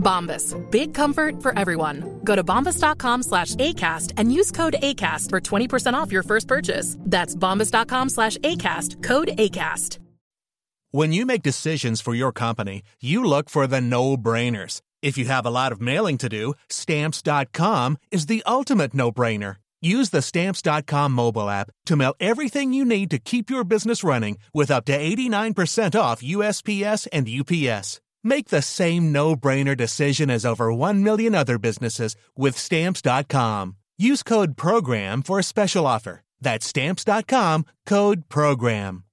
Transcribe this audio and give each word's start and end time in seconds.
Bombas. 0.00 0.54
Big 0.70 0.94
comfort 0.94 1.42
for 1.42 1.56
everyone. 1.56 2.20
Go 2.24 2.34
to 2.34 2.42
bombas.com 2.42 3.22
slash 3.22 3.54
ACAST 3.54 4.14
and 4.16 4.32
use 4.32 4.50
code 4.50 4.76
ACAST 4.82 5.30
for 5.30 5.40
20% 5.40 5.94
off 5.94 6.10
your 6.10 6.22
first 6.22 6.48
purchase. 6.48 6.96
That's 7.00 7.36
bombas.com 7.36 8.08
slash 8.08 8.36
ACAST. 8.38 9.02
Code 9.02 9.28
ACAST. 9.28 9.98
When 10.92 11.12
you 11.12 11.24
make 11.24 11.42
decisions 11.42 12.00
for 12.00 12.16
your 12.16 12.32
company, 12.32 12.82
you 13.00 13.22
look 13.22 13.48
for 13.48 13.68
the 13.68 13.80
no-brainers. 13.80 14.80
If 15.02 15.16
you 15.16 15.26
have 15.26 15.46
a 15.46 15.50
lot 15.50 15.70
of 15.70 15.80
mailing 15.80 16.18
to 16.18 16.28
do, 16.28 16.54
stamps.com 16.68 17.98
is 18.10 18.26
the 18.26 18.42
ultimate 18.44 18.92
no-brainer. 18.92 19.56
Use 19.80 20.10
the 20.10 20.20
stamps.com 20.20 21.12
mobile 21.12 21.48
app 21.48 21.70
to 21.86 21.96
mail 21.96 22.14
everything 22.20 22.72
you 22.72 22.84
need 22.84 23.10
to 23.10 23.18
keep 23.18 23.50
your 23.50 23.64
business 23.64 24.04
running 24.04 24.36
with 24.52 24.70
up 24.70 24.84
to 24.86 24.98
89% 24.98 25.98
off 25.98 26.22
USPS 26.22 27.06
and 27.12 27.28
UPS. 27.28 28.00
Make 28.22 28.48
the 28.48 28.62
same 28.62 29.12
no-brainer 29.12 29.76
decision 29.76 30.30
as 30.30 30.44
over 30.44 30.72
1 30.72 31.02
million 31.02 31.34
other 31.34 31.58
businesses 31.58 32.16
with 32.36 32.58
stamps.com. 32.58 33.76
Use 33.98 34.22
code 34.22 34.56
program 34.56 35.22
for 35.22 35.38
a 35.38 35.42
special 35.42 35.86
offer. 35.86 36.20
That's 36.40 36.66
stamps.com, 36.66 37.64
code 37.86 38.28
program. 38.28 39.04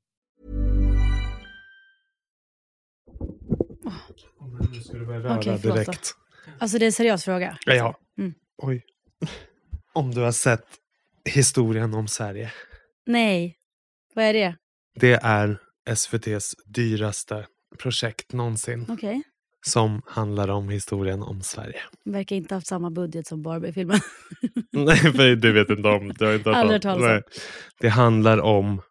Nu 4.73 4.81
ska 4.81 4.97
du 4.97 5.05
börja 5.05 5.19
röra 5.19 5.37
Okej, 5.37 5.59
förlåt 5.61 5.77
då. 5.77 5.83
direkt. 5.83 6.13
Alltså 6.59 6.77
det 6.77 6.85
är 6.85 6.87
en 6.87 6.91
seriös 6.93 7.23
fråga. 7.23 7.57
Ja. 7.65 7.99
Mm. 8.17 8.33
Oj. 8.57 8.85
Om 9.93 10.13
du 10.13 10.21
har 10.21 10.31
sett 10.31 10.65
historien 11.25 11.93
om 11.93 12.07
Sverige. 12.07 12.51
Nej. 13.05 13.57
Vad 14.13 14.25
är 14.25 14.33
det? 14.33 14.55
Det 14.95 15.13
är 15.23 15.59
SVTs 15.89 16.55
dyraste 16.65 17.47
projekt 17.77 18.33
någonsin. 18.33 18.85
Okej. 18.89 19.21
Som 19.65 20.01
handlar 20.05 20.47
om 20.47 20.69
historien 20.69 21.23
om 21.23 21.41
Sverige. 21.41 21.79
Verkar 22.05 22.35
inte 22.35 22.53
ha 22.53 22.57
haft 22.57 22.67
samma 22.67 22.91
budget 22.91 23.27
som 23.27 23.41
Barbie-filmen. 23.41 23.99
Nej, 24.71 24.97
för 24.97 25.35
du 25.35 25.51
vet 25.53 25.69
inte 25.69 25.87
om. 25.89 26.13
Du 26.13 26.25
har 26.25 26.33
inte 26.35 26.49
hört 26.49 26.57
Aldrig 26.57 26.85
om-. 26.85 27.01
Nej. 27.01 27.21
Det 27.79 27.89
handlar 27.89 28.37
om 28.41 28.81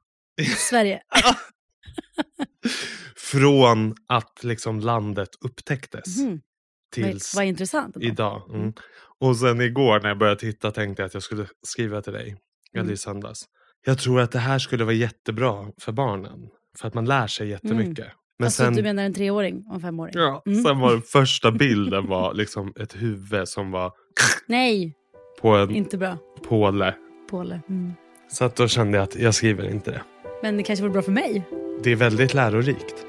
Sverige. 0.70 1.00
från 3.16 3.94
att 4.08 4.44
liksom 4.44 4.80
landet 4.80 5.28
upptäcktes 5.44 6.18
Mhm. 6.18 6.40
tills 6.94 7.34
Vad 7.36 7.44
intressant. 7.44 7.96
idag. 8.00 8.50
Mm. 8.55 8.72
Och 9.20 9.36
sen 9.36 9.61
igår 9.61 10.01
när 10.01 10.08
jag 10.08 10.18
började 10.18 10.40
titta 10.40 10.70
tänkte 10.70 11.02
jag 11.02 11.06
att 11.06 11.14
jag 11.14 11.22
skulle 11.22 11.46
skriva 11.67 12.02
till 12.02 12.12
dig. 12.12 12.36
Eller 12.72 12.83
Mm. 12.83 12.95
i 12.95 12.96
söndags. 12.96 13.45
Jag 13.86 13.98
tror 13.98 14.20
att 14.20 14.33
det 14.33 14.39
här 14.39 14.58
skulle 14.58 14.84
vara 14.84 14.95
jättebra 14.95 15.70
för 15.80 15.92
barnen. 15.92 16.48
För 16.78 16.89
att 16.89 16.95
man 16.95 17.05
lär 17.05 17.27
sig 17.27 17.48
jättemycket. 17.48 18.06
Men 18.39 18.47
alltså 18.47 18.63
sen, 18.64 18.74
du 18.74 18.83
menar 18.83 19.02
en 19.02 19.14
treåring 19.14 19.64
och 19.69 19.74
en 19.74 19.80
femåring? 19.80 20.13
ja, 20.17 20.42
Mm. 20.47 20.63
sen 20.64 20.79
var 20.80 20.91
den 20.92 21.02
första 21.02 21.51
bilden 21.52 22.07
var 22.07 22.35
liksom 22.35 22.73
ett 22.80 22.97
huvud 23.02 23.48
som 23.48 23.70
var 23.70 23.92
Nej, 24.47 24.95
på 25.41 25.48
en 25.48 25.70
inte 25.70 25.98
bra. 25.98 26.19
påle. 26.48 26.95
Påle. 27.30 27.61
Mm. 27.69 27.92
Så 28.29 28.45
att 28.45 28.57
då 28.57 28.69
kände 28.69 28.98
jag 28.98 29.02
att 29.05 29.17
jag 29.17 29.35
skriver 29.35 29.69
inte 29.70 29.91
det. 29.91 30.02
Men 30.42 30.57
det 30.57 30.63
kanske 30.63 30.83
vore 30.83 30.92
bra 30.92 31.02
för 31.02 31.13
mig. 31.13 31.42
Det 31.83 31.92
är 31.92 31.96
väldigt 31.96 32.35
lärorikt. 32.35 33.05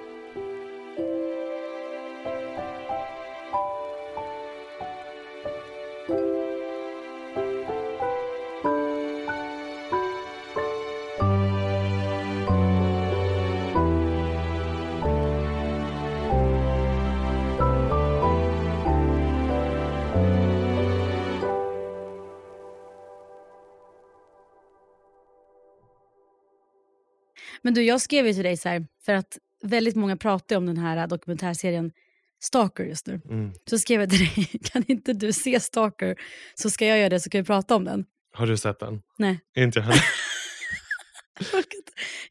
Men 27.67 27.73
du, 27.73 27.83
jag 27.83 28.01
skrev 28.01 28.27
ju 28.27 28.33
till 28.33 28.43
dig 28.43 28.57
så 28.57 28.69
här, 28.69 28.85
för 29.05 29.13
att 29.13 29.37
väldigt 29.63 29.95
många 29.95 30.17
pratar 30.17 30.55
om 30.55 30.65
den 30.65 30.77
här 30.77 31.07
dokumentärserien 31.07 31.91
Stalker 32.39 32.83
just 32.83 33.07
nu. 33.07 33.21
Mm. 33.29 33.51
Så 33.69 33.79
skrev 33.79 34.01
jag 34.01 34.09
till 34.09 34.19
dig, 34.19 34.59
kan 34.63 34.83
inte 34.87 35.13
du 35.13 35.33
se 35.33 35.59
Stalker 35.59 36.15
så 36.55 36.69
ska 36.69 36.85
jag 36.85 36.97
göra 36.97 37.09
det 37.09 37.19
så 37.19 37.29
kan 37.29 37.41
vi 37.41 37.45
prata 37.45 37.75
om 37.75 37.83
den. 37.83 38.05
Har 38.33 38.47
du 38.47 38.57
sett 38.57 38.79
den? 38.79 39.01
Nej. 39.17 39.39
Inte 39.57 39.79
jag 39.79 39.83
heller. 39.85 40.01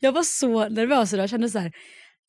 Jag 0.00 0.12
var 0.12 0.22
så 0.22 0.68
nervös 0.68 1.12
idag, 1.12 1.22
jag 1.22 1.30
kände 1.30 1.50
så 1.50 1.58
här, 1.58 1.72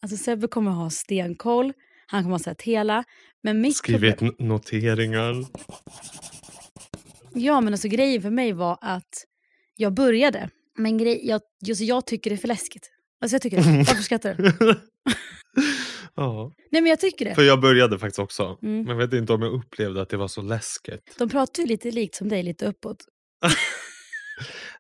alltså 0.02 0.18
Sebbe 0.18 0.48
kommer 0.48 0.72
ha 0.72 0.90
stenkoll, 0.90 1.74
han 2.08 2.24
kommer 2.24 2.34
ha 2.34 2.40
sett 2.40 2.62
hela. 2.62 3.04
Men 3.44 3.62
mitt 3.62 3.78
Skrivit 3.78 4.18
problem, 4.18 4.36
noteringar. 4.48 5.46
ja 7.34 7.62
men 7.62 7.74
alltså 7.74 7.88
grejen 7.88 8.22
för 8.22 8.30
mig 8.30 8.52
var 8.54 8.78
att 8.82 9.26
jag 9.76 9.94
började, 9.94 10.50
men 10.78 10.98
grej, 10.98 11.28
jag, 11.28 11.42
just, 11.66 11.82
jag 11.82 12.06
tycker 12.06 12.30
det 12.30 12.36
är 12.36 12.38
för 12.38 12.48
läskigt. 12.48 12.92
Alltså 13.22 13.36
jag 13.36 13.42
tycker 13.42 13.58
det. 13.58 13.64
Varför 13.78 14.02
skrattar 14.04 14.34
du? 14.34 14.52
ja. 16.16 16.52
Nej 16.72 16.82
men 16.82 16.90
jag 16.90 17.00
tycker 17.00 17.26
det. 17.26 17.36
För 17.36 17.42
jag 17.42 17.62
började 17.62 18.00
faktiskt 18.00 18.20
också. 18.20 18.58
Mm. 18.62 18.78
Men 18.84 18.88
jag 18.88 19.08
vet 19.08 19.14
inte 19.14 19.34
om 19.34 19.42
jag 19.42 19.54
upplevde 19.54 20.02
att 20.02 20.10
det 20.10 20.18
var 20.18 20.28
så 20.28 20.42
läskigt. 20.42 21.16
De 21.18 21.30
pratar 21.30 21.64
ju 21.64 21.70
lite 21.70 21.92
likt 21.92 22.16
som 22.16 22.30
dig, 22.30 22.44
lite 22.44 22.66
uppåt. 22.68 23.06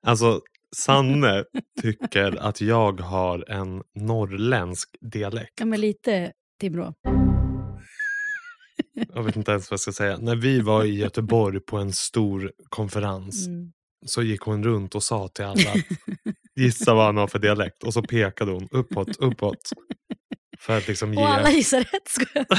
Alltså, 0.02 0.42
Sanne 0.76 1.44
tycker 1.81 2.36
att 2.47 2.62
jag 2.62 3.00
har 3.02 3.52
en 3.52 3.84
norrländsk 3.96 4.90
dialekt. 5.02 5.53
Ja 5.59 5.66
men 5.66 5.81
lite 5.81 6.31
Timrå. 6.59 6.94
Jag 9.14 9.24
vet 9.24 9.36
inte 9.36 9.52
ens 9.52 9.72
vad 9.72 9.76
jag 9.76 9.80
ska 9.80 9.92
säga. 9.92 10.18
När 10.18 10.36
vi 10.36 10.62
var 10.62 10.84
i 10.84 10.96
Göteborg 10.96 11.59
på 11.59 11.78
en 11.78 11.94
stor 11.94 12.52
konferens 12.70 13.47
Mm. 13.47 13.72
Så 14.06 14.22
gick 14.22 14.41
hon 14.41 14.63
runt 14.63 14.96
och 14.96 15.03
sa 15.03 15.28
till 15.28 15.46
alla 15.46 15.74
gissa 16.56 16.94
vad 16.94 17.06
han 17.06 17.18
har 17.18 17.28
för 17.28 17.40
dialekt. 17.40 17.84
Och 17.84 17.94
så 17.94 18.02
pekade 18.02 18.52
hon 18.52 18.68
uppåt, 18.72 19.18
uppåt. 19.19 19.69
För 20.59 20.78
att 20.78 20.88
liksom 20.88 21.13
ge... 21.13 21.19
Och 21.19 21.30
alla 21.30 21.52
gissar 21.52 21.80
rätt 21.80 22.08
ska 22.08 22.25
jag. 22.34 22.50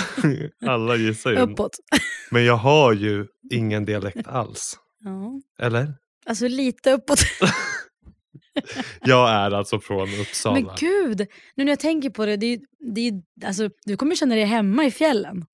alla 0.71 0.97
gissar 0.97 1.31
ju. 1.31 1.37
Uppåt. 1.37 1.77
Men 2.31 2.45
jag 2.45 2.57
har 2.57 2.93
ju 2.93 3.27
ingen 3.51 3.85
dialekt 3.85 4.27
alls. 4.27 4.79
Ja. 5.05 5.41
Eller? 5.67 5.95
Alltså 6.27 6.49
lite 6.49 6.93
uppåt. 6.93 7.21
Jag 9.01 9.31
är 9.31 9.51
alltså 9.51 9.81
från 9.81 10.09
Uppsala. 10.21 10.55
Men 10.61 10.69
gud, 10.79 11.27
nu 11.57 11.65
när 11.65 11.73
jag 11.73 11.81
tänker 11.81 12.11
på 12.11 12.27
det, 12.27 12.37
det, 12.37 12.47
är- 12.47 12.61
det, 12.95 13.01
är- 13.09 13.47
alltså, 13.47 13.71
du 13.85 13.97
kommer 13.97 14.15
känna 14.17 14.35
dig 14.35 14.45
hemma 14.45 14.85
i 14.85 14.91
fjällen. 14.91 15.45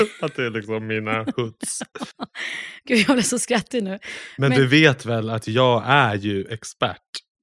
Att 0.20 0.36
det 0.36 0.46
är 0.46 0.50
liksom 0.50 0.86
mina 0.86 1.24
hoods. 1.36 1.82
Gud, 2.88 2.98
jag 3.08 3.16
blir 3.16 3.22
så 3.22 3.38
skrattig 3.38 3.82
nu. 3.82 3.98
Men, 4.38 4.48
Men- 4.48 4.58
du 4.58 4.66
vet 4.66 5.06
väl 5.06 5.30
att 5.30 5.48
jag 5.48 5.82
är 5.86 6.14
ju 6.14 6.46
expert 6.50 6.98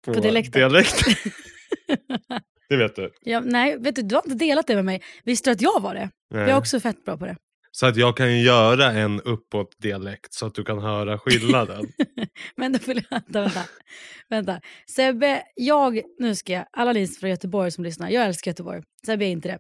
på, 0.06 0.14
På 0.14 0.20
dialekter. 0.20 0.60
dialekter? 0.60 1.18
det 2.70 2.78
vet 2.78 2.96
du? 2.96 3.12
Ja, 3.24 3.40
nej, 3.46 3.78
vet 3.80 3.96
du, 3.96 4.02
du 4.02 4.16
har 4.16 4.24
inte 4.26 4.46
delat 4.46 4.68
det 4.68 4.76
med 4.76 4.86
mig. 4.86 5.02
Visste 5.24 5.50
du 5.50 5.52
att 5.54 5.62
jag 5.62 5.82
var 5.82 5.94
det? 5.96 6.10
Nej. 6.34 6.42
Jag 6.42 6.50
är 6.50 6.58
också 6.58 6.80
fett 6.80 7.06
bra 7.06 7.18
på 7.18 7.26
det. 7.26 7.36
Så 7.72 7.86
att 7.86 7.98
jag 7.98 8.18
kan 8.18 8.40
göra 8.42 8.92
en 8.92 9.22
uppåt 9.22 9.76
dialekt 9.78 10.34
så 10.34 10.46
att 10.46 10.56
du 10.56 10.64
kan 10.64 10.80
höra 10.80 11.18
skillnaden. 11.20 11.86
Men 12.56 12.72
då 12.74 12.80
vill 12.88 13.04
jag, 13.10 13.22
vänta, 13.22 13.42
vänta, 13.42 13.64
vänta. 14.30 14.62
Sebbe, 14.96 15.44
jag, 15.56 16.02
nu 16.20 16.36
ska 16.36 16.54
jag, 16.54 16.66
alla 16.72 16.92
ni 16.94 17.08
från 17.08 17.30
Göteborg 17.30 17.72
som 17.72 17.84
lyssnar, 17.84 18.10
jag 18.10 18.26
älskar 18.26 18.52
Göteborg. 18.52 18.82
Sebbe 19.06 19.26
är 19.26 19.30
inte 19.30 19.48
det. 19.48 19.60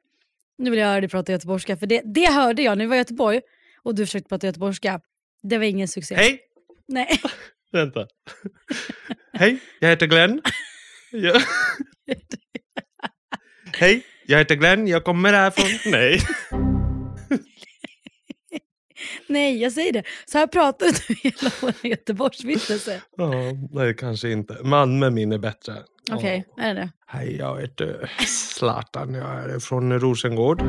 Nu 0.60 0.70
vill 0.70 0.80
jag 0.80 0.88
höra 0.88 1.02
dig 1.02 1.10
prata 1.10 1.32
göteborgska, 1.32 1.78
för 1.78 1.88
det, 1.88 2.02
det 2.06 2.26
hörde 2.26 2.62
jag 2.62 2.78
när 2.78 2.86
vi 2.86 2.90
var 2.90 2.96
i 2.96 3.00
Göteborg 3.00 3.42
och 3.84 3.96
du 3.96 4.06
försökte 4.06 4.30
prata 4.30 4.48
göteborgska. 4.48 5.02
Det 5.44 5.58
var 5.58 5.66
ingen 5.66 5.88
succé. 5.88 6.16
Hej! 6.16 6.40
Nej. 6.88 7.22
Vänta. 7.72 8.08
Hej, 9.34 9.60
jag 9.80 9.90
heter 9.90 10.08
Glenn. 10.08 10.42
Jag, 11.12 11.36
Hej, 13.78 14.06
jag 14.26 14.38
heter 14.38 14.56
Glenn, 14.56 14.88
jag 14.88 15.04
kommer 15.04 15.34
härifrån. 15.34 15.92
Nej. 15.92 16.20
Nej, 19.28 19.62
jag 19.62 19.72
säger 19.72 19.94
det. 19.94 20.04
Så 20.26 20.38
här 20.38 20.48
pratar 20.48 20.86
du 20.86 21.14
hela 21.30 21.52
vår 21.62 21.74
Göteborgsvistelse. 21.84 23.02
Ja, 23.18 23.32
nej, 23.72 23.96
kanske 23.96 24.30
inte. 24.32 24.58
Malmö 24.64 25.10
min 25.10 25.32
är 25.32 25.38
bättre. 25.38 25.74
Okej, 26.12 26.46
Ja. 26.58 26.64
är 26.64 26.76
det? 26.76 26.90
Hej, 27.08 27.36
jag 27.38 27.62
heter 27.62 28.12
Zlatan. 28.28 29.14
Jag 29.14 29.30
är 29.52 29.60
från 29.60 30.00
Rosengård. 30.00 30.62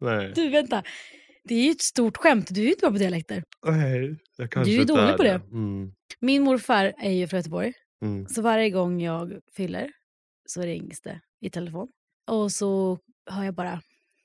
nej. 0.00 0.32
Du, 0.34 0.48
vänta. 0.50 0.82
Det 1.44 1.54
är 1.54 1.64
ju 1.64 1.70
ett 1.70 1.80
stort 1.82 2.16
skämt. 2.16 2.46
Du 2.50 2.60
är 2.60 2.64
ju 2.64 2.70
inte 2.70 2.80
bra 2.80 2.90
på 2.90 2.98
dialekter. 2.98 3.42
nej, 3.66 4.16
jag 4.36 4.50
kanske 4.50 4.70
Du 4.70 4.74
är 4.74 4.76
ju 4.76 4.80
inte 4.82 4.92
dålig 4.94 5.16
på 5.16 5.22
det. 5.22 5.40
Mm, 5.52 5.92
Min 6.20 6.42
morfar 6.42 6.92
är 6.98 7.10
ju 7.10 7.26
från 7.28 7.38
Göteborg. 7.38 7.72
mm. 8.02 8.26
Så 8.28 8.42
varje 8.42 8.70
gång 8.70 9.00
jag 9.00 9.32
fyller 9.56 9.90
så 10.46 10.62
rings 10.62 11.00
det 11.00 11.20
i 11.40 11.50
telefon. 11.50 11.88
Och 12.30 12.52
så 12.52 12.98
hör 13.30 13.44
jag 13.44 13.54
bara 13.54 13.80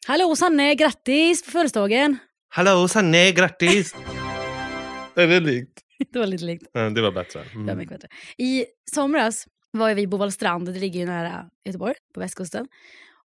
Hallå 0.08 0.36
Sanne, 0.36 0.76
grattis 0.76 1.46
på 1.46 1.52
födelsedagen! 1.52 2.18
Hallå 2.50 2.88
Sanne, 2.88 3.32
grattis! 3.32 3.96
är 5.16 5.28
det 5.28 5.40
likt? 5.40 5.80
Det 6.14 6.20
var 6.20 6.26
lite 6.26 6.44
likt. 6.46 6.64
Ja, 6.74 6.90
det 6.90 7.02
var 7.02 7.12
bättre. 7.12 7.40
Det 7.40 7.56
var 7.56 7.62
Mm. 7.64 7.78
mycket 7.78 7.92
bättre. 8.02 8.08
I 8.38 8.66
somras 8.92 9.46
var 9.72 9.94
vi 9.94 10.02
i 10.02 10.08
Bovallstrand, 10.08 10.66
det 10.74 10.80
ligger 10.80 11.00
ju 11.00 11.06
nära 11.06 11.46
Göteborg, 11.66 11.94
på 12.14 12.20
västkusten. 12.20 12.68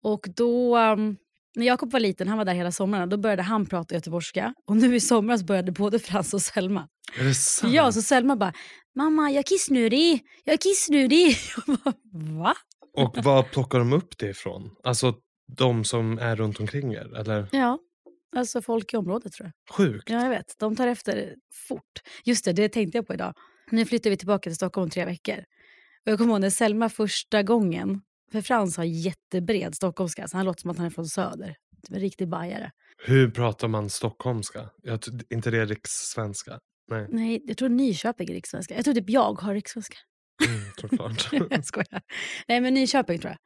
Och 0.02 0.26
då, 0.36 0.78
um, 0.78 1.16
när 1.56 1.66
Jakob 1.66 1.92
var 1.92 2.00
liten, 2.00 2.28
han 2.28 2.38
var 2.38 2.44
där 2.44 2.54
hela 2.54 2.72
sommaren, 2.72 3.08
då 3.08 3.16
började 3.16 3.42
han 3.42 3.66
prata 3.66 3.94
göteborgska. 3.94 4.54
Och 4.66 4.76
nu 4.76 4.96
i 4.96 5.00
somras 5.00 5.42
började 5.42 5.72
både 5.72 5.98
Frans 5.98 6.34
och 6.34 6.42
Selma. 6.42 6.88
Är 7.20 7.24
det 7.24 7.34
sant? 7.34 7.72
Ja, 7.74 7.92
så 7.92 8.02
Selma 8.02 8.36
bara 8.36 8.52
“Mamma, 8.96 9.30
jag 9.30 9.38
är 9.38 9.42
kissnödig, 9.42 10.20
jag 10.44 10.52
är 10.52 10.56
kissnödig”. 10.58 11.36
Jag 11.66 11.76
bara, 11.84 11.94
Va? 12.44 12.54
Och 12.96 13.24
var 13.24 13.42
plockar 13.42 13.78
de 13.78 13.92
upp 13.92 14.18
det 14.18 14.28
ifrån? 14.30 14.70
Alltså 14.82 15.14
de 15.46 15.84
som 15.84 16.18
är 16.18 16.36
runt 16.36 16.60
omkring 16.60 16.92
er? 16.94 17.16
Eller 17.16 17.48
Ja, 17.52 17.78
alltså 18.36 18.62
folk 18.62 18.94
i 18.94 18.96
området 18.96 19.32
tror 19.32 19.46
jag. 19.66 19.74
sjukt? 19.76 20.10
Ja, 20.10 20.22
jag 20.22 20.30
vet. 20.30 20.54
De 20.58 20.76
tar 20.76 20.86
efter 20.86 21.34
fort. 21.68 21.82
Just 22.24 22.44
det, 22.44 22.52
det 22.52 22.68
tänkte 22.68 22.98
jag 22.98 23.06
på 23.06 23.14
idag. 23.14 23.34
Nu 23.70 23.84
flyttar 23.86 24.10
vi 24.10 24.16
tillbaka 24.16 24.42
till 24.50 24.56
Stockholm 24.56 24.82
om 24.84 24.90
tre 24.90 25.04
veckor. 25.04 25.38
Och 26.06 26.12
jag 26.12 26.18
kommer 26.18 26.32
ihåg 26.32 26.40
när 26.40 26.50
Selma 26.50 26.88
första 26.88 27.42
gången, 27.42 28.00
för 28.32 28.40
Frans 28.42 28.76
har 28.76 28.84
jättebred 28.84 29.74
stockholmska, 29.74 30.28
så 30.28 30.36
han 30.36 30.46
låter 30.46 30.60
som 30.60 30.70
att 30.70 30.76
han 30.76 30.86
är 30.86 30.90
från 30.90 31.06
söder. 31.06 31.56
Typ 31.86 31.94
en 31.94 32.00
riktig 32.00 32.28
bajare. 32.28 32.70
Hur 33.06 33.30
pratar 33.30 33.68
man 33.68 33.90
stockholmska? 33.90 34.70
Jag, 34.82 35.00
inte 35.30 35.50
det 35.50 35.64
rikssvenska? 35.64 36.58
Nej, 36.90 37.06
Nej, 37.10 37.42
jag 37.46 37.56
tror 37.56 37.68
Nyköping 37.68 38.28
är 38.30 38.34
rikssvenska. 38.34 38.74
Jag 38.74 38.84
tror 38.84 38.94
typ 38.94 39.10
jag 39.10 39.40
har 39.40 39.54
rikssvenska. 39.54 39.96
Mm, 40.48 40.60
såklart. 40.80 41.28
jag 41.50 41.64
skojar. 41.64 42.02
Nej, 42.48 42.60
men 42.60 42.74
Nyköping 42.74 43.18
tror 43.18 43.30
jag. 43.30 43.38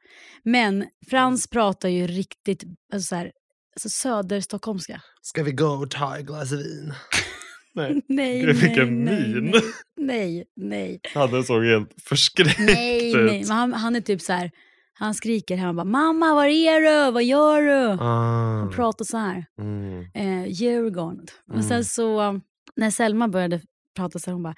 Men 0.51 0.85
Frans 1.09 1.47
pratar 1.47 1.89
ju 1.89 2.07
riktigt 2.07 2.63
alltså 2.93 3.07
så 3.07 3.15
här, 3.15 3.31
alltså 3.75 3.89
söderstockholmska. 3.89 5.01
Ska 5.21 5.43
vi 5.43 5.51
gå 5.51 5.67
och 5.67 5.91
ta 5.91 6.17
ett 6.17 6.25
glas 6.25 6.51
vin? 6.51 6.93
Nej. 7.73 8.01
Nej, 8.07 8.41
Gud, 8.41 8.55
vilken 8.55 9.03
nej, 9.05 9.27
min. 9.27 9.51
nej, 9.51 9.63
nej, 9.97 10.45
nej. 10.55 10.99
Han 11.13 11.43
såg 11.43 11.63
helt 11.65 11.93
förskräckt 12.03 12.59
Nej, 12.59 13.09
ut. 13.11 13.15
nej. 13.25 13.41
Men 13.47 13.57
han, 13.57 13.73
han 13.73 13.95
är 13.95 14.01
typ 14.01 14.21
så 14.21 14.33
här, 14.33 14.51
han 14.93 15.13
skriker 15.13 15.55
hemma 15.55 15.73
bara 15.73 15.83
“Mamma, 15.83 16.33
var 16.33 16.45
är 16.45 16.81
du? 17.05 17.11
Vad 17.11 17.23
gör 17.23 17.61
du?” 17.61 18.01
Ah, 18.03 18.59
Han 18.59 18.71
pratar 18.71 19.05
så 19.05 19.17
här. 19.17 19.45
mm. 19.59 20.01
Eh. 20.13 20.51
Och 21.47 21.53
Mm. 21.53 21.63
sen 21.67 21.85
så, 21.85 22.39
när 22.75 22.91
Selma 22.91 23.27
började 23.27 23.61
prata 23.95 24.19
så 24.19 24.25
här, 24.29 24.33
hon 24.33 24.43
bara 24.43 24.55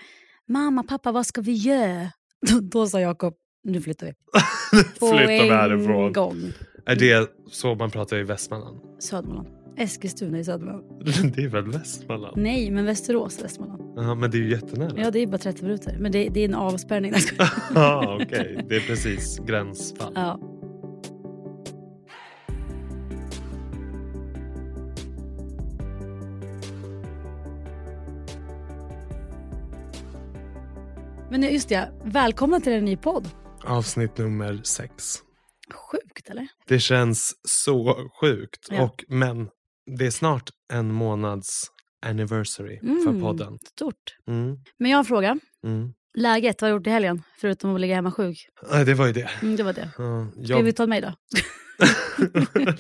“Mamma, 0.50 0.84
pappa, 0.84 1.12
vad 1.12 1.26
ska 1.26 1.42
vi 1.42 1.54
göra?” 1.54 2.12
Då, 2.52 2.60
då 2.60 2.88
sa 2.88 3.00
Jakob 3.02 3.34
“Nu 3.64 3.82
flyttar 3.82 4.08
vi”. 4.08 4.14
På 5.00 5.08
Flyttar 5.08 5.28
vi 5.28 5.50
härifrån. 5.50 6.14
gång. 6.14 6.42
Är 6.86 6.96
det 6.96 7.30
så 7.52 7.76
man 7.76 7.92
pratar 7.92 8.18
i 8.18 8.24
Västmanland? 8.24 8.80
Södermanland. 9.00 9.48
Eskilstuna 9.78 10.40
i 10.40 10.44
Södermanland. 10.44 10.86
Det 11.36 11.44
är 11.44 11.48
väl 11.48 11.72
Västmanland? 11.72 12.38
Nej, 12.38 12.72
men 12.72 12.86
Västerås 12.86 13.38
är 13.38 13.42
Västmanland. 13.44 13.82
Ja, 13.96 14.16
men 14.16 14.32
det 14.32 14.38
är 14.38 14.40
ju 14.40 14.50
jättenära. 14.52 14.92
Ja, 14.98 15.12
det 15.12 15.20
är 15.20 15.28
bara 15.28 15.38
30 15.38 15.64
minuter. 15.64 15.98
Men 16.00 16.12
det, 16.12 16.30
det 16.30 16.40
är 16.40 16.46
en 16.46 16.56
avspärrning. 16.56 17.14
Ah, 17.76 18.16
Okej, 18.22 18.66
det 18.70 18.76
är 18.76 18.80
precis 18.88 19.40
gränsfall. 19.40 20.12
ja. 20.16 20.40
Men 31.34 31.54
just 31.54 31.70
det, 31.70 31.92
välkomna 32.06 32.60
till 32.60 32.74
en 32.74 32.86
ny 32.86 32.98
podd. 32.98 33.28
Avsnitt 33.64 34.18
nummer 34.18 34.62
sex. 34.64 35.18
Sjukt 35.92 36.30
eller? 36.30 36.48
Det 36.68 36.80
känns 36.80 37.34
så 37.48 38.10
sjukt. 38.22 38.68
Ja. 38.70 38.84
Och, 38.84 39.04
men 39.08 39.50
det 39.98 40.06
är 40.06 40.12
snart 40.12 40.50
en 40.74 40.94
månads 40.94 41.68
anniversary 42.06 42.80
för 42.80 43.10
Mm. 43.10 43.22
podden. 43.22 43.58
Stort. 43.76 43.96
Mm, 44.28 44.58
Men 44.80 44.92
jag 44.92 44.98
har 44.98 45.02
en 45.04 45.06
fråga. 45.06 45.40
mm. 45.64 45.94
Läget, 46.18 46.62
vad 46.62 46.72
har 46.72 46.74
du 46.74 46.80
gjort 46.82 46.88
i 46.88 46.90
helgen? 46.90 47.24
Förutom 47.38 47.76
att 47.76 47.82
ligga 47.82 47.96
hemma 47.96 48.12
sjuk. 48.12 48.48
Nej, 48.72 48.86
det 48.86 48.94
var 48.94 49.08
ju 49.08 49.14
det. 49.14 49.30
Mm, 49.42 49.56
det 49.56 49.64
var 49.64 49.74
det. 49.74 49.90
Ja, 49.98 50.28
Ska 50.32 50.54
jag... 50.54 50.64
vi 50.64 50.74
ta 50.74 50.88
mig 50.88 51.02
då? 51.02 51.14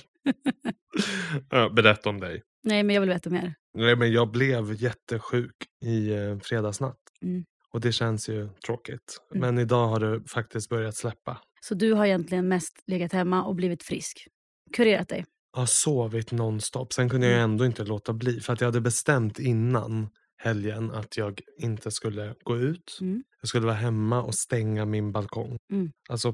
ja, 1.49 1.69
berätta 1.69 2.09
om 2.09 2.19
dig. 2.19 2.41
Nej, 2.63 2.83
men 2.83 2.93
jag 2.93 3.01
vill 3.01 3.09
veta 3.09 3.29
mer. 3.29 3.55
Nej, 3.77 3.95
men 3.95 4.11
jag 4.11 4.31
blev 4.31 4.73
jättesjuk 4.73 5.55
i 5.85 6.09
eh, 6.13 6.39
fredagsnatt. 6.39 6.97
Mm. 7.23 7.45
Och 7.73 7.81
det 7.81 7.91
känns 7.91 8.29
ju 8.29 8.49
tråkigt. 8.65 9.17
Mm. 9.35 9.41
Men 9.41 9.59
idag 9.63 9.87
har 9.87 9.99
det 9.99 10.29
faktiskt 10.29 10.69
börjat 10.69 10.95
släppa. 10.95 11.37
Så 11.61 11.75
du 11.75 11.93
har 11.93 12.05
egentligen 12.05 12.47
mest 12.47 12.83
legat 12.87 13.13
hemma 13.13 13.43
och 13.43 13.55
blivit 13.55 13.83
frisk. 13.83 14.27
Kurerat 14.73 15.09
dig. 15.09 15.25
Jag 15.53 15.59
har 15.59 15.65
sovit 15.65 16.31
nonstop. 16.31 16.93
Sen 16.93 17.09
kunde 17.09 17.27
jag 17.27 17.33
Mm. 17.39 17.51
ändå 17.51 17.65
inte 17.65 17.83
låta 17.83 18.13
bli. 18.13 18.39
För 18.39 18.53
att 18.53 18.61
jag 18.61 18.67
hade 18.67 18.81
bestämt 18.81 19.39
innan 19.39 20.09
helgen 20.37 20.91
att 20.91 21.17
jag 21.17 21.41
inte 21.57 21.91
skulle 21.91 22.35
gå 22.43 22.57
ut. 22.57 22.97
Mm. 23.01 23.23
Jag 23.41 23.47
skulle 23.49 23.65
vara 23.65 23.75
hemma 23.75 24.23
och 24.23 24.35
stänga 24.35 24.85
min 24.85 25.11
balkong. 25.11 25.57
Mm. 25.71 25.91
Alltså 26.09 26.33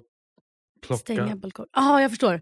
plocka, 0.87 0.99
Stänga 0.99 1.35
balkong. 1.35 1.65
Jaha, 1.73 2.01
jag 2.01 2.11
förstår. 2.11 2.41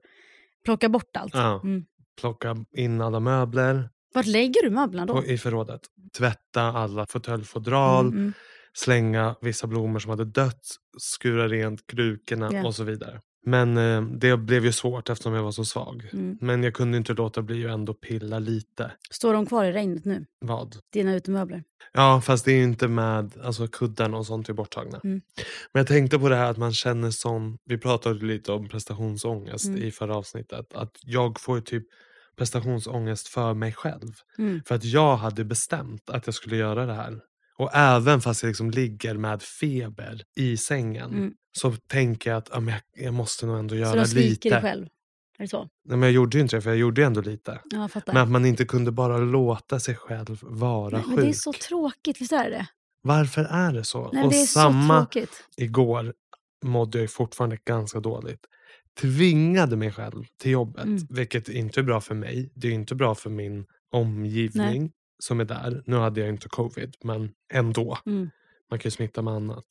Plocka 0.65 0.89
bort 0.89 1.17
allt. 1.17 1.33
Ja. 1.33 1.61
Mm. 1.63 1.85
plocka 2.21 2.55
in 2.71 3.01
alla 3.01 3.19
möbler 3.19 3.89
Vart 4.13 4.25
lägger 4.25 4.63
du 4.63 4.69
möblerna 4.69 5.05
då? 5.05 5.25
i 5.25 5.37
förrådet. 5.37 5.81
Tvätta 6.17 6.61
alla 6.61 7.05
fåtöljfodral. 7.05 8.05
Mm, 8.07 8.17
mm. 8.19 8.33
Slänga 8.77 9.35
vissa 9.41 9.67
blommor 9.67 9.99
som 9.99 10.09
hade 10.09 10.25
dött, 10.25 10.65
skura 10.97 11.47
rent 11.47 11.87
krukorna 11.87 12.49
Ja. 12.53 12.67
och 12.67 12.75
så 12.75 12.83
vidare. 12.83 13.21
Men 13.45 13.77
eh, 13.77 14.01
det 14.01 14.37
blev 14.37 14.65
ju 14.65 14.71
svårt 14.71 15.09
eftersom 15.09 15.33
jag 15.33 15.43
var 15.43 15.51
så 15.51 15.65
svag. 15.65 16.09
Mm. 16.13 16.37
Men 16.41 16.63
jag 16.63 16.73
kunde 16.73 16.97
inte 16.97 17.13
låta 17.13 17.41
bli 17.41 17.65
att 17.65 17.71
ändå 17.71 17.93
pilla 17.93 18.39
lite. 18.39 18.91
Står 19.11 19.33
de 19.33 19.45
kvar 19.45 19.65
i 19.65 19.71
regnet 19.71 20.05
nu? 20.05 20.25
Vad? 20.39 20.75
Dina 20.93 21.15
utemöbler? 21.15 21.63
Ja, 21.93 22.21
fast 22.21 22.45
det 22.45 22.51
är 22.51 22.55
ju 22.57 22.63
inte 22.63 22.87
med, 22.87 23.31
alltså 23.43 23.67
kudden 23.67 24.13
och 24.13 24.25
sånt 24.25 24.49
är 24.49 24.53
borttagna. 24.53 24.99
Mm. 25.03 25.21
Men 25.73 25.79
jag 25.79 25.87
tänkte 25.87 26.19
på 26.19 26.29
det 26.29 26.35
här 26.35 26.51
att 26.51 26.57
man 26.57 26.73
känner 26.73 27.11
sån, 27.11 27.57
vi 27.65 27.77
pratade 27.77 28.25
lite 28.25 28.51
om 28.51 28.67
prestationsångest 28.69 29.65
Mm. 29.65 29.83
i 29.83 29.91
förra 29.91 30.15
avsnittet. 30.15 30.73
Att 30.73 30.91
jag 31.01 31.39
får 31.39 31.55
ju 31.57 31.61
typ 31.61 31.83
prestationsångest 32.37 33.27
för 33.27 33.53
mig 33.53 33.73
själv. 33.73 34.11
Mm. 34.37 34.61
För 34.65 34.75
att 34.75 34.83
jag 34.85 35.17
hade 35.17 35.43
bestämt 35.45 36.09
att 36.09 36.25
jag 36.27 36.35
skulle 36.35 36.55
göra 36.57 36.85
det 36.85 36.93
här. 36.93 37.19
Och 37.57 37.69
även 37.73 38.21
fast 38.21 38.43
jag 38.43 38.47
liksom 38.47 38.71
ligger 38.71 39.13
med 39.17 39.41
feber 39.41 40.21
i 40.35 40.57
sängen 40.57 41.13
Mm. 41.13 41.33
så 41.57 41.71
tänker 41.71 42.29
jag 42.29 42.37
att 42.37 42.49
ja, 42.51 42.61
jag, 42.61 43.05
jag 43.05 43.13
måste 43.13 43.45
nog 43.45 43.57
ändå 43.59 43.73
Så 43.73 43.79
göra 43.79 43.95
de 43.95 44.05
sviker 44.07 44.29
lite. 44.29 44.49
dig 44.49 44.61
själv? 44.61 44.87
Är 45.39 45.43
det 45.43 45.47
så? 45.47 45.57
Nej, 45.59 45.97
men 45.97 46.01
jag 46.01 46.11
gjorde 46.11 46.37
ju 46.37 46.41
inte 46.41 46.55
det 46.55 46.61
för 46.61 46.69
jag 46.69 46.79
gjorde 46.79 47.01
ju 47.01 47.07
ändå 47.07 47.21
lite. 47.21 47.61
Ja. 47.71 47.89
Men 48.05 48.17
att 48.17 48.29
man 48.29 48.45
inte 48.45 48.65
kunde 48.65 48.91
bara 48.91 49.17
låta 49.17 49.79
sig 49.79 49.95
själv 49.95 50.39
vara 50.41 50.89
Nej, 50.97 51.03
sjuk. 51.03 51.15
men 51.15 51.23
det 51.25 51.29
är 51.29 51.33
så 51.33 51.53
tråkigt, 51.53 52.21
visst 52.21 52.31
är 52.31 52.49
det? 52.49 52.67
Varför 53.01 53.43
är 53.43 53.73
det 53.73 53.83
så? 53.83 54.09
Nej, 54.13 54.23
och 54.23 54.31
det 54.31 54.41
är 54.41 54.45
samma 54.45 54.99
så 54.99 55.05
tråkigt. 55.11 55.43
igår 55.57 56.13
mådde 56.65 56.99
jag 56.99 57.09
fortfarande 57.11 57.57
ganska 57.65 57.99
dåligt. 57.99 58.39
Tvingade 59.01 59.75
mig 59.75 59.91
själv 59.91 60.23
till 60.41 60.51
jobbet, 60.51 60.83
Mm. 60.85 61.07
vilket 61.09 61.49
inte 61.49 61.79
är 61.79 61.83
bra 61.83 62.01
för 62.01 62.15
mig. 62.15 62.51
Det 62.55 62.67
är 62.67 62.71
inte 62.71 62.95
bra 62.95 63.15
för 63.15 63.29
min 63.29 63.65
omgivning 63.91 64.91
som 65.19 65.39
är 65.39 65.45
där. 65.45 65.83
Nu 65.85 65.95
hade 65.95 66.19
jag 66.19 66.29
inte 66.29 66.49
covid, 66.49 66.95
men 67.03 67.31
ändå. 67.53 67.97
Mm. 68.05 68.29
Man 68.69 68.79
kan 68.79 68.89
ju 68.89 68.91
smitta 68.91 69.21
med 69.21 69.33
annat. 69.33 69.65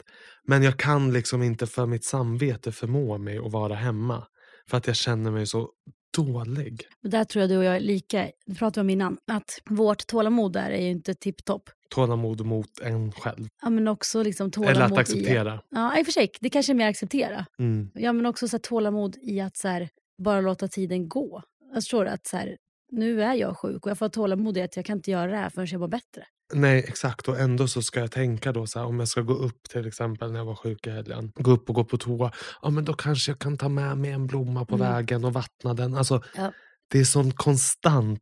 Men 0.45 0.63
jag 0.63 0.77
kan 0.77 1.13
liksom 1.13 1.43
inte 1.43 1.67
för 1.67 1.87
mitt 1.87 2.05
samvete 2.05 2.73
förmå 2.73 3.19
mig 3.19 3.39
att 3.39 3.53
vara 3.53 3.75
hemma. 3.75 4.27
För 4.71 4.77
att 4.77 4.87
jag 4.87 4.97
känner 4.97 5.31
mig 5.31 5.47
så 5.47 5.71
dålig. 6.17 6.87
Där 7.03 7.25
tror 7.25 7.41
jag 7.41 7.51
du 7.51 7.57
och 7.57 7.65
jag 7.65 7.77
är 7.77 7.81
lika. 7.81 8.31
Det 8.47 8.55
pratade 8.55 8.81
vi 8.81 8.87
om 8.87 8.91
innan. 8.91 9.19
Att 9.27 9.61
vårt 9.71 10.07
tålamod 10.07 10.53
där 10.53 10.71
är 10.71 10.83
ju 10.83 10.91
inte 10.91 11.15
tipptopp. 11.15 11.71
Tålamod 11.91 12.47
mot 12.47 12.81
en 12.83 13.13
själv. 13.13 13.49
Ja, 13.63 13.71
men 13.71 13.89
också 13.89 14.23
liksom 14.23 14.51
tålamod 14.51 14.77
Eller 14.77 14.87
att 14.87 14.93
i... 14.93 14.97
acceptera. 15.01 15.61
Ja, 15.71 15.99
i 15.99 16.03
och 16.03 16.07
för 16.07 16.13
sig. 16.13 16.31
Det 16.41 16.51
kanske 16.51 16.73
är 16.73 16.75
mer 16.75 16.89
acceptera. 16.89 17.47
Mm. 17.59 17.91
Ja, 17.95 18.13
men 18.13 18.27
också 18.27 18.49
så 18.49 18.57
här, 18.57 18.59
tålamod 18.63 19.17
i 19.23 19.41
att 19.41 19.57
så 19.57 19.69
här, 19.69 19.89
bara 20.23 20.41
låta 20.41 20.69
tiden 20.69 21.09
gå. 21.09 21.43
Jag 21.65 21.75
förstår 21.75 22.07
att 22.07 22.27
så 22.27 22.37
här, 22.37 22.57
nu 22.93 23.23
är 23.23 23.35
jag 23.35 23.59
sjuk 23.59 23.85
och 23.87 23.91
jag 23.91 23.99
får 23.99 24.09
tålamod 24.09 24.57
i 24.57 24.63
att 24.63 24.77
jag 24.77 24.85
kan 24.85 24.97
inte 24.99 25.11
göra 25.11 25.31
det 25.31 25.37
här 25.37 25.51
förrän 25.51 25.67
jag 25.71 25.81
mår 25.81 25.89
bättre. 25.89 26.25
Nej 26.55 26.85
exakt 26.89 27.29
och 27.29 27.41
ändå 27.41 27.69
så 27.69 27.83
ska 27.83 28.01
jag 28.01 28.11
tänka 28.13 28.53
då 28.53 28.67
så 28.67 28.79
här, 28.79 28.87
om 28.87 28.99
jag 28.99 29.09
ska 29.09 29.21
gå 29.21 29.35
upp 29.35 29.63
till 29.71 29.87
exempel 29.87 30.33
när 30.33 30.39
jag 30.39 30.47
var 30.47 30.55
sjuk 30.55 30.87
i 30.87 30.91
helgen. 30.91 31.33
Gå 31.35 31.51
upp 31.51 31.69
och 31.69 31.75
gå 31.75 31.85
på 31.85 31.99
toa. 31.99 32.33
Ja 32.63 32.71
men 32.71 32.85
då 32.85 32.93
kanske 32.93 33.31
jag 33.31 33.39
kan 33.39 33.59
ta 33.59 33.69
med 33.69 33.99
mig 33.99 34.11
en 34.11 34.27
blomma 34.27 34.65
på 34.65 34.75
Mm. 34.75 34.93
vägen 34.93 35.25
och 35.25 35.33
vattna 35.33 35.75
den. 35.75 35.95
Alltså, 35.95 36.23
Ja. 36.37 36.53
Det 36.91 36.99
är 36.99 37.05
sån 37.05 37.33
konstant 37.33 38.21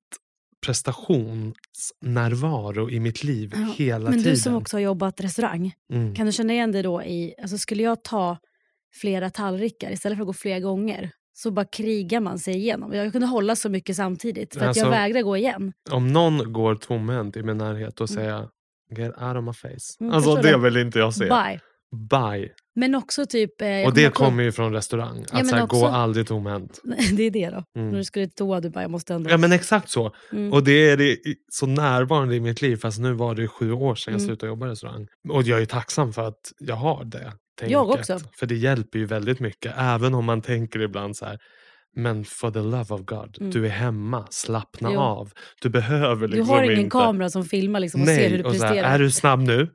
prestationsnärvaro 0.66 2.90
i 2.90 3.00
mitt 3.00 3.24
liv 3.24 3.52
Ja, 3.56 3.72
hela 3.76 4.10
Men 4.10 4.18
tiden. 4.18 4.32
du 4.34 4.38
som 4.38 4.54
också 4.54 4.76
har 4.76 4.80
jobbat 4.80 5.20
restaurang, 5.20 5.74
mm. 5.92 6.14
kan 6.14 6.26
du 6.26 6.32
känna 6.32 6.52
igen 6.52 6.72
dig 6.72 6.82
då 6.82 7.02
i, 7.02 7.34
alltså 7.42 7.58
skulle 7.58 7.82
jag 7.82 8.04
ta 8.04 8.38
flera 8.94 9.30
tallrikar 9.30 9.90
istället 9.90 10.18
för 10.18 10.22
att 10.22 10.26
gå 10.26 10.32
flera 10.32 10.60
gånger 10.60 11.10
så 11.36 11.50
bara 11.50 11.64
krigar 11.64 12.20
man 12.20 12.38
sig 12.38 12.54
igenom. 12.56 12.92
Jag 12.92 13.12
kunde 13.12 13.26
hålla 13.26 13.56
så 13.56 13.68
mycket 13.68 13.96
samtidigt 13.96 14.54
för 14.54 14.60
att 14.60 14.66
Alltså- 14.66 14.82
jag 14.84 14.90
vägrar 14.90 15.22
gå 15.22 15.36
igen. 15.36 15.72
Om 15.90 16.08
någon 16.12 16.52
går 16.52 16.74
tomhänt 16.74 17.36
i 17.36 17.42
min 17.42 17.58
närhet 17.58 17.96
då 17.96 18.06
säger 18.06 18.28
jag 18.30 18.48
Get 18.96 19.22
out 19.22 19.36
of 19.36 19.44
my 19.44 19.52
face. 19.52 19.96
Mm, 20.00 20.12
alltså 20.14 20.34
det 20.34 20.58
vill 20.58 20.76
inte 20.76 20.98
jag 20.98 21.14
se. 21.14 21.24
Bye. 21.24 21.60
Bye. 22.10 22.50
Men 22.74 22.94
också 22.94 23.26
typ... 23.26 23.60
Eh, 23.62 23.68
Och 23.86 23.94
det 23.94 24.14
kommer 24.14 24.42
ju 24.42 24.52
från 24.52 24.72
restaurang. 24.72 25.22
Att 25.24 25.32
men 25.32 25.46
så 25.46 25.56
här, 25.56 25.62
också- 25.64 25.80
gå 25.80 25.86
aldrig 25.86 26.26
tomhänt. 26.26 26.80
det 27.16 27.22
är 27.22 27.30
det 27.30 27.50
då. 27.50 27.64
Mm. 27.76 27.90
När 27.90 27.98
du 27.98 28.04
skulle 28.04 28.26
till 28.26 28.34
toa, 28.34 28.60
du 28.60 28.70
bara, 28.70 28.82
jag 28.82 28.90
måste 28.90 29.14
ändå... 29.14 29.30
Ja 29.30 29.36
men 29.36 29.52
exakt 29.52 29.90
så. 29.90 30.14
Mm. 30.32 30.52
Och 30.52 30.64
det 30.64 30.90
är 30.90 30.96
det 30.96 31.16
så 31.52 31.66
närvarande 31.66 32.34
i 32.34 32.40
mitt 32.40 32.62
liv. 32.62 32.76
Fast 32.76 32.98
nu 33.00 33.12
var 33.12 33.34
det 33.34 33.48
sju 33.48 33.72
år 33.72 33.94
sedan 33.94 34.12
jag 34.14 34.18
Mm. 34.20 34.28
slutade 34.28 34.50
jobba 34.50 34.66
i 34.66 34.70
restaurang. 34.70 35.06
Och 35.28 35.42
jag 35.42 35.60
är 35.62 35.66
tacksam 35.66 36.12
för 36.12 36.28
att 36.28 36.52
jag 36.58 36.76
har 36.76 37.04
det 37.04 37.32
tänket. 37.58 37.72
Jag 37.72 37.90
också. 37.90 38.18
För 38.38 38.46
det 38.46 38.54
hjälper 38.54 38.98
ju 38.98 39.04
väldigt 39.06 39.40
mycket. 39.40 39.74
Även 39.78 40.14
om 40.14 40.24
man 40.24 40.42
tänker 40.42 40.80
ibland 40.80 41.16
så 41.16 41.24
här. 41.26 41.38
Men 41.96 42.24
for 42.24 42.50
the 42.50 42.58
love 42.58 42.94
of 42.94 43.00
God, 43.00 43.36
Mm. 43.40 43.50
du 43.52 43.66
är 43.66 43.70
hemma, 43.70 44.26
slappna 44.30 44.90
Jo. 44.92 45.00
av. 45.00 45.30
Du 45.62 45.68
behöver 45.68 46.28
du 46.28 46.34
liksom 46.34 46.48
har 46.54 46.62
ingen 46.62 46.78
inte... 46.78 46.90
kamera 46.90 47.30
som 47.30 47.44
filmar 47.44 47.80
liksom 47.80 48.00
och 48.02 48.06
ser 48.08 48.16
Nej, 48.16 48.28
hur 48.30 48.36
du 48.38 48.42
så 48.44 48.48
här, 48.50 48.58
presterar. 48.72 48.94
är 48.94 48.98
du 48.98 49.10
snabb 49.10 49.40
nu? 49.40 49.68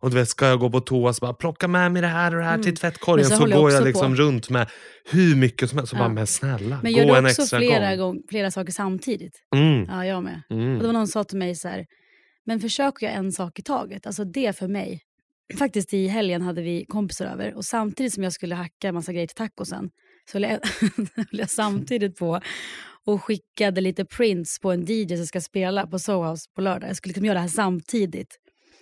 Och 0.00 0.10
du 0.10 0.16
vet, 0.16 0.28
ska 0.28 0.46
jag 0.46 0.58
gå 0.60 0.70
på 0.70 0.80
toa 0.80 1.12
så 1.12 1.20
bara 1.20 1.32
plocka 1.34 1.68
med 1.68 1.92
mig 1.92 2.02
det 2.02 2.08
här 2.08 2.32
och 2.34 2.38
det 2.38 2.44
här 2.44 2.54
Mm. 2.54 2.62
till 2.64 2.72
Men 2.72 2.76
tvättkorgen. 2.76 3.26
så 3.26 3.36
Så, 3.36 3.42
jag 3.48 3.58
går 3.60 3.70
jag 3.72 3.84
liksom 3.84 4.16
på. 4.16 4.22
runt 4.22 4.50
med 4.50 4.68
hur 5.10 5.36
mycket 5.36 5.68
som 5.70 5.78
helst. 5.78 5.90
Så 5.90 5.96
Ja. 5.96 5.98
bara, 5.98 6.08
men 6.08 6.26
snälla, 6.26 6.80
Men 6.82 6.92
gå 6.92 6.98
gör 6.98 7.16
en 7.16 7.24
du 7.24 7.30
också 7.30 7.42
extra 7.42 7.58
flera, 7.58 7.96
gång. 7.96 8.14
gång, 8.14 8.22
flera 8.30 8.50
saker 8.50 8.72
samtidigt? 8.72 9.32
Mm. 9.56 9.84
Ja, 9.88 10.06
jag 10.06 10.22
med. 10.22 10.42
Mm. 10.50 10.72
Och 10.76 10.80
det 10.80 10.86
var 10.86 10.92
någon 10.92 11.06
som 11.08 11.20
sa 11.20 11.24
till 11.24 11.38
mig 11.38 11.54
så 11.54 11.68
här, 11.68 11.86
men 12.46 12.60
försök 12.60 13.02
göra 13.02 13.12
en 13.12 13.32
sak 13.32 13.58
i 13.58 13.62
taget. 13.62 14.06
Alltså 14.06 14.24
det 14.24 14.56
för 14.58 14.68
mig. 14.68 15.00
Faktiskt 15.54 15.94
i 15.94 16.06
helgen 16.06 16.42
hade 16.42 16.62
vi 16.62 16.84
kompisar 16.88 17.26
över 17.26 17.54
och 17.54 17.64
samtidigt 17.64 18.12
som 18.12 18.22
jag 18.22 18.32
skulle 18.32 18.54
hacka 18.54 18.88
en 18.88 18.94
massa 18.94 19.12
grejer 19.12 19.26
till 19.26 19.36
tacosen 19.36 19.90
så 20.30 20.38
höll 20.38 20.42
jag, 20.42 20.50
höll 21.16 21.26
jag 21.30 21.50
samtidigt 21.50 22.16
på 22.18 22.40
och 23.04 23.22
skickade 23.24 23.80
lite 23.80 24.04
prints 24.04 24.58
på 24.60 24.72
en 24.72 24.84
DJ 24.88 25.16
som 25.16 25.26
ska 25.26 25.40
spela 25.40 25.86
på 25.86 25.98
Soho 25.98 26.30
House 26.30 26.46
på 26.54 26.60
lördag. 26.60 26.88
Jag 26.88 26.96
skulle 26.96 27.10
liksom 27.10 27.24
göra 27.24 27.34
det 27.34 27.40
här 27.40 27.48
samtidigt. 27.48 28.38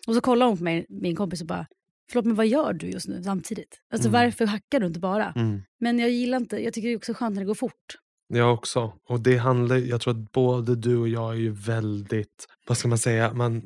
Och 0.06 0.14
så 0.14 0.20
kollade 0.20 0.50
hon 0.50 0.58
på 0.58 0.64
mig, 0.64 0.86
min 0.88 1.16
kompis 1.16 1.40
och 1.40 1.46
bara, 1.46 1.66
förlåt 2.10 2.24
men 2.24 2.34
vad 2.34 2.46
gör 2.46 2.72
du 2.72 2.86
just 2.90 3.08
nu 3.08 3.22
samtidigt? 3.22 3.80
Alltså 3.92 4.08
Mm. 4.08 4.20
varför 4.20 4.46
hackar 4.46 4.80
du 4.80 4.86
inte 4.86 5.00
bara? 5.00 5.32
Mm. 5.36 5.62
Men 5.80 5.98
jag 5.98 6.10
gillar 6.10 6.38
inte, 6.38 6.64
jag 6.64 6.72
tycker 6.74 6.88
det 6.88 6.94
är 6.94 6.96
också 6.96 7.14
skönt 7.14 7.34
när 7.34 7.42
det 7.42 7.46
går 7.46 7.54
fort. 7.54 7.96
Jag 8.38 8.54
också. 8.54 8.92
Och 9.08 9.20
det 9.20 9.36
handlar, 9.36 9.76
jag 9.76 10.00
tror 10.00 10.14
att 10.14 10.32
både 10.32 10.76
du 10.76 10.96
och 10.96 11.08
jag 11.08 11.30
är 11.34 11.38
ju 11.38 11.50
väldigt, 11.50 12.46
vad 12.66 12.78
ska 12.78 12.88
man 12.88 12.98
säga, 12.98 13.32
man, 13.34 13.62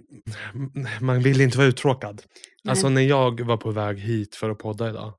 man 1.00 1.22
vill 1.22 1.40
inte 1.40 1.58
vara 1.58 1.68
uttråkad. 1.68 2.22
Nej. 2.64 2.70
Alltså 2.70 2.88
när 2.88 3.02
jag 3.02 3.40
var 3.40 3.56
på 3.56 3.70
väg 3.70 3.98
hit 3.98 4.37
för 4.37 4.50
att 4.50 4.58
podda 4.58 4.88
idag 4.90 5.12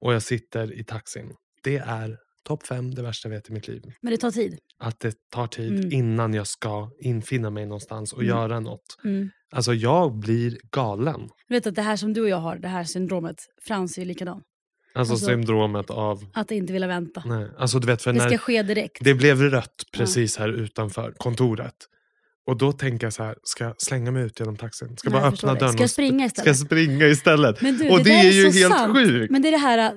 och 0.00 0.14
jag 0.14 0.22
sitter 0.22 0.80
i 0.80 0.84
taxin. 0.84 1.32
Det 1.62 1.76
är 1.76 2.16
topp 2.44 2.66
fem 2.66 2.94
det 2.94 3.02
värsta 3.02 3.28
jag 3.28 3.36
vet 3.36 3.48
i 3.50 3.52
mitt 3.52 3.68
liv. 3.68 3.82
Men 4.00 4.10
det 4.10 4.16
tar 4.16 4.30
tid. 4.30 4.58
Att 4.78 5.00
det 5.00 5.14
tar 5.30 5.46
tid 5.46 5.72
Mm. 5.78 5.92
innan 5.92 6.34
jag 6.34 6.46
ska 6.46 6.90
infinna 7.00 7.50
mig 7.50 7.66
någonstans 7.66 8.12
och 8.12 8.22
Mm. 8.22 8.28
göra 8.36 8.60
något. 8.60 8.98
Mm. 9.04 9.30
Alltså 9.52 9.74
jag 9.74 10.18
blir 10.18 10.58
galen. 10.70 11.28
Du 11.48 11.54
vet 11.54 11.66
att 11.66 11.74
det 11.74 11.82
här 11.82 11.96
som 11.96 12.12
du 12.12 12.20
och 12.22 12.28
jag 12.28 12.36
har, 12.36 12.56
det 12.56 12.68
här 12.68 12.84
syndromet, 12.84 13.36
Frans 13.62 13.98
är 13.98 14.02
ju 14.02 14.08
likadan. 14.08 14.42
Alltså, 14.96 15.12
Alltså- 15.14 15.26
syndromet 15.26 15.90
av, 15.90 16.24
Att 16.32 16.50
inte 16.50 16.72
vilja 16.72 16.88
vänta. 16.88 17.22
nej, 17.26 17.48
alltså 17.58 17.78
du 17.78 17.86
vet 17.86 18.02
för 18.02 18.12
Det 18.12 18.20
ska 18.20 18.28
när 18.30 18.38
ske 18.38 18.62
direkt. 18.62 18.98
det 19.00 19.14
blev 19.14 19.42
rött 19.42 19.82
precis 19.92 20.36
här 20.38 20.48
utanför 20.48 21.12
kontoret. 21.18 21.74
Och 22.46 22.56
då 22.58 22.72
tänker 22.72 23.06
jag 23.06 23.12
så 23.12 23.22
här, 23.22 23.36
ska 23.42 23.64
jag 23.64 23.74
slänga 23.82 24.10
mig 24.10 24.22
ut 24.24 24.40
genom 24.40 24.56
taxin? 24.56 24.96
Ska 24.96 25.10
jag 25.10 25.20
bara 25.20 25.28
öppna 25.28 25.54
dörren 25.54 25.72
Ska 25.72 25.82
jag 25.82 25.90
springa 25.90 26.28
Ska 26.28 26.40
jag 26.44 26.52
istället? 26.54 26.66
springa 26.66 27.06
istället? 27.06 27.62
Men 27.62 27.78
du, 27.78 27.90
och 27.90 27.98
det, 27.98 28.04
det, 28.04 28.10
där 28.10 28.24
är 28.24 28.32
ju 28.32 28.50
helt 28.50 28.74
sant. 28.74 28.96
sjukt. 28.96 29.30
Men 29.30 29.42
det 29.42 29.48
är 29.48 29.52
det 29.52 29.58
här, 29.58 29.92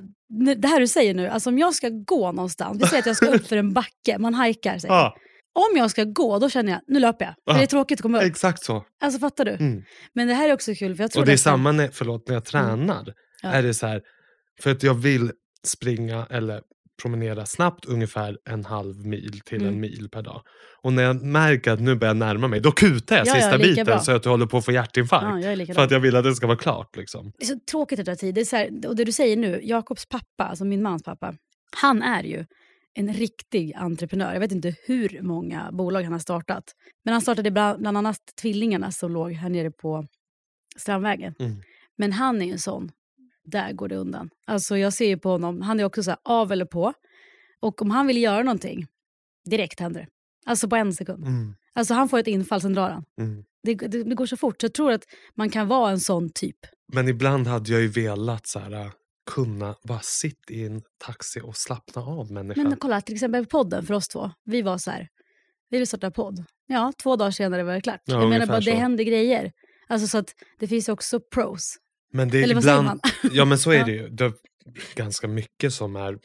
det 0.58 0.68
här 0.68 0.80
du 0.80 0.88
säger 0.88 1.14
nu, 1.14 1.28
alltså 1.28 1.50
om 1.50 1.60
jag 1.60 1.74
ska 1.76 1.90
gå 1.90 2.32
någonstans, 2.32 2.84
vi 2.84 2.88
säger 2.88 3.00
att 3.02 3.06
jag 3.08 3.16
ska 3.16 3.26
upp 3.28 3.48
för 3.48 3.58
en 3.58 3.74
backe, 3.74 4.18
man 4.20 4.34
hajkar 4.34 4.78
säger. 4.78 5.06
Om 5.54 5.78
jag 5.78 5.92
ska 5.92 6.04
gå, 6.04 6.40
då 6.40 6.50
känner 6.50 6.72
jag, 6.72 6.82
nu 6.88 7.00
löper 7.00 7.26
jag. 7.26 7.34
För 7.34 7.52
Ja. 7.52 7.58
det 7.58 7.64
är 7.64 7.68
tråkigt 7.68 8.00
att 8.00 8.02
komma 8.04 8.18
upp. 8.18 8.24
exakt 8.24 8.64
så. 8.64 8.84
Alltså 9.02 9.20
fattar 9.20 9.46
du? 9.46 9.52
Mm. 9.52 9.84
Men 10.14 10.28
det 10.28 10.34
här 10.34 10.50
är 10.50 10.54
också 10.54 10.74
kul, 10.76 10.96
för 10.96 11.04
jag 11.04 11.12
tror 11.12 11.22
Och 11.22 11.26
det 11.28 11.34
är 11.34 11.38
samma 11.38 11.72
när, 11.72 11.90
förlåt, 11.94 12.28
när 12.28 12.36
jag 12.36 12.46
tränar. 12.46 12.74
Mm. 13.02 13.14
Ja. 13.42 13.50
Är 13.50 13.64
det 13.64 13.74
så 13.74 13.88
här, 13.88 14.02
för 14.62 14.72
att 14.72 14.84
jag 14.84 14.94
vill 14.94 15.32
springa 15.68 16.28
eller 16.30 16.62
promenera 17.02 17.46
snabbt 17.46 17.86
ungefär 17.86 18.38
en 18.50 18.66
halv 18.66 19.06
mil 19.06 19.40
till 19.46 19.62
Mm. 19.62 19.74
en 19.74 19.80
mil 19.80 20.10
per 20.12 20.22
dag. 20.22 20.42
Och 20.82 20.94
när 20.94 21.04
jag 21.04 21.22
märker 21.24 21.72
att 21.72 21.80
nu 21.80 21.96
börjar 21.96 22.10
jag 22.10 22.18
närma 22.18 22.48
mig, 22.48 22.60
då 22.60 22.72
kutar 22.72 23.18
jag 23.18 23.28
Ja, 23.28 23.34
sista 23.34 23.58
lika 23.58 23.70
biten 23.70 23.86
bra. 23.86 24.00
så 24.00 24.12
att 24.12 24.26
jag 24.26 24.32
håller 24.32 24.46
på 24.46 24.58
att 24.58 24.66
få 24.66 24.72
hjärtinfarkt. 24.72 25.46
Ja, 25.46 25.52
jag 25.54 25.76
för 25.76 25.84
att 25.84 25.92
jag 25.92 26.00
vill 26.00 26.16
att 26.16 26.24
det 26.24 26.36
ska 26.36 26.48
vara 26.48 26.58
klart. 26.58 26.96
Liksom. 26.98 27.32
Det 27.38 27.44
är 27.44 27.48
så 27.48 27.60
tråkigt 27.72 28.00
att 28.00 28.06
det 28.06 28.12
tar 28.12 28.20
tid. 28.20 28.36
Det 28.36 28.42
är 28.42 28.46
så 28.46 28.56
här, 28.56 28.88
och 28.88 28.96
det 28.96 29.04
du 29.04 29.12
säger 29.12 29.38
nu, 29.38 29.60
Jakobs 29.64 30.06
pappa, 30.06 30.44
alltså 30.44 30.66
min 30.66 30.82
mans 30.82 31.04
pappa, 31.04 31.34
han 31.82 32.02
är 32.02 32.24
ju 32.24 32.46
en 32.94 33.14
riktig 33.14 33.74
entreprenör. 33.76 34.34
Jag 34.34 34.40
vet 34.40 34.52
inte 34.52 34.76
hur 34.86 35.20
många 35.22 35.70
bolag 35.72 36.04
han 36.04 36.12
har 36.12 36.20
startat. 36.20 36.64
Men 37.06 37.12
han 37.12 37.22
startade 37.22 37.52
bland, 37.52 37.80
bland 37.82 37.98
annat 37.98 38.20
Tvillingarna 38.42 38.92
som 38.92 39.12
låg 39.12 39.32
här 39.32 39.50
nere 39.50 39.72
på 39.72 40.06
Strandvägen. 40.78 41.34
Mm. 41.40 41.62
Men 41.98 42.12
han 42.14 42.42
är 42.42 42.46
ju 42.46 42.52
en 42.52 42.60
sån, 42.60 42.92
där 43.50 43.74
går 43.74 43.88
det 43.88 43.96
undan. 43.96 44.30
Alltså 44.48 44.78
jag 44.78 44.94
ser 44.94 45.08
ju 45.08 45.18
på 45.18 45.30
honom, 45.30 45.62
han 45.62 45.80
är 45.80 45.84
också 45.84 46.04
så 46.04 46.12
här 46.12 46.20
av 46.24 46.52
eller 46.52 46.66
på. 46.66 46.94
Och 47.60 47.82
om 47.82 47.92
han 47.92 48.08
vill 48.08 48.18
göra 48.18 48.44
någonting, 48.44 48.88
direkt 49.50 49.80
händer 49.80 50.02
det. 50.02 50.08
Alltså 50.46 50.70
på 50.70 50.76
en 50.76 50.94
sekund. 50.94 51.26
Mm. 51.26 51.56
Alltså 51.74 51.94
han 51.94 52.10
får 52.10 52.20
ett 52.20 52.28
infall, 52.28 52.62
sen 52.62 52.74
drar 52.74 52.90
han. 52.90 53.06
Mm. 53.22 53.44
Det, 53.64 53.76
det, 53.76 54.04
det 54.04 54.16
går 54.16 54.26
så 54.26 54.38
fort. 54.38 54.62
Så 54.62 54.66
jag 54.66 54.74
tror 54.74 54.92
att 54.92 55.04
man 55.36 55.50
kan 55.50 55.68
vara 55.68 55.92
en 55.92 56.00
sån 56.00 56.30
typ. 56.30 56.58
Men 56.94 57.08
ibland 57.08 57.48
hade 57.48 57.72
jag 57.72 57.82
ju 57.82 57.88
velat 57.88 58.48
så 58.48 58.60
här, 58.60 58.92
kunna 59.32 59.76
bara 59.84 60.00
sitta 60.00 60.54
i 60.54 60.66
en 60.66 60.82
taxi 60.98 61.42
och 61.44 61.56
slappna 61.56 62.02
av 62.02 62.32
människan. 62.32 62.64
Men 62.64 62.78
kolla, 62.78 63.02
till 63.02 63.16
exempel 63.16 63.46
podden 63.46 63.86
för 63.86 63.94
oss 63.94 64.08
två. 64.08 64.32
Vi 64.46 64.62
var 64.62 64.78
så 64.78 64.92
här, 64.92 65.08
vi 65.70 65.78
vill 65.78 65.88
starta 65.88 66.12
podd. 66.12 66.44
Ja, 66.68 66.94
två 67.04 67.16
dagar 67.16 67.32
senare 67.32 67.64
var 67.64 67.74
det 67.74 67.82
klart. 67.82 68.02
Ja, 68.06 68.22
jag 68.22 68.30
menar 68.30 68.46
bara, 68.48 68.60
det 68.60 68.72
så. 68.72 68.78
händer 68.78 69.04
grejer. 69.04 69.52
Alltså 69.88 70.08
så 70.08 70.18
att 70.18 70.36
det 70.60 70.68
finns 70.68 70.90
också 70.90 71.20
pros. 71.20 71.78
Men 72.12 72.30
det 72.30 72.40
är 72.40 72.44
Eller 72.44 72.56
vad 72.56 72.64
säger 72.64 72.80
ibland, 72.80 73.00
man? 73.04 73.32
Ja 73.34 73.46
men 73.46 73.60
så 73.60 73.72
är 73.72 73.86
det 73.86 73.92
ju. 73.92 74.10
Det 74.10 74.26
är 74.26 74.34
ganska 74.96 75.28
mycket 75.28 75.74
som 75.74 75.96
är 75.96 76.18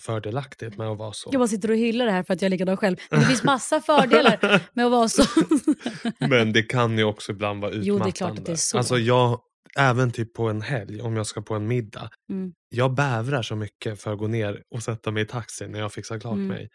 fördelaktigt 0.00 0.78
med 0.78 0.88
att 0.88 0.98
vara 0.98 1.12
så. 1.12 1.28
Jag 1.32 1.40
bara 1.40 1.48
sitter 1.48 1.70
och 1.70 1.76
hyllar 1.76 2.06
det 2.06 2.12
här 2.12 2.22
för 2.22 2.34
att 2.34 2.42
jag 2.42 2.46
är 2.46 2.50
likadan 2.50 2.76
själv. 2.76 2.96
Men 3.10 3.20
det 3.20 3.26
finns 3.26 3.42
massa 3.44 3.80
fördelar 3.80 4.60
med 4.72 4.86
att 4.86 4.92
vara 4.92 5.08
så. 5.08 5.24
Men 6.28 6.52
det 6.52 6.62
kan 6.62 6.98
ju 6.98 7.04
också 7.04 7.32
ibland 7.32 7.60
vara 7.60 7.70
utmattande. 7.70 7.88
Jo, 7.88 7.98
det 7.98 8.08
är 8.08 8.12
klart 8.12 8.38
att 8.38 8.46
det 8.46 8.52
är 8.52 8.56
så. 8.56 8.78
Alltså 8.78 8.98
jag, 8.98 9.40
även 9.78 10.10
typ 10.10 10.34
på 10.34 10.48
en 10.48 10.62
helg, 10.62 11.00
om 11.00 11.16
jag 11.16 11.26
ska 11.26 11.42
på 11.42 11.54
en 11.54 11.66
middag. 11.66 12.10
Mm. 12.30 12.52
Jag 12.68 12.94
bävrar 12.94 13.42
så 13.42 13.56
mycket 13.56 14.02
för 14.02 14.12
att 14.12 14.18
gå 14.18 14.26
ner 14.26 14.62
och 14.74 14.82
sätta 14.82 15.10
mig 15.10 15.22
i 15.22 15.26
taxin 15.26 15.70
när 15.72 15.78
jag 15.78 15.92
fixar 15.92 16.18
klart 16.20 16.34
Mm. 16.34 16.46
mig. 16.48 16.68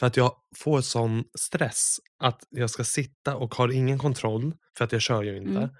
För 0.00 0.06
att 0.06 0.16
jag 0.16 0.32
får 0.58 0.80
sån 0.80 1.24
stress 1.38 1.96
att 2.22 2.40
jag 2.50 2.70
ska 2.70 2.84
sitta 2.84 3.36
och 3.36 3.54
har 3.54 3.72
ingen 3.72 3.98
kontroll, 3.98 4.54
för 4.78 4.84
att 4.84 4.92
jag 4.92 5.00
kör 5.02 5.22
ju 5.22 5.36
inte. 5.36 5.58
Mm. 5.58 5.70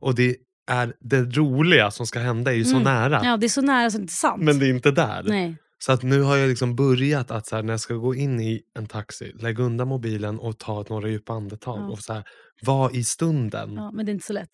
Och 0.00 0.14
det 0.14 0.36
är 0.66 0.94
det 1.00 1.22
roliga 1.22 1.90
som 1.90 2.06
ska 2.06 2.18
hända 2.18 2.50
är 2.52 2.56
ju 2.56 2.64
så 2.64 2.70
Mm. 2.76 2.82
nära. 2.82 3.20
Ja, 3.24 3.36
det 3.36 3.46
är 3.46 3.48
så 3.48 3.60
nära 3.62 3.90
så 3.90 3.96
det 3.98 4.00
är 4.00 4.02
inte 4.02 4.12
sant. 4.14 4.42
Men 4.42 4.58
det 4.58 4.66
är 4.66 4.70
inte 4.70 4.90
där. 4.90 5.22
Nej. 5.28 5.56
Så 5.78 5.92
att 5.92 6.02
nu 6.02 6.22
har 6.22 6.36
jag 6.36 6.48
liksom 6.48 6.76
börjat 6.76 7.30
att 7.30 7.46
så 7.46 7.56
här, 7.56 7.62
när 7.62 7.72
jag 7.72 7.80
ska 7.80 7.94
gå 7.94 8.14
in 8.14 8.40
i 8.40 8.60
en 8.78 8.86
taxi, 8.86 9.32
lägga 9.40 9.64
undan 9.64 9.88
mobilen 9.88 10.38
och 10.38 10.58
ta 10.58 10.84
några 10.88 11.08
djupa 11.08 11.32
andetag 11.32 11.78
Ja. 11.80 11.88
och 11.92 11.98
så 11.98 12.12
här, 12.12 12.24
vara 12.62 12.90
i 12.92 13.04
stunden. 13.04 13.74
Ja, 13.74 13.90
men 13.92 14.06
det 14.06 14.10
är 14.10 14.14
inte 14.14 14.26
så 14.26 14.32
lätt. 14.32 14.48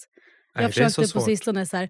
Nej, 0.55 0.65
jag 0.65 0.75
så 0.75 0.85
försökte 0.85 1.01
på 1.03 1.07
svårt. 1.09 1.25
sistone 1.25 1.67
så 1.67 1.77
här, 1.77 1.89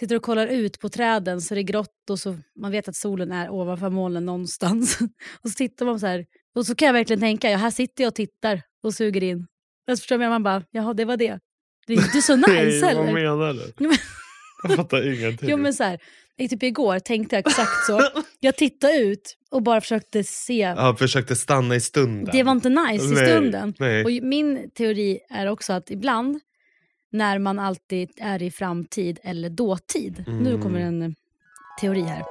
sitter 0.00 0.16
och 0.16 0.22
kollar 0.22 0.46
ut 0.46 0.80
på 0.80 0.88
träden 0.88 1.40
så 1.40 1.54
är 1.54 1.56
det 1.56 1.62
grått 1.62 2.10
och 2.10 2.18
så 2.18 2.36
man 2.60 2.70
vet 2.70 2.88
att 2.88 2.96
solen 2.96 3.32
är 3.32 3.50
ovanför 3.50 3.90
molnen 3.90 4.26
någonstans. 4.26 4.98
och 5.44 5.50
så 5.50 5.54
tittar 5.56 5.86
man 5.86 6.00
så 6.00 6.06
här 6.06 6.24
och 6.56 6.66
så 6.66 6.74
kan 6.74 6.86
jag 6.86 6.92
verkligen 6.92 7.20
tänka, 7.20 7.50
ja 7.50 7.56
här 7.56 7.70
sitter 7.70 8.04
jag 8.04 8.08
och 8.10 8.14
tittar 8.14 8.62
och 8.82 8.94
suger 8.94 9.22
in. 9.22 9.46
Jag 9.84 9.98
förstår 9.98 10.18
mig, 10.18 10.28
man 10.28 10.42
bara, 10.42 10.62
jaha 10.70 10.94
det 10.94 11.04
var 11.04 11.16
det. 11.16 11.38
Det 11.86 11.92
är 11.92 11.96
inte 12.04 12.22
så 12.22 12.36
nice 12.36 12.50
Nej, 12.52 12.80
vad 12.80 12.90
heller. 13.06 13.12
menar 13.12 13.52
du? 13.76 13.90
Jag 14.62 14.76
fattar 14.76 15.14
ingenting. 15.20 15.48
Jo 15.50 15.56
men 15.56 15.74
så 15.74 15.84
här, 15.84 15.98
i 16.38 16.48
typ 16.48 16.62
igår 16.62 16.98
tänkte 16.98 17.36
jag 17.36 17.46
exakt 17.46 17.86
så. 17.86 18.00
Jag 18.40 18.56
tittade 18.56 18.96
ut 18.98 19.36
och 19.50 19.62
bara 19.62 19.80
försökte 19.80 20.24
se. 20.24 20.58
Jag 20.76 20.98
försökte 20.98 21.36
stanna 21.36 21.74
i 21.76 21.80
stunden. 21.80 22.28
Det 22.32 22.42
var 22.42 22.52
inte 22.52 22.68
nice 22.68 23.04
i 23.04 23.08
Nej, 23.10 23.26
stunden. 23.26 23.74
nej. 23.78 24.04
Och 24.04 24.10
min 24.26 24.70
teori 24.70 25.18
är 25.30 25.46
också 25.46 25.72
att 25.72 25.90
ibland 25.90 26.40
när 27.12 27.38
man 27.38 27.58
alltid 27.58 28.10
är 28.20 28.42
i 28.42 28.50
framtid 28.50 29.18
eller 29.22 29.50
dåtid. 29.50 30.24
Nu 30.26 30.48
Mm. 30.50 30.62
kommer 30.62 30.80
en 30.80 31.14
teori 31.80 32.02
här. 32.02 32.24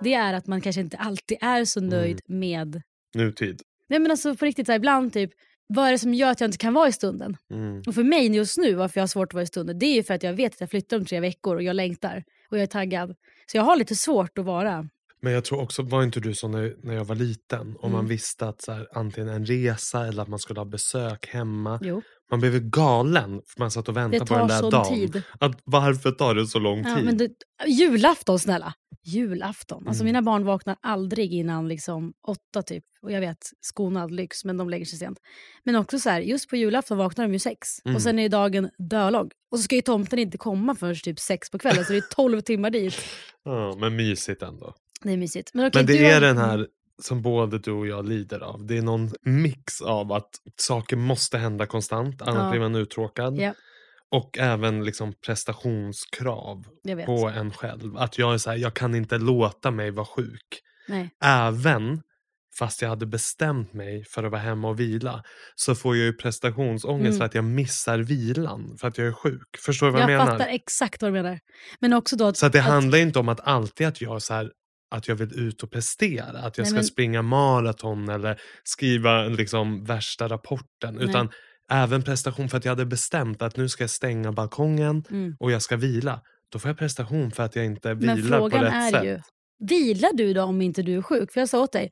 Det 0.00 0.14
är 0.14 0.34
att 0.34 0.46
man 0.46 0.60
kanske 0.60 0.80
inte 0.80 0.96
alltid 0.96 1.38
är 1.40 1.64
så 1.64 1.80
nöjd 1.80 2.20
Mm. 2.28 2.38
med... 2.40 2.82
Nutid. 3.14 3.62
Nej 3.88 3.98
men 3.98 4.10
alltså 4.10 4.36
på 4.36 4.44
riktigt, 4.44 4.66
så 4.66 4.72
här, 4.72 4.76
ibland 4.78 5.12
typ, 5.12 5.30
vad 5.68 5.86
är 5.88 5.92
det 5.92 5.98
som 5.98 6.14
gör 6.14 6.30
att 6.30 6.40
jag 6.40 6.48
inte 6.48 6.58
kan 6.58 6.74
vara 6.74 6.88
i 6.88 6.92
stunden? 6.92 7.36
Mm. 7.50 7.82
Och 7.86 7.94
för 7.94 8.02
mig 8.02 8.36
just 8.36 8.58
nu, 8.58 8.74
varför 8.74 9.00
jag 9.00 9.02
har 9.02 9.08
svårt 9.08 9.28
att 9.28 9.34
vara 9.34 9.42
i 9.42 9.46
stunden, 9.46 9.78
det 9.78 9.86
är 9.86 9.94
ju 9.94 10.02
för 10.02 10.14
att 10.14 10.22
jag 10.22 10.32
vet 10.32 10.54
att 10.54 10.60
jag 10.60 10.70
flyttar 10.70 10.96
om 10.96 11.04
tre 11.04 11.20
veckor 11.20 11.56
och 11.56 11.62
jag 11.62 11.76
längtar 11.76 12.24
och 12.50 12.56
jag 12.56 12.62
är 12.62 12.66
taggad. 12.66 13.14
Så 13.46 13.56
jag 13.56 13.64
har 13.64 13.76
lite 13.76 13.96
svårt 13.96 14.38
att 14.38 14.44
vara. 14.44 14.88
Men 15.20 15.32
jag 15.32 15.44
tror 15.44 15.60
också, 15.60 15.82
var 15.82 16.02
inte 16.02 16.20
du 16.20 16.34
så 16.34 16.48
när, 16.48 16.74
när 16.82 16.94
jag 16.94 17.04
var 17.04 17.14
liten? 17.14 17.76
Om 17.80 17.92
man 17.92 18.00
Mm. 18.00 18.08
visste 18.08 18.48
att 18.48 18.62
så 18.62 18.72
här, 18.72 18.86
antingen 18.92 19.28
en 19.28 19.46
resa 19.46 20.06
eller 20.06 20.22
att 20.22 20.28
man 20.28 20.38
skulle 20.38 20.60
ha 20.60 20.64
besök 20.64 21.26
hemma. 21.26 21.78
Jo, 21.82 22.02
Man 22.30 22.40
blev 22.40 22.54
ju 22.54 22.60
galen 22.60 23.30
för 23.46 23.60
man 23.60 23.70
satt 23.70 23.88
och 23.88 23.96
väntade 23.96 24.26
på 24.26 24.34
den 24.34 24.48
där 24.48 24.70
dagen. 24.70 24.94
tid. 24.94 25.22
Att, 25.40 25.60
varför 25.64 26.10
tar 26.10 26.34
det 26.34 26.46
så 26.46 26.58
lång 26.58 26.82
Ja, 26.86 26.96
tid? 26.96 27.04
men 27.04 27.16
det, 27.16 27.30
julafton 27.66 28.38
snälla. 28.38 28.74
Julafton. 29.04 29.88
Alltså 29.88 30.02
Mm. 30.02 30.08
mina 30.08 30.22
barn 30.22 30.44
vaknar 30.44 30.76
aldrig 30.82 31.32
innan 31.32 31.68
liksom 31.68 32.12
åtta 32.28 32.62
typ. 32.62 32.84
Och 33.02 33.12
jag 33.12 33.20
vet, 33.20 33.38
skonad 33.60 34.10
lyx, 34.10 34.44
men 34.44 34.56
de 34.56 34.70
lägger 34.70 34.84
sig 34.84 34.98
sent. 34.98 35.18
Men 35.64 35.76
också 35.76 35.98
så 35.98 36.10
här, 36.10 36.20
just 36.20 36.50
på 36.50 36.56
julafton 36.56 36.98
vaknar 36.98 37.24
de 37.26 37.32
ju 37.32 37.38
sex. 37.38 37.68
Mm. 37.84 37.96
Och 37.96 38.02
sen 38.02 38.18
är 38.18 38.28
dagen 38.28 38.70
dölång. 38.90 39.30
Och 39.50 39.58
så 39.58 39.62
ska 39.62 39.74
ju 39.76 39.82
tomten 39.82 40.18
inte 40.18 40.38
komma 40.38 40.74
förrän 40.74 40.96
typ 41.02 41.18
sex 41.20 41.50
på 41.50 41.58
kvällen, 41.58 41.84
så 41.84 41.92
det 41.92 41.98
är 41.98 42.14
tolv 42.14 42.40
timmar 42.40 42.70
dit. 42.70 42.94
Ja, 43.44 43.76
men 43.78 43.96
mysigt 43.96 44.42
ändå. 44.42 44.74
Det 45.04 45.12
är 45.12 45.16
mysigt. 45.16 45.50
Men, 45.54 45.66
okej, 45.66 45.78
Men 45.82 45.86
det 45.86 46.06
är 46.06 46.14
har- 46.14 46.20
den 46.20 46.38
här 46.38 46.66
som 47.02 47.22
både 47.22 47.58
du 47.58 47.70
och 47.72 47.86
jag 47.86 48.08
lider 48.08 48.40
av. 48.40 48.66
Det 48.66 48.76
är 48.78 48.82
någon 48.82 49.10
mix 49.22 49.80
av 49.82 50.12
att 50.12 50.30
saker 50.56 50.96
måste 50.96 51.38
hända 51.38 51.66
konstant, 51.66 52.22
annars 52.22 52.42
Ja. 52.42 52.50
blir 52.50 52.60
man 52.60 52.74
uttråkad. 52.74 53.36
Ja. 53.38 53.54
Och 54.10 54.38
även 54.38 54.84
liksom 54.84 55.12
prestationskrav 55.26 56.64
Jag 56.82 57.06
på 57.06 57.28
en 57.28 57.52
själv. 57.52 57.96
Att 57.96 58.18
jag 58.18 58.34
är 58.34 58.38
så 58.38 58.50
här, 58.50 58.56
jag 58.56 58.74
kan 58.74 58.94
inte 58.94 59.18
låta 59.18 59.70
mig 59.70 59.90
vara 59.90 60.06
sjuk. 60.06 60.60
Nej. 60.88 61.10
Även 61.24 62.02
fast 62.58 62.82
jag 62.82 62.88
hade 62.88 63.06
bestämt 63.06 63.72
mig 63.72 64.04
för 64.04 64.24
att 64.24 64.30
vara 64.30 64.40
hemma 64.40 64.68
och 64.68 64.80
vila 64.80 65.22
så 65.54 65.74
får 65.74 65.96
jag 65.96 66.04
ju 66.06 66.12
prestationsångest 66.12 67.06
Mm. 67.06 67.18
för 67.18 67.24
att 67.24 67.34
jag 67.34 67.44
missar 67.44 67.98
vilan 67.98 68.76
för 68.80 68.88
att 68.88 68.98
jag 68.98 69.06
är 69.06 69.12
sjuk. 69.12 69.56
Förstår 69.64 69.86
du 69.86 69.92
vad 69.92 70.02
Jag 70.02 70.10
jag, 70.10 70.18
menar? 70.18 70.32
fattar 70.32 70.46
exakt 70.46 71.02
vad 71.02 71.08
du 71.08 71.12
menar. 71.22 71.38
Men 71.80 71.92
också 71.92 72.16
då 72.16 72.26
att... 72.26 72.36
Så 72.36 72.46
att 72.46 72.52
det 72.52 72.58
att, 72.58 72.64
handlar 72.64 72.98
inte 72.98 73.18
om 73.18 73.28
att 73.28 73.40
alltid 73.40 73.86
att 73.86 74.00
jag 74.00 74.22
så 74.22 74.34
här, 74.34 74.50
att 74.90 75.08
jag 75.08 75.14
vill 75.16 75.38
ut 75.38 75.62
och 75.62 75.70
prestera. 75.70 76.38
Att 76.38 76.58
jag 76.58 76.64
Nej, 76.64 76.70
ska 76.70 76.74
men- 76.74 76.84
springa 76.84 77.22
maraton 77.22 78.08
eller 78.08 78.40
skriva 78.64 79.24
liksom 79.24 79.84
värsta 79.84 80.28
rapporten. 80.28 80.94
Nej. 80.94 81.04
Utan 81.08 81.30
även 81.70 82.02
prestation 82.02 82.48
för 82.48 82.58
att 82.58 82.64
jag 82.64 82.72
hade 82.72 82.86
bestämt 82.86 83.42
att 83.42 83.56
nu 83.56 83.68
ska 83.68 83.82
jag 83.82 83.90
stänga 83.90 84.32
balkongen 84.32 85.04
Mm. 85.10 85.36
och 85.40 85.50
jag 85.50 85.62
ska 85.62 85.76
vila. 85.76 86.20
Då 86.52 86.58
får 86.58 86.68
jag 86.68 86.78
prestation 86.78 87.30
för 87.30 87.42
att 87.42 87.56
jag 87.56 87.64
inte 87.64 87.94
Men 87.94 88.16
vilar 88.16 88.38
på 88.38 88.50
frågan 88.50 88.64
rätt 88.64 88.72
är 88.74 88.90
sätt. 88.90 89.04
ju, 89.04 89.20
vilar 89.68 90.10
du 90.14 90.32
då 90.34 90.42
om 90.42 90.62
inte 90.62 90.82
du 90.82 90.94
är 90.96 91.02
sjuk? 91.02 91.32
För 91.32 91.40
jag 91.40 91.48
sa 91.48 91.62
åt 91.62 91.72
dig, 91.72 91.90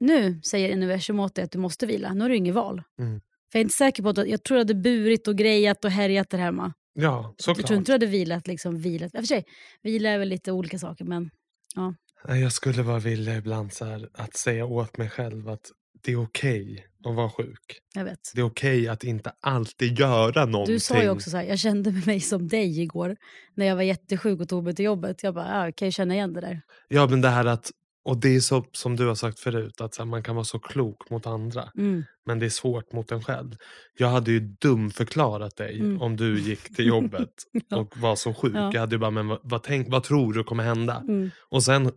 nu 0.00 0.40
säger 0.42 0.72
universum 0.72 1.20
åt 1.20 1.34
dig 1.34 1.44
att 1.44 1.50
du 1.52 1.58
måste 1.58 1.86
vila. 1.86 2.12
Nu 2.14 2.20
har 2.20 2.28
du 2.28 2.36
inget 2.36 2.54
val. 2.54 2.82
Mm. 3.00 3.20
För 3.52 3.58
jag 3.58 3.60
är 3.60 3.64
inte 3.64 3.74
säker 3.76 4.02
på 4.02 4.08
att 4.08 4.28
jag 4.28 4.42
tror 4.42 4.56
du 4.56 4.60
hade 4.60 4.74
burit 4.74 5.28
och 5.28 5.36
grejat 5.36 5.84
och 5.84 5.90
härjat 5.90 6.30
där 6.30 6.38
hemma. 6.38 6.72
Ja, 6.94 7.22
Jag 7.22 7.34
såklart. 7.44 7.66
tror 7.66 7.78
inte 7.78 7.92
du 7.92 7.94
hade 7.94 8.06
vilat. 8.06 8.46
Liksom, 8.46 8.78
vilat. 8.80 9.10
Ja, 9.14 9.20
för 9.20 9.26
sig, 9.26 9.44
vila 9.82 10.08
är 10.10 10.18
väl 10.18 10.28
lite 10.28 10.52
olika 10.52 10.78
saker 10.78 11.04
men 11.04 11.30
Nej, 11.76 11.94
Jag 12.24 12.52
skulle 12.52 12.82
vara 12.82 12.98
villig 12.98 13.36
ibland 13.36 13.72
så 13.72 13.84
här, 13.84 14.08
att 14.12 14.36
säga 14.36 14.66
åt 14.66 14.96
mig 14.96 15.10
själv 15.10 15.48
att 15.48 15.70
det 16.02 16.12
är 16.12 16.22
okej 16.22 16.86
att 17.04 17.14
vara 17.14 17.30
sjuk. 17.30 17.80
jag 17.94 18.04
vet. 18.04 18.32
Det 18.34 18.40
är 18.40 18.44
okej 18.44 18.88
att 18.88 19.04
inte 19.04 19.32
alltid 19.40 19.98
göra 19.98 20.44
någonting. 20.44 20.74
Du 20.74 20.80
sa 20.80 21.02
ju 21.02 21.08
också 21.10 21.30
så 21.30 21.36
här, 21.36 21.44
jag 21.44 21.58
kände 21.58 21.92
mig 22.06 22.20
som 22.20 22.48
dig 22.48 22.80
igår 22.80 23.16
när 23.54 23.66
jag 23.66 23.76
var 23.76 23.82
jättesjuk 23.82 24.40
och 24.40 24.48
tog 24.48 24.64
mig 24.64 24.74
till 24.74 24.84
jobbet. 24.84 25.22
Jag 25.22 25.34
bara, 25.34 25.48
ja, 25.48 25.64
jag 25.64 25.76
kan 25.76 25.88
ju 25.88 25.92
känna 25.92 26.14
igen 26.14 26.32
det 26.32 26.40
där. 26.40 26.62
Ja, 26.88 27.06
men 27.06 27.20
det 27.20 27.28
här 27.28 27.44
att, 27.44 27.70
och 28.06 28.16
det 28.20 28.36
är 28.36 28.40
så 28.40 28.64
som 28.72 28.96
du 28.96 29.06
har 29.06 29.14
sagt 29.14 29.40
förut, 29.40 29.80
att 29.80 29.96
här, 29.98 30.04
man 30.04 30.22
kan 30.22 30.34
vara 30.34 30.44
så 30.44 30.58
klok 30.58 31.10
mot 31.10 31.26
andra. 31.26 31.64
Mm. 31.78 32.04
Men 32.26 32.38
det 32.38 32.46
är 32.46 32.50
svårt 32.50 32.92
mot 32.92 33.12
en 33.12 33.22
själv. 33.22 33.50
Jag 33.98 34.08
hade 34.08 34.30
ju 34.30 34.40
dumförklarat 34.40 35.56
dig 35.56 35.80
Mm. 35.80 36.02
om 36.02 36.16
du 36.16 36.40
gick 36.40 36.74
till 36.76 36.86
jobbet 36.94 37.30
Ja. 37.68 37.76
och 37.76 37.96
var 37.98 38.16
så 38.16 38.34
sjuk. 38.34 38.52
Ja. 38.56 38.70
Jag 38.72 38.80
hade 38.80 38.94
ju 38.94 38.98
bara, 38.98 39.10
men 39.10 39.28
vad, 39.28 39.38
vad, 39.42 39.62
tänk, 39.62 39.88
vad 39.90 40.02
tror 40.02 40.32
du 40.32 40.44
kommer 40.44 40.64
hända? 40.64 40.96
Mm. 41.08 41.30
Och 41.48 41.62
sen 41.62 41.90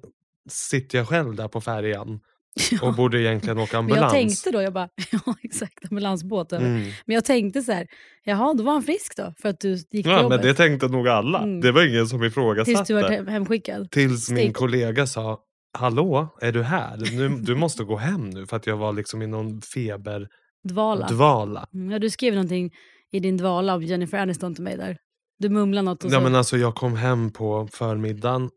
sitter 0.49 0.97
jag 0.97 1.07
själv 1.07 1.35
där 1.35 1.47
på 1.47 1.61
färjan 1.61 2.19
och 2.81 2.93
borde 2.93 3.21
egentligen 3.21 3.57
åka 3.57 3.81
Men 3.81 3.89
jag 3.89 3.97
ambulans. 3.97 4.13
tänkte 4.13 4.51
då, 4.51 4.61
jag 4.61 4.73
bara, 4.73 4.89
ja 5.11 5.35
exakt, 5.43 5.85
ambulansbåt. 5.89 6.51
Mm. 6.51 6.73
Men 7.05 7.13
jag 7.15 7.25
tänkte 7.25 7.61
så 7.61 7.71
här, 7.71 7.87
jaha 8.23 8.53
då 8.53 8.63
var 8.63 8.73
han 8.73 8.83
frisk 8.83 9.17
då 9.17 9.33
för 9.41 9.49
att 9.49 9.59
du 9.59 9.69
gick 9.71 9.89
till 9.89 10.01
Ja, 10.05 10.21
jobbet. 10.21 10.39
men 10.39 10.47
det 10.47 10.53
tänkte 10.53 10.87
nog 10.87 11.07
alla. 11.07 11.39
Mm. 11.39 11.61
Det 11.61 11.71
var 11.71 11.89
ingen 11.89 12.07
som 12.07 12.23
ifrågasatte. 12.23 12.75
Tills 12.75 12.87
du 12.87 12.93
var 12.93 13.09
hem- 13.09 13.27
hemskickad. 13.27 13.91
Tills 13.91 14.29
min 14.31 14.43
Stick. 14.43 14.55
kollega 14.55 15.07
sa 15.07 15.39
Hallå, 15.77 16.37
är 16.41 16.51
du 16.51 16.63
här? 16.63 16.97
Nu, 16.97 17.29
du 17.29 17.55
måste 17.55 17.83
gå 17.83 17.95
hem 17.95 18.29
nu 18.29 18.45
för 18.47 18.57
att 18.57 18.67
jag 18.67 18.77
var 18.77 18.93
liksom 18.93 19.21
i 19.21 19.27
någon 19.27 19.61
feberdvala. 19.61 21.07
Dvala. 21.07 21.67
Mm, 21.73 21.91
ja, 21.91 21.99
du 21.99 22.09
skrev 22.09 22.33
någonting 22.33 22.71
i 23.11 23.19
din 23.19 23.37
dvala 23.37 23.75
om 23.75 23.83
Jennifer 23.83 24.17
Aniston 24.17 24.55
till 24.55 24.63
mig 24.63 24.77
där. 24.77 24.97
Du 25.39 25.49
mumlade 25.49 25.85
något 25.85 26.03
och 26.03 26.11
Ja, 26.11 26.17
så. 26.17 26.23
men 26.23 26.35
alltså, 26.35 26.57
jag 26.57 26.75
kom 26.75 26.95
hem 26.95 27.33
på 27.33 27.67
förmiddagen, 27.71 28.49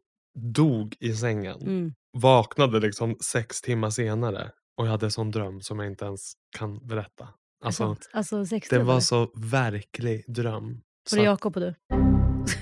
dog 0.55 0.97
i 1.01 1.13
sängen, 1.13 1.61
mm. 1.61 1.93
vaknade 2.19 2.81
liksom 2.81 3.17
sex 3.25 3.61
timmar 3.61 3.91
senare 3.91 4.51
och 4.77 4.87
jag 4.87 4.91
hade 4.91 5.07
en 5.07 5.11
sån 5.11 5.31
dröm 5.31 5.61
som 5.61 5.79
jag 5.79 5.89
inte 5.89 6.05
ens 6.05 6.33
kan 6.59 6.87
berätta. 6.87 7.29
Alltså, 7.65 7.97
Alltså, 8.13 8.45
det 8.71 8.79
var 8.79 9.01
så 9.01 9.31
verklig 9.35 10.25
dröm. 10.29 10.81
Var 11.11 11.19
det 11.19 11.25
Jakob 11.25 11.57
och 11.57 11.61
du? 11.61 11.75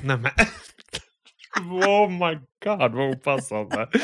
Nej 0.03 0.17
men... 0.17 0.31
Oh 1.61 2.11
my 2.11 2.35
god 2.65 2.93
vad 2.95 3.11
opassande. 3.17 3.89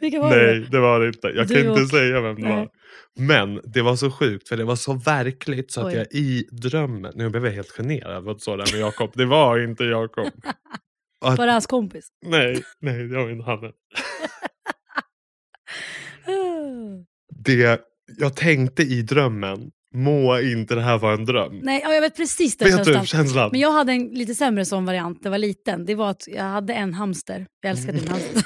Vilka 0.00 0.20
var 0.20 0.36
det? 0.36 0.46
Nej 0.46 0.66
det 0.70 0.80
var 0.80 1.00
det 1.00 1.06
inte. 1.06 1.26
Jag 1.28 1.48
Du 1.48 1.54
kan 1.54 1.66
inte 1.70 1.82
och- 1.82 1.88
säga 1.88 2.20
vem 2.20 2.34
det 2.34 2.42
Nej. 2.48 2.56
var. 2.56 2.68
Men 3.18 3.60
det 3.64 3.82
var 3.82 3.96
så 3.96 4.10
sjukt 4.10 4.48
för 4.48 4.56
det 4.56 4.64
var 4.64 4.76
så 4.76 4.92
verkligt 4.94 5.72
så 5.72 5.80
att 5.80 5.86
Oj. 5.86 5.94
jag 5.94 6.06
i 6.10 6.48
drömmen, 6.52 7.12
nu 7.16 7.28
blev 7.30 7.44
jag 7.46 7.52
helt 7.52 7.70
generad 7.70 8.16
av 8.16 8.28
att 8.28 8.40
sådär 8.40 8.64
med 8.72 8.80
Jakob. 8.80 9.10
Det 9.14 9.24
var 9.26 9.58
inte 9.58 9.84
Jakob. 9.84 10.26
Att- 11.24 11.38
Var 11.38 11.46
det 11.46 11.52
hans 11.52 11.66
kompis? 11.66 12.08
Nej, 12.26 12.62
nej 12.80 13.08
det 13.08 13.16
var 13.16 13.30
inte 13.30 13.44
han. 13.50 13.60
Det, 17.44 17.80
jag 18.18 18.36
tänkte 18.36 18.82
i 18.82 19.02
drömmen, 19.02 19.70
må 19.94 20.40
inte 20.40 20.74
det 20.74 20.80
här 20.82 20.98
vara 20.98 21.14
en 21.14 21.24
dröm. 21.24 21.60
Nej, 21.62 21.80
ja, 21.84 21.94
jag 21.94 22.00
vet 22.00 22.16
precis 22.16 22.56
den 22.56 22.68
Vet 22.68 22.76
känslan. 22.76 23.00
du 23.00 23.06
känslan? 23.06 23.48
Men 23.52 23.60
jag 23.60 23.72
hade 23.72 23.92
en 23.92 24.08
lite 24.08 24.34
sämre 24.34 24.64
sån 24.64 24.84
variant, 24.84 25.22
det 25.22 25.30
var 25.30 25.38
liten. 25.38 25.86
Det 25.86 25.94
var 25.94 26.10
att 26.10 26.24
jag 26.26 26.42
hade 26.44 26.74
en 26.74 26.94
hamster. 26.94 27.46
Jag 27.62 27.70
älskade 27.70 27.98
min 27.98 28.08
hamster. 28.08 28.42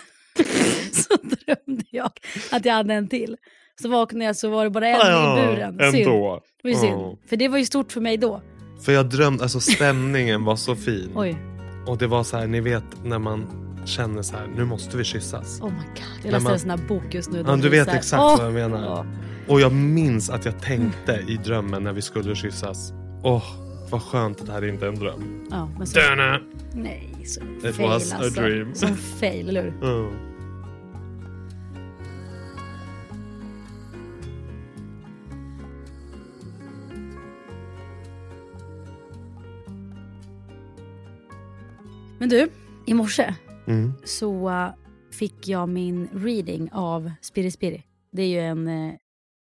så 0.92 1.14
drömde 1.16 1.84
jag 1.90 2.10
att 2.52 2.64
jag 2.64 2.74
hade 2.74 2.94
en 2.94 3.08
till. 3.08 3.36
Så 3.82 3.88
vaknade 3.88 4.24
jag 4.24 4.36
så 4.36 4.48
var 4.50 4.64
det 4.64 4.70
bara 4.70 4.88
en 4.88 4.96
Ja, 5.00 5.38
i 5.42 5.46
buren. 5.46 5.78
Synd. 5.92 6.06
Ändå. 6.06 6.40
Det 6.62 6.68
var 6.68 6.70
ju 6.70 6.76
synd. 6.80 6.92
Ja. 7.00 7.18
För 7.28 7.36
det 7.36 7.48
var 7.48 7.58
ju 7.58 7.64
stort 7.64 7.92
för 7.92 8.00
mig 8.00 8.16
då. 8.16 8.42
För 8.84 8.92
jag 8.92 9.06
drömde, 9.10 9.42
alltså 9.42 9.60
stämningen 9.60 10.44
var 10.44 10.56
så 10.56 10.76
fin. 10.76 11.10
Oj, 11.14 11.36
Och 11.86 11.98
det 11.98 12.06
var 12.06 12.24
så 12.24 12.36
här, 12.36 12.46
ni 12.46 12.60
vet 12.60 12.84
när 13.04 13.18
man 13.18 13.46
känner 13.86 14.22
så 14.22 14.36
här, 14.36 14.46
nu 14.56 14.64
måste 14.64 14.96
vi 14.96 15.04
kyssas. 15.04 15.60
oh 15.60 15.68
my 15.70 15.76
god. 15.76 15.84
Jag 16.22 16.24
När 16.24 16.30
läste 16.32 16.44
man- 16.44 16.52
en 16.52 16.58
sån 16.60 16.70
här 16.70 16.76
bok 16.88 17.14
just 17.14 17.30
nu. 17.32 17.44
Ja, 17.46 17.56
du 17.56 17.68
vet 17.68 17.88
exakt 17.88 18.20
Åh! 18.22 18.36
vad 18.38 18.46
jag 18.46 18.52
menar. 18.54 18.84
Ja. 18.84 19.06
Och 19.48 19.60
jag 19.60 19.72
minns 19.72 20.30
att 20.30 20.44
jag 20.44 20.60
tänkte 20.62 21.12
i 21.28 21.36
drömmen 21.36 21.82
när 21.82 21.92
vi 21.92 22.02
skulle 22.02 22.34
kyssas. 22.34 22.92
Åh, 23.22 23.44
vad 23.90 24.02
skönt 24.02 24.40
att 24.40 24.46
det 24.46 24.52
här 24.52 24.64
inte 24.68 24.84
är 24.84 24.88
en 24.88 24.98
dröm. 24.98 25.46
Ja, 25.50 25.68
men 25.78 25.86
så, 25.86 25.98
Döna. 25.98 26.40
nej, 26.74 27.10
så 27.24 27.40
It 27.68 27.74
fail 27.76 27.88
was 27.88 28.12
a 28.12 28.16
alltså. 28.16 28.40
dream. 28.40 28.74
Som 28.74 28.96
fail, 28.96 29.48
eller 29.48 29.62
hur? 29.62 29.82
Mm. 29.84 30.14
Men 42.18 42.28
du, 42.28 42.48
i 42.86 42.94
morse 42.94 43.34
Mm. 43.66 43.92
så 44.04 44.48
uh, 44.50 44.68
fick 45.12 45.48
jag 45.48 45.68
min 45.68 46.08
reading 46.14 46.68
av 46.72 47.10
Spiri 47.20 47.50
Spiri. 47.50 47.82
Det 48.12 48.22
är 48.22 48.26
ju 48.26 48.40
en 48.40 48.68
uh, 48.68 48.92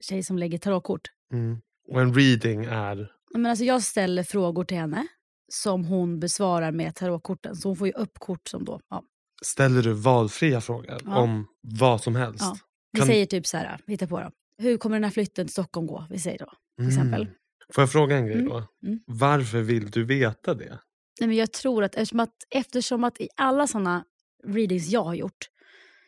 tjej 0.10 0.24
som 0.24 0.38
lägger 0.38 0.58
tarotkort. 0.58 1.02
Mm. 1.34 1.58
Och 1.92 2.02
en 2.02 2.14
reading 2.14 2.64
är... 2.66 3.12
Men 3.34 3.46
alltså 3.46 3.66
jag 3.66 3.84
ställer 3.84 4.24
frågor 4.24 4.64
till 4.64 4.78
henne 4.78 5.08
som 5.52 5.86
hon 5.86 6.20
besvarar 6.20 6.72
med 6.72 6.96
tarotkorten. 6.96 7.56
Så 7.56 7.70
hon 7.70 7.76
får 7.76 7.88
ju 7.88 7.94
upp 7.94 8.20
kort 8.20 8.48
som 8.48 8.66
då... 8.66 8.80
Ja. 8.90 9.04
Ställer 9.42 9.82
du 9.82 9.94
valfria 9.94 10.62
frågor 10.62 10.98
Ja. 11.06 11.18
om 11.18 11.48
vad 11.62 12.02
som 12.04 12.16
helst? 12.16 12.42
Ja. 12.42 12.58
Vi 12.92 13.00
Kan- 13.00 13.08
säger 13.08 13.26
typ 13.26 13.46
så 13.48 13.58
här, 13.58 13.80
hitta 13.88 14.08
på 14.08 14.20
då. 14.20 14.32
Hur 14.58 14.78
kommer 14.78 14.96
den 14.96 15.04
här 15.04 15.12
flytten 15.12 15.46
till 15.46 15.54
Stockholm 15.54 15.88
gå? 15.88 16.08
Vi 16.10 16.20
säger 16.20 16.38
då, 16.40 16.52
till 16.78 16.88
exempel. 16.88 17.22
Mm. 17.22 17.34
Får 17.74 17.82
jag 17.82 17.92
fråga 17.92 18.18
en 18.18 18.26
grej 18.26 18.36
Mm. 18.38 18.50
då? 18.50 18.56
Mm. 18.88 19.00
Varför 19.08 19.62
vill 19.62 19.92
du 19.92 20.04
veta 20.04 20.54
det? 20.54 20.80
Nej, 21.20 21.28
men 21.28 21.38
jag 21.38 21.52
tror 21.52 21.84
att 21.84 21.96
eftersom, 21.96 22.20
att 22.20 22.34
eftersom 22.50 23.04
att 23.04 23.22
i 23.22 23.30
alla 23.36 23.68
sådana 23.68 24.04
readings 24.48 24.88
jag 24.88 25.04
har 25.04 25.16
gjort 25.16 25.38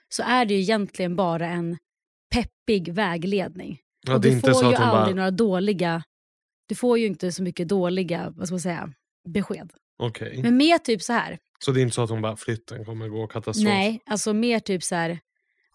så 0.09 0.23
är 0.23 0.45
det 0.45 0.53
ju 0.53 0.59
egentligen 0.59 1.15
bara 1.15 1.47
en 1.47 1.77
peppig 2.33 2.93
vägledning. 2.93 3.79
Ja, 4.07 4.15
och 4.15 4.21
du 4.21 4.39
får 4.39 4.53
så 4.53 4.61
ju 4.61 4.67
aldrig 4.67 4.79
bara... 4.79 5.09
några 5.09 5.31
dåliga... 5.31 6.03
Du 6.67 6.75
får 6.75 6.99
ju 6.99 7.05
inte 7.05 7.31
så 7.31 7.43
mycket 7.43 7.67
dåliga, 7.67 8.33
vad 8.35 8.47
ska 8.47 8.53
man 8.53 8.59
säga, 8.59 8.93
besked. 9.33 9.71
Okej. 9.99 10.41
Men 10.43 10.57
mer 10.57 10.77
typ 10.77 11.01
så 11.01 11.13
här. 11.13 11.37
Så 11.65 11.71
det 11.71 11.79
är 11.79 11.81
inte 11.81 11.95
så 11.95 12.03
att 12.03 12.09
hon 12.09 12.21
bara 12.21 12.35
flytten 12.35 12.85
kommer 12.85 13.07
gå 13.07 13.27
katastrof? 13.27 13.63
Nej, 13.63 14.01
alltså 14.05 14.33
mer 14.33 14.59
typ 14.59 14.83
så 14.83 14.95
här. 14.95 15.19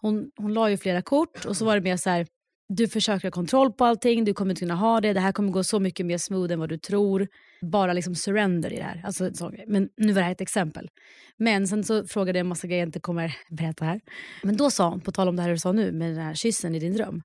Hon, 0.01 0.31
hon 0.37 0.53
la 0.53 0.69
ju 0.69 0.77
flera 0.77 1.01
kort 1.01 1.45
och 1.45 1.57
så 1.57 1.65
var 1.65 1.75
det 1.75 1.81
mer 1.81 1.97
så 1.97 2.09
här. 2.09 2.27
du 2.69 2.87
försöker 2.87 3.27
ha 3.27 3.31
kontroll 3.31 3.73
på 3.73 3.85
allting, 3.85 4.25
du 4.25 4.33
kommer 4.33 4.51
inte 4.51 4.59
kunna 4.59 4.75
ha 4.75 5.01
det, 5.01 5.13
det 5.13 5.19
här 5.19 5.31
kommer 5.31 5.51
gå 5.51 5.63
så 5.63 5.79
mycket 5.79 6.05
mer 6.05 6.17
smooth 6.17 6.53
än 6.53 6.59
vad 6.59 6.69
du 6.69 6.77
tror. 6.77 7.27
Bara 7.61 7.93
liksom 7.93 8.15
surrender 8.15 8.73
i 8.73 8.75
det 8.75 8.83
här. 8.83 9.01
Alltså, 9.05 9.49
grej. 9.49 9.65
Men 9.67 9.89
nu 9.97 10.13
var 10.13 10.21
det 10.21 10.25
här 10.25 10.31
ett 10.31 10.41
exempel. 10.41 10.89
Men 11.37 11.67
sen 11.67 11.83
så 11.83 12.07
frågade 12.07 12.39
jag 12.39 12.43
en 12.43 12.47
massa 12.47 12.67
grejer 12.67 12.81
jag 12.81 12.87
inte 12.87 12.99
kommer 12.99 13.37
berätta 13.49 13.85
här. 13.85 14.01
Men 14.43 14.57
då 14.57 14.71
sa 14.71 14.89
hon, 14.89 15.01
på 15.01 15.11
tal 15.11 15.27
om 15.27 15.35
det 15.35 15.41
här 15.41 15.49
du 15.49 15.57
sa 15.57 15.71
nu 15.71 15.91
med 15.91 16.09
den 16.09 16.25
här 16.25 16.33
kyssen 16.33 16.75
i 16.75 16.79
din 16.79 16.93
dröm. 16.93 17.21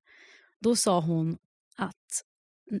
Då 0.61 0.75
sa 0.75 0.99
hon 0.99 1.37
att 1.77 2.23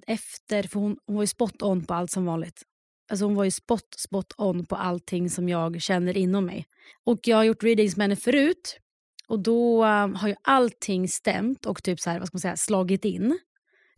efter, 0.07 0.63
för 0.63 0.79
hon, 0.79 0.97
hon 1.05 1.15
var 1.15 1.23
ju 1.23 1.27
spot 1.27 1.61
on 1.61 1.85
på 1.85 1.93
allt 1.93 2.11
som 2.11 2.25
vanligt. 2.25 2.63
Alltså 3.09 3.25
hon 3.25 3.35
var 3.35 3.43
ju 3.43 3.51
spot, 3.51 3.95
spot 3.97 4.33
on 4.37 4.65
på 4.65 4.75
allting 4.75 5.29
som 5.29 5.49
jag 5.49 5.81
känner 5.81 6.17
inom 6.17 6.45
mig. 6.45 6.65
Och 7.03 7.19
jag 7.23 7.37
har 7.37 7.43
gjort 7.43 7.63
readings 7.63 7.97
med 7.97 8.03
henne 8.03 8.15
förut. 8.15 8.79
Och 9.27 9.39
då 9.39 9.85
um, 9.85 10.15
har 10.15 10.27
ju 10.27 10.35
allting 10.41 11.07
stämt 11.07 11.65
och 11.65 11.83
typ 11.83 11.99
så 11.99 12.09
här, 12.09 12.19
vad 12.19 12.27
ska 12.27 12.35
man 12.35 12.41
säga, 12.41 12.57
slagit 12.57 13.05
in. 13.05 13.39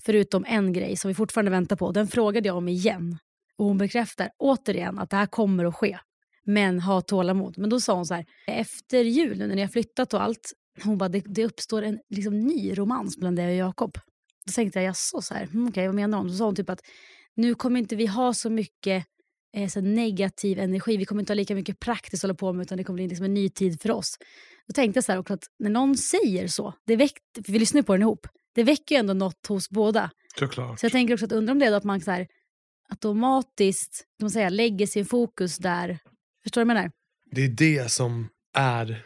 Förutom 0.01 0.45
en 0.47 0.73
grej 0.73 0.97
som 0.97 1.07
vi 1.07 1.15
fortfarande 1.15 1.51
väntar 1.51 1.75
på. 1.75 1.91
Den 1.91 2.07
frågade 2.07 2.47
jag 2.47 2.57
om 2.57 2.67
igen. 2.67 3.17
Och 3.57 3.65
hon 3.65 3.77
bekräftar 3.77 4.29
återigen 4.37 4.99
att 4.99 5.09
det 5.09 5.17
här 5.17 5.25
kommer 5.25 5.65
att 5.65 5.75
ske. 5.75 5.97
Men 6.45 6.79
ha 6.79 7.01
tålamod. 7.01 7.57
Men 7.57 7.69
då 7.69 7.79
sa 7.79 7.93
hon 7.93 8.05
så 8.05 8.13
här, 8.13 8.25
efter 8.47 9.03
jul 9.03 9.37
när 9.37 9.55
ni 9.55 9.61
har 9.61 9.67
flyttat 9.67 10.13
och 10.13 10.21
allt. 10.23 10.53
Hon 10.83 10.97
bara, 10.97 11.09
det, 11.09 11.23
det 11.25 11.45
uppstår 11.45 11.81
en 11.81 11.99
liksom, 12.09 12.39
ny 12.39 12.77
romans 12.77 13.17
bland 13.17 13.35
dig 13.35 13.63
och 13.63 13.67
Jakob. 13.67 13.97
Då 14.45 14.51
tänkte 14.51 14.79
jag, 14.79 14.85
jaså, 14.85 15.21
så 15.21 15.33
här, 15.33 15.45
hm, 15.45 15.67
okej, 15.67 15.87
vad 15.87 15.95
menar 15.95 16.17
hon? 16.17 16.27
Då 16.27 16.33
sa 16.33 16.45
hon 16.45 16.55
typ 16.55 16.69
att 16.69 16.81
nu 17.35 17.55
kommer 17.55 17.79
inte 17.79 17.95
vi 17.95 18.05
ha 18.05 18.33
så 18.33 18.49
mycket 18.49 19.05
eh, 19.55 19.69
så 19.69 19.81
negativ 19.81 20.59
energi. 20.59 20.97
Vi 20.97 21.05
kommer 21.05 21.21
inte 21.21 21.33
ha 21.33 21.35
lika 21.35 21.55
mycket 21.55 21.79
praktiskt 21.79 22.23
att 22.23 22.27
hålla 22.27 22.35
på 22.35 22.53
med 22.53 22.63
utan 22.63 22.77
det 22.77 22.83
kommer 22.83 22.97
bli 22.97 23.07
liksom 23.07 23.25
en 23.25 23.33
ny 23.33 23.49
tid 23.49 23.81
för 23.81 23.91
oss. 23.91 24.17
Då 24.67 24.73
tänkte 24.73 24.97
jag 24.97 25.03
så 25.03 25.11
här 25.11 25.19
också 25.19 25.33
att 25.33 25.43
när 25.59 25.69
någon 25.69 25.97
säger 25.97 26.47
så, 26.47 26.73
det 26.85 26.95
väck, 26.95 27.13
vi 27.47 27.59
lyssnar 27.59 27.79
ju 27.79 27.83
på 27.83 27.93
den 27.93 28.01
ihop, 28.01 28.27
det 28.55 28.63
väcker 28.63 28.95
ju 28.95 28.99
ändå 28.99 29.13
något 29.13 29.47
hos 29.47 29.69
båda. 29.69 30.11
Såklart. 30.39 30.79
Så 30.79 30.85
jag 30.85 30.91
tänker 30.91 31.13
också 31.13 31.25
att 31.25 31.31
undra 31.31 31.51
om 31.51 31.59
det 31.59 31.65
är 31.65 31.71
att 31.71 31.83
man 31.83 32.01
så 32.01 32.11
här, 32.11 32.27
automatiskt 32.89 34.05
kan 34.19 34.25
man 34.25 34.31
säga, 34.31 34.49
lägger 34.49 34.87
sin 34.87 35.05
fokus 35.05 35.57
där. 35.57 35.99
Förstår 36.43 36.61
du 36.61 36.65
vad 36.65 36.75
jag 36.75 36.81
menar? 36.81 36.91
Det 37.31 37.41
är 37.41 37.49
det 37.49 37.91
som 37.91 38.29
är 38.53 39.05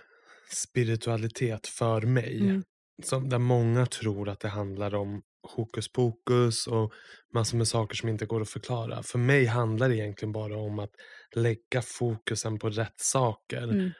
spiritualitet 0.50 1.68
för 1.68 2.02
mig. 2.02 2.40
Mm. 2.40 2.64
Som, 3.04 3.30
där 3.30 3.40
många 3.40 3.86
tror 3.86 4.30
att 4.30 4.40
det 4.40 4.48
handlar 4.48 4.96
om 4.96 5.22
hokus 5.56 5.92
pokus 5.92 6.68
och 6.68 6.94
massor 7.34 7.58
med 7.58 7.68
saker 7.68 7.96
som 7.96 8.10
inte 8.10 8.26
går 8.26 8.42
att 8.42 8.50
förklara. 8.50 9.04
För 9.04 9.20
mig 9.20 9.46
handlar 9.46 9.90
det 9.90 9.96
egentligen 9.96 10.32
bara 10.32 10.58
om 10.58 10.80
att 10.80 10.92
lägga 11.36 11.82
fokusen 11.82 12.60
på 12.60 12.70
rätt 12.70 13.00
saker. 13.00 13.64
Mm. 13.64 13.92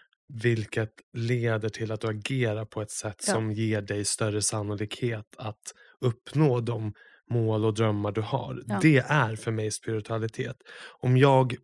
Vilket 0.44 0.92
leder 1.14 1.70
till 1.70 1.92
att 1.92 2.02
du 2.02 2.08
agerar 2.08 2.66
på 2.66 2.82
ett 2.82 2.92
sätt 2.92 3.24
Ja. 3.28 3.34
som 3.34 3.52
ger 3.52 3.82
dig 3.82 4.06
större 4.06 4.42
sannolikhet 4.42 5.26
att 5.38 5.62
uppnå 6.02 6.60
de 6.60 6.94
mål 7.30 7.66
och 7.66 7.74
drömmar 7.74 8.12
du 8.12 8.22
har. 8.22 8.64
Ja. 8.68 8.80
Det 8.82 8.98
är 8.98 9.36
för 9.36 9.52
mig 9.52 9.72
spiritualitet. 9.72 10.56
Om 11.00 11.18
jag, 11.18 11.56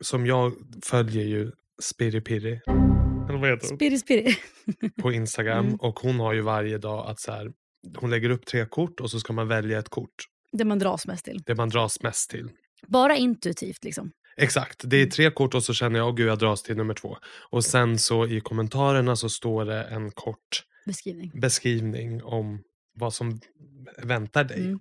som 0.00 0.26
jag 0.26 0.52
följer 0.84 1.24
ju 1.24 1.52
Spiripiri, 1.82 2.60
eller 3.28 3.38
vad 3.38 3.50
heter 3.50 3.68
hon? 3.68 3.76
Spiri, 3.78 3.98
spiri. 3.98 4.36
på 5.02 5.12
Instagram 5.12 5.66
Mm. 5.66 5.76
och 5.80 5.98
hon 6.00 6.20
har 6.20 6.32
ju 6.32 6.40
varje 6.40 6.78
dag 6.78 7.06
att 7.10 7.20
så 7.20 7.32
här, 7.32 7.52
hon 7.96 8.10
lägger 8.10 8.30
upp 8.30 8.46
tre 8.46 8.66
kort 8.66 9.00
och 9.00 9.10
så 9.10 9.20
ska 9.20 9.32
man 9.32 9.48
välja 9.48 9.78
ett 9.78 9.88
kort. 9.88 10.14
Det 10.52 10.64
man 10.64 10.78
dras 10.78 11.06
mest 11.06 11.24
till. 11.24 11.42
Det 11.46 11.54
man 11.54 11.68
dras 11.68 12.02
mest 12.02 12.30
till. 12.30 12.50
Bara 12.86 13.16
intuitivt 13.16 13.84
liksom. 13.84 14.10
Exakt, 14.36 14.80
det 14.84 14.96
är 14.96 15.06
tre 15.06 15.30
kort 15.30 15.54
och 15.54 15.64
så 15.64 15.74
känner 15.74 15.98
jag, 15.98 16.08
åh 16.08 16.14
gud 16.14 16.28
jag 16.28 16.38
dras 16.38 16.62
till 16.62 16.76
nummer 16.76 16.94
två. 16.94 17.16
Och 17.50 17.64
sen 17.64 17.98
så 17.98 18.26
i 18.26 18.40
kommentarerna 18.40 19.16
så 19.16 19.28
står 19.28 19.64
det 19.64 19.82
en 19.84 20.10
kort 20.10 20.62
Beskrivning. 20.86 21.30
beskrivning 21.34 22.22
om 22.22 22.62
vad 22.98 23.14
som 23.14 23.40
väntar 24.02 24.44
dig. 24.44 24.60
Mm. 24.64 24.78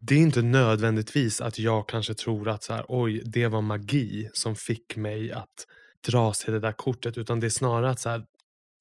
Det 0.00 0.14
är 0.14 0.18
inte 0.18 0.42
nödvändigtvis 0.42 1.40
att 1.40 1.58
jag 1.58 1.88
kanske 1.88 2.14
tror 2.14 2.48
att 2.48 2.62
så 2.64 2.72
här, 2.74 2.84
oj, 2.88 3.22
det 3.24 3.46
var 3.48 3.60
magi 3.62 4.28
som 4.32 4.56
fick 4.56 4.96
mig 4.96 5.32
att 5.32 5.66
dras 6.06 6.38
till 6.38 6.52
det 6.52 6.60
där 6.60 6.72
kortet. 6.72 7.18
Utan 7.18 7.40
det 7.40 7.46
är 7.46 7.50
snarare 7.50 7.90
att 7.90 8.00
så 8.00 8.08
här, 8.08 8.24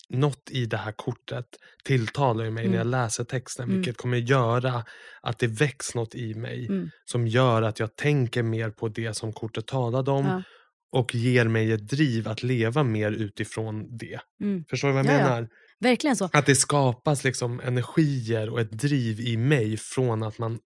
något 0.09 0.49
i 0.51 0.65
det 0.65 0.77
här 0.77 0.91
kortet 0.91 1.45
tilltalar 1.83 2.49
mig 2.49 2.67
när 2.67 2.73
jag 2.77 2.81
Mm. 2.88 2.88
läser 2.91 3.23
texten. 3.23 3.63
Mm. 3.65 3.75
Vilket 3.75 3.97
kommer 3.97 4.17
göra 4.17 4.83
att 5.21 5.39
det 5.39 5.47
väcks 5.47 5.95
något 5.95 6.15
i 6.15 6.33
mig. 6.33 6.67
Mm. 6.67 6.89
Som 7.05 7.27
gör 7.27 7.62
att 7.62 7.79
jag 7.79 7.95
tänker 7.95 8.43
mer 8.43 8.69
på 8.69 8.88
det 8.88 9.13
som 9.13 9.33
kortet 9.33 9.67
talade 9.67 10.12
om. 10.12 10.25
Ja. 10.25 10.43
Och 10.91 11.15
ger 11.15 11.45
mig 11.47 11.71
ett 11.71 11.88
driv 11.89 12.27
att 12.27 12.43
leva 12.43 12.83
mer 12.83 13.12
utifrån 13.12 13.97
det. 13.97 14.19
Mm. 14.41 14.65
Förstår 14.69 14.88
du 14.88 14.93
vad 14.93 15.05
jag 15.05 15.13
Ja, 15.13 15.19
ja. 15.19 15.23
menar? 15.25 15.47
Verkligen 15.79 16.15
så. 16.15 16.29
Att 16.33 16.45
det 16.45 16.55
skapas 16.55 17.23
liksom 17.23 17.59
energier 17.59 18.49
och 18.49 18.59
ett 18.59 18.71
driv 18.71 19.19
i 19.19 19.38
mig 19.38 19.77
från 19.77 20.23
att 20.23 20.39
man 20.39 20.59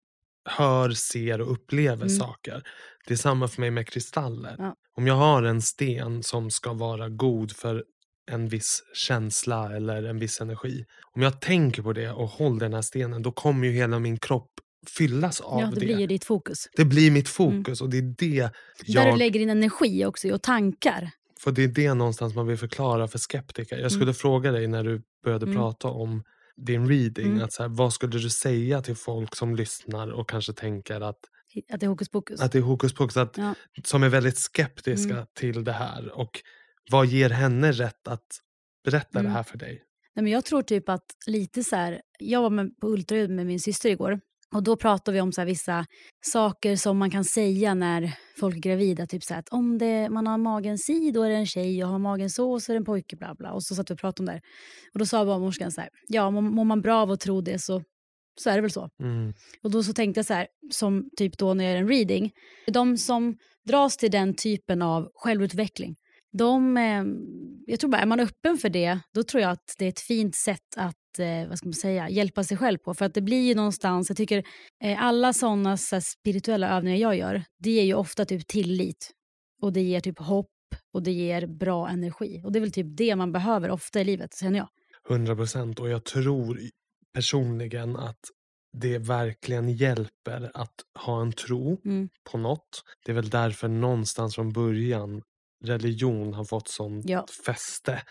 hör, 0.49 0.91
ser 0.91 1.41
och 1.41 1.53
upplever 1.53 1.97
Mm. 2.07 2.09
saker. 2.09 2.63
Det 3.07 3.15
är 3.15 3.19
samma 3.19 3.49
för 3.49 3.61
mig 3.61 3.71
med 3.71 3.89
kristaller. 3.89 4.55
Ja. 4.59 4.75
Om 4.97 5.07
jag 5.07 5.15
har 5.15 5.43
en 5.43 5.63
sten 5.63 6.23
som 6.23 6.51
ska 6.51 6.73
vara 6.73 7.09
god 7.09 7.53
för 7.57 7.85
en 8.31 8.49
viss 8.49 8.83
känsla 8.95 9.77
eller 9.77 10.03
en 10.03 10.19
viss 10.19 10.41
energi. 10.41 10.85
Om 11.15 11.23
jag 11.23 11.41
tänker 11.41 11.83
på 11.83 11.93
det 11.93 12.11
och 12.11 12.29
håller 12.29 12.61
den 12.61 12.75
här 12.75 12.83
stenen 12.83 13.23
då 13.23 13.33
kommer 13.33 13.67
ju 13.67 13.73
hela 13.73 13.99
min 13.99 14.19
kropp 14.19 14.51
fyllas 14.99 15.41
av 15.41 15.61
Ja, 15.61 15.67
det 15.75 15.81
blir 15.81 15.99
ju 16.01 16.07
ditt 16.07 16.25
fokus. 16.25 16.69
Det 16.77 16.85
blir 16.85 17.11
mitt 17.11 17.29
fokus 17.29 17.81
och 17.81 17.91
det 17.91 17.99
är 17.99 18.03
det 18.19 18.41
Där 18.41 18.51
du 18.87 18.93
jag... 18.93 19.19
lägger 19.19 19.41
din 19.41 19.51
energi 19.51 20.05
också 20.05 20.29
och 20.31 20.43
tankar. 20.43 21.11
För 21.41 21.53
det 21.53 21.65
är 21.65 21.69
det 21.69 21.95
någonstans 21.95 22.35
man 22.35 22.47
vill 22.47 22.57
förklara 22.59 23.09
för 23.09 23.19
skeptiker. 23.19 23.79
Jag 23.79 23.93
skulle 23.93 24.05
Mm. 24.05 24.15
fråga 24.15 24.53
dig 24.53 24.67
när 24.67 24.85
du 24.85 25.03
började 25.25 25.47
Mm. 25.47 25.57
prata 25.57 25.89
om 25.89 26.23
din 26.57 26.89
reading. 26.89 27.27
Mm. 27.27 27.43
Att 27.45 27.53
så 27.53 27.63
här, 27.63 27.69
vad 27.71 27.93
skulle 27.93 28.19
du 28.19 28.31
säga 28.31 28.83
till 28.83 28.97
folk 28.97 29.37
som 29.37 29.57
lyssnar 29.57 30.13
och 30.13 30.29
kanske 30.29 30.53
tänker 30.53 31.01
att, 31.01 31.19
Att 31.73 31.81
det 31.81 31.87
är 31.87 31.89
hokus 31.89 32.09
pokus. 32.09 32.41
att 32.41 32.53
det 32.53 32.59
är 32.59 32.63
hokus 32.63 32.95
pokus. 32.95 33.17
Att, 33.17 33.37
Ja. 33.39 33.55
Som 33.85 34.03
är 34.03 34.09
väldigt 34.09 34.39
skeptiska 34.39 35.13
Mm. 35.15 35.27
till 35.35 35.65
det 35.65 35.73
här. 35.73 36.19
Och 36.19 36.41
vad 36.91 37.07
ger 37.07 37.31
henne 37.31 37.73
rätt 37.73 38.09
att 38.09 38.27
berätta 38.85 39.19
Mm. 39.19 39.31
det 39.33 39.37
här 39.37 39.43
för 39.43 39.59
dig? 39.59 39.83
Nej, 40.15 40.23
men 40.23 40.33
jag 40.33 40.45
tror 40.45 40.63
typ 40.63 40.89
att 40.89 41.05
lite 41.27 41.65
så 41.65 41.77
här, 41.77 42.01
jag 42.19 42.43
var 42.43 42.51
med 42.51 42.81
på 42.81 42.89
ultraljud 42.89 43.31
med 43.31 43.47
min 43.47 43.61
syster 43.61 43.89
igår 43.91 44.21
och 44.55 44.63
då 44.63 44.77
pratade 44.77 45.15
vi 45.15 45.21
om 45.21 45.33
så 45.33 45.45
vissa 45.45 45.87
saker 46.27 46.77
som 46.77 46.99
man 46.99 47.11
kan 47.11 47.25
säga 47.25 47.75
när 47.75 48.13
folk 48.41 48.57
är 48.57 48.61
gravida. 48.61 49.07
Typ 49.07 49.25
så 49.25 49.35
att 49.35 49.49
om 49.49 49.79
det, 49.79 50.09
man 50.11 50.27
har 50.27 50.39
magen 50.39 50.79
si 50.79 51.11
då 51.11 51.23
är 51.23 51.29
det 51.31 51.37
en 51.37 51.47
tjej 51.47 51.85
och 51.85 51.91
har 51.91 51.99
magen 51.99 52.31
så 52.31 52.61
så 52.61 52.73
är 52.73 52.75
det 52.75 52.79
en 52.79 52.85
pojke 52.85 53.17
bla 53.17 53.35
bla. 53.35 53.53
Och 53.53 53.63
så 53.63 53.75
satt 53.75 53.91
vi 53.91 53.95
och 53.95 53.99
pratade 53.99 54.23
om 54.23 54.27
det 54.27 54.33
här. 54.33 54.41
Och 54.93 54.99
då 54.99 55.07
sa 55.07 55.25
barnmorskan 55.25 55.73
så 55.73 55.81
här, 55.81 55.91
ja 56.09 56.31
mår 56.31 56.65
man 56.65 56.81
bra 56.81 56.97
av 57.03 57.11
att 57.11 57.21
tro 57.21 57.41
det 57.41 57.59
så, 57.59 57.83
så 58.41 58.51
är 58.51 58.55
det 58.55 58.61
väl 58.61 58.71
så. 58.71 58.89
Mm. 59.03 59.33
Och 59.63 59.71
då 59.71 59.83
så 59.83 59.93
tänkte 59.93 60.19
jag 60.19 60.27
så 60.27 60.35
här, 60.35 60.47
som 60.71 61.11
typ 61.17 61.39
då 61.39 61.55
när 61.55 61.65
jag 61.65 61.73
gör 61.73 61.81
en 61.81 61.89
reading, 61.89 62.33
de 62.67 62.99
som 62.99 63.37
dras 63.65 63.97
till 63.97 64.11
den 64.11 64.35
typen 64.35 64.83
av 64.83 65.11
självutveckling, 65.15 65.97
de, 66.33 66.77
eh, 66.77 67.05
jag 67.67 67.81
tror 67.81 67.91
bara, 67.91 68.03
är 68.03 68.07
man 68.07 68.21
öppen 68.21 68.59
för 68.59 68.69
det, 68.69 68.99
då 69.15 69.23
tror 69.23 69.43
jag 69.43 69.51
att 69.51 69.75
det 69.79 69.85
är 69.85 69.89
ett 69.89 70.01
fint 70.01 70.35
sätt 70.35 70.77
att 70.77 71.19
eh, 71.19 71.49
vad 71.49 71.59
ska 71.59 71.67
man 71.67 71.75
säga, 71.75 72.11
hjälpa 72.11 72.45
sig 72.45 72.57
själv 72.57 72.79
på. 72.79 72.95
För 72.95 73.05
att 73.05 73.15
det 73.15 73.21
blir 73.23 73.43
ju 73.49 73.55
någonstans, 73.55 74.11
jag 74.11 74.17
tycker 74.17 74.45
eh, 74.85 75.03
alla 75.03 75.33
sådana 75.33 75.77
så 75.77 76.01
spirituella 76.01 76.77
övningar 76.77 76.97
jag 76.97 77.17
gör, 77.17 77.45
det 77.59 77.71
ger 77.71 77.83
ju 77.83 77.95
ofta 77.95 78.25
typ 78.25 78.47
tillit. 78.47 79.11
Och 79.63 79.73
det 79.73 79.83
ger 79.83 80.01
typ 80.01 80.19
hopp 80.19 80.47
och 80.93 81.03
det 81.03 81.13
ger 81.13 81.47
bra 81.47 81.89
energi. 81.89 82.43
Och 82.45 82.53
det 82.53 82.59
är 82.59 82.61
väl 82.61 82.73
typ 82.73 82.87
det 82.97 83.17
man 83.17 83.33
behöver 83.33 83.71
ofta 83.71 84.01
i 84.01 84.05
livet, 84.05 84.37
känner 84.37 84.59
jag. 84.59 84.69
100 85.11 85.37
procent. 85.37 85.81
Och 85.81 85.89
jag 85.89 86.05
tror 86.05 86.61
personligen 87.21 87.97
att 87.97 88.19
det 88.73 88.99
verkligen 88.99 89.69
hjälper 89.69 90.51
att 90.55 90.75
ha 90.99 91.21
en 91.21 91.33
tro 91.33 91.81
Mm. 91.85 92.09
på 92.31 92.39
något. 92.39 92.83
Det 93.05 93.13
är 93.13 93.15
väl 93.17 93.31
därför 93.31 93.69
någonstans 93.69 94.35
från 94.35 94.53
början 94.53 95.23
religion 95.65 96.35
har 96.35 96.45
fått 96.45 96.69
sånt 96.69 97.09
Ja. 97.09 97.27
fäste 97.47 98.03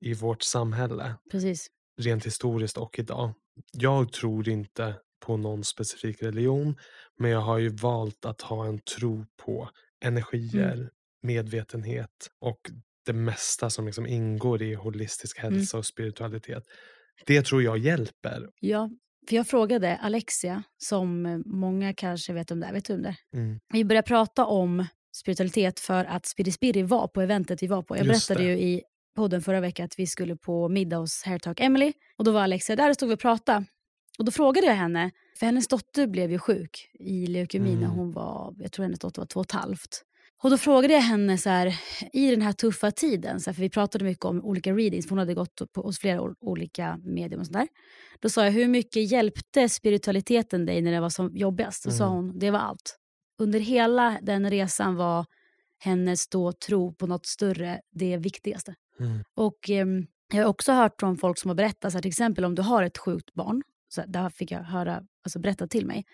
i 0.00 0.14
vårt 0.14 0.42
samhälle. 0.42 1.14
Precis. 1.30 1.66
Rent 2.00 2.26
historiskt 2.26 2.76
och 2.78 2.98
idag. 2.98 3.32
Jag 3.72 4.12
tror 4.12 4.48
inte 4.48 4.94
på 5.26 5.36
någon 5.36 5.64
specifik 5.64 6.22
religion. 6.22 6.76
Men 7.18 7.30
jag 7.30 7.40
har 7.40 7.58
ju 7.58 7.68
valt 7.68 8.24
att 8.24 8.40
ha 8.42 8.66
en 8.66 8.78
tro 8.78 9.26
på 9.44 9.70
energier, 10.04 10.74
Mm. 10.74 10.88
medvetenhet 11.22 12.30
och 12.40 12.60
det 13.06 13.12
mesta 13.12 13.70
som 13.70 13.86
liksom 13.86 14.06
ingår 14.06 14.62
i 14.62 14.74
holistisk 14.74 15.38
Mm. 15.38 15.52
hälsa 15.54 15.78
och 15.78 15.86
spiritualitet. 15.86 16.62
Det 17.26 17.42
tror 17.42 17.62
jag 17.62 17.78
hjälper. 17.78 18.48
Ja, 18.60 18.90
för 19.28 19.36
jag 19.36 19.46
frågade 19.46 19.96
Alexia, 19.96 20.62
som 20.78 21.26
eh, 21.26 21.38
många 21.46 21.94
kanske 21.94 22.32
vet 22.32 22.50
om 22.50 22.60
det. 22.60 22.70
Vet 22.72 22.90
om 22.90 23.02
det? 23.02 23.16
Mm. 23.34 23.60
Vi 23.72 23.84
började 23.84 24.06
prata 24.08 24.46
om 24.46 24.86
spiritualitet 25.16 25.80
för 25.80 26.04
att 26.04 26.26
Spiri 26.26 26.52
Spiri 26.52 26.82
var 26.82 27.08
på 27.08 27.20
eventet 27.22 27.62
vi 27.62 27.66
var 27.66 27.82
på. 27.82 27.96
Jag 27.96 28.06
Just 28.06 28.28
berättade 28.28 28.46
det. 28.48 28.52
ju 28.52 28.58
i 28.60 28.82
podden 29.16 29.42
förra 29.42 29.60
veckan 29.60 29.84
att 29.86 29.98
vi 29.98 30.06
skulle 30.06 30.36
på 30.36 30.68
middag 30.68 30.96
hos 30.96 31.22
Hair 31.24 31.38
Talk 31.38 31.60
Emily. 31.60 31.92
Och 32.16 32.24
då 32.24 32.32
var 32.32 32.42
Alexia 32.42 32.76
där 32.76 32.88
och 32.88 32.94
stod 32.94 33.08
vi 33.08 33.14
och 33.14 33.20
pratade. 33.20 33.64
Och 34.18 34.24
då 34.24 34.32
frågade 34.32 34.66
jag 34.66 34.74
henne, 34.74 35.10
för 35.38 35.46
hennes 35.46 35.68
dotter 35.68 36.06
blev 36.06 36.30
ju 36.30 36.38
sjuk 36.38 36.90
i 37.00 37.26
leukemi 37.26 37.70
när 37.74 37.84
Mm. 37.84 37.90
hon 37.90 38.12
var, 38.12 38.54
jag 38.58 38.72
tror 38.72 38.82
hennes 38.84 38.98
dotter 39.00 39.20
var 39.20 39.26
två 39.26 39.40
och 39.40 39.46
ett 39.46 39.52
halvt. 39.52 40.02
Och 40.44 40.50
då 40.50 40.58
frågade 40.58 40.94
jag 40.94 41.00
henne 41.00 41.38
så 41.38 41.50
här, 41.50 41.80
i 42.12 42.30
den 42.30 42.42
här 42.42 42.52
tuffa 42.52 42.90
tiden, 42.90 43.40
så 43.40 43.50
här, 43.50 43.54
för 43.54 43.62
vi 43.62 43.70
pratade 43.70 44.04
mycket 44.04 44.24
om 44.24 44.44
olika 44.44 44.72
readings, 44.72 45.06
för 45.06 45.10
hon 45.10 45.18
hade 45.18 45.34
gått 45.34 45.72
på, 45.72 45.80
hos 45.82 45.98
flera 45.98 46.34
olika 46.40 47.00
medium 47.04 47.40
och 47.40 47.46
sådär. 47.46 47.68
Då 48.20 48.28
sa 48.28 48.44
jag, 48.44 48.52
hur 48.52 48.68
mycket 48.68 49.10
hjälpte 49.10 49.68
spiritualiteten 49.68 50.66
dig 50.66 50.82
när 50.82 50.92
det 50.92 51.00
var 51.00 51.10
som 51.10 51.36
jobbigast? 51.36 51.84
Då 51.84 51.90
sa 51.90 52.08
hon, 52.08 52.38
det 52.38 52.50
var 52.50 52.58
allt. 52.58 52.98
Under 53.38 53.60
hela 53.60 54.18
den 54.22 54.50
resan 54.50 54.96
var 54.96 55.26
hennes 55.78 56.28
då 56.28 56.52
tro 56.52 56.94
på 56.94 57.06
något 57.06 57.26
större 57.26 57.80
det 57.92 58.16
viktigaste. 58.16 58.74
Mm. 59.00 59.24
Och 59.34 59.70
ehm, 59.70 60.06
jag 60.32 60.42
har 60.42 60.50
också 60.50 60.72
hört 60.72 61.00
från 61.00 61.16
folk 61.16 61.38
som 61.38 61.48
har 61.48 61.54
berättat, 61.54 61.92
så 61.92 61.96
här, 61.98 62.02
till 62.02 62.08
exempel 62.08 62.44
om 62.44 62.54
du 62.54 62.62
har 62.62 62.82
ett 62.82 62.98
sjukt 62.98 63.34
barn, 63.34 63.62
så 63.88 64.00
här, 64.00 64.08
där 64.08 64.30
fick 64.30 64.50
jag 64.50 64.62
höra, 64.62 65.02
alltså 65.24 65.38
berätta 65.38 65.66
till 65.66 65.86
mig, 65.86 66.04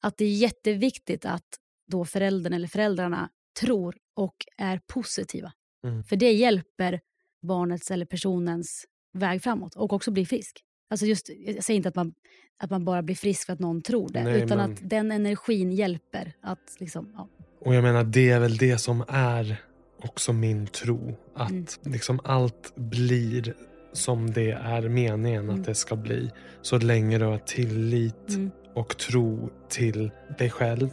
att 0.00 0.16
det 0.16 0.24
är 0.24 0.34
jätteviktigt 0.34 1.24
att 1.24 1.48
då 1.86 2.04
föräldern 2.04 2.52
eller 2.52 2.68
föräldrarna 2.68 3.28
tror 3.60 3.96
och 4.16 4.34
är 4.56 4.80
positiva. 4.86 5.52
Mm. 5.84 6.04
För 6.04 6.16
det 6.16 6.32
hjälper 6.32 7.00
barnets 7.42 7.90
eller 7.90 8.06
personens 8.06 8.84
väg 9.12 9.42
framåt 9.42 9.74
och 9.76 9.92
också 9.92 10.10
bli 10.10 10.26
frisk. 10.26 10.60
Alltså 10.90 11.06
just, 11.06 11.30
jag 11.46 11.64
säger 11.64 11.76
inte 11.76 11.88
att 11.88 11.94
man, 11.94 12.14
att 12.58 12.70
man 12.70 12.84
bara 12.84 13.02
blir 13.02 13.14
frisk 13.16 13.46
för 13.46 13.52
att 13.52 13.58
någon 13.58 13.82
tror 13.82 14.08
det, 14.08 14.24
Nej, 14.24 14.42
utan 14.42 14.58
men- 14.58 14.72
att 14.72 14.78
den 14.90 15.12
energin 15.12 15.72
hjälper 15.72 16.32
att 16.42 16.76
liksom, 16.78 17.10
ja, 17.14 17.28
Och 17.60 17.74
jag 17.74 17.82
menar 17.82 18.04
det 18.04 18.30
är 18.30 18.40
väl 18.40 18.56
det 18.56 18.78
som 18.78 19.04
är 19.08 19.56
också 20.02 20.32
min 20.32 20.66
tro. 20.66 21.16
Att 21.34 21.50
Mm. 21.50 21.66
liksom 21.84 22.20
allt 22.24 22.72
blir 22.76 23.54
som 23.92 24.30
det 24.30 24.50
är 24.50 24.88
meningen 24.88 25.44
Mm. 25.44 25.60
att 25.60 25.64
det 25.66 25.74
ska 25.74 25.96
bli. 25.96 26.30
Så 26.62 26.78
länge 26.78 27.18
du 27.18 27.24
har 27.24 27.38
tillit 27.38 28.28
Mm. 28.30 28.50
och 28.74 28.96
tro 28.98 29.50
till 29.68 30.10
dig 30.38 30.50
själv, 30.50 30.90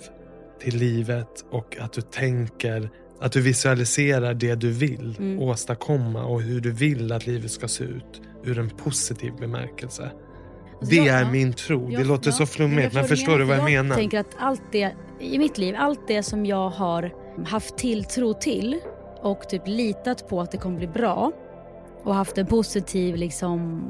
till 0.60 0.78
livet 0.78 1.46
och 1.52 1.78
att 1.80 1.94
du 1.94 2.02
tänker, 2.02 2.90
att 3.22 3.32
du 3.32 3.42
visualiserar 3.42 4.34
det 4.34 4.56
du 4.56 4.72
vill 4.72 5.16
Mm. 5.20 5.40
åstadkomma 5.42 6.26
och 6.26 6.42
hur 6.42 6.62
du 6.62 6.72
vill 6.72 7.12
att 7.12 7.28
livet 7.28 7.52
ska 7.52 7.68
se 7.68 7.84
ut 7.84 8.22
ur 8.44 8.60
en 8.60 8.70
positiv 8.70 9.34
bemärkelse. 9.40 10.04
Alltså, 10.80 10.90
det 10.96 10.96
jag- 10.96 11.08
är 11.08 11.22
ja. 11.22 11.32
min 11.32 11.54
tro. 11.54 11.92
Ja, 11.92 12.00
det 12.00 12.06
låter 12.06 12.28
ja, 12.30 12.32
så 12.36 12.46
flummigt 12.46 12.94
men 12.94 13.02
jag 13.02 13.10
förstår 13.10 13.38
du 13.38 13.44
vad 13.44 13.56
jag 13.58 13.64
för 13.64 13.70
menar? 13.72 13.90
Jag 13.90 13.98
tänker 13.98 14.20
att 14.20 14.36
allt 14.38 14.62
det 14.72 14.92
i 15.20 15.38
mitt 15.38 15.58
liv, 15.58 15.76
allt 15.78 16.08
det 16.08 16.24
som 16.24 16.46
jag 16.46 16.70
har 16.70 17.12
haft 17.46 17.78
tilltro 17.78 18.34
till 18.34 18.80
och 19.22 19.50
typ 19.50 19.62
litat 19.66 20.30
på 20.30 20.42
att 20.42 20.52
det 20.52 20.58
kommer 20.58 20.78
bli 20.78 20.88
bra 20.88 21.32
och 22.04 22.16
haft 22.16 22.38
en 22.38 22.46
positiv 22.46 23.16
liksom, 23.16 23.82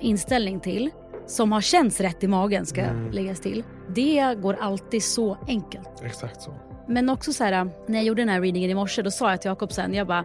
inställning 0.00 0.60
till 0.60 0.90
som 1.28 1.52
har 1.52 1.60
känts 1.60 2.00
rätt 2.00 2.24
i 2.24 2.28
magen 2.28 2.66
ska 2.66 2.80
Mm. 2.80 3.10
läggas 3.10 3.40
till. 3.40 3.64
Det 3.94 4.34
går 4.42 4.54
alltid 4.60 5.02
så 5.02 5.36
enkelt. 5.48 6.02
Exakt 6.02 6.42
så. 6.42 6.54
Men 6.88 7.08
också 7.08 7.32
så 7.32 7.44
här, 7.44 7.70
när 7.86 7.98
jag 7.98 8.04
gjorde 8.04 8.22
den 8.22 8.28
här 8.28 8.40
readingen 8.40 8.70
i 8.70 8.74
morse, 8.74 9.02
då 9.02 9.10
sa 9.10 9.30
jag 9.30 9.42
till 9.42 9.48
Jakob 9.48 9.72
sen, 9.72 9.94
jag 9.94 10.06
bara, 10.06 10.24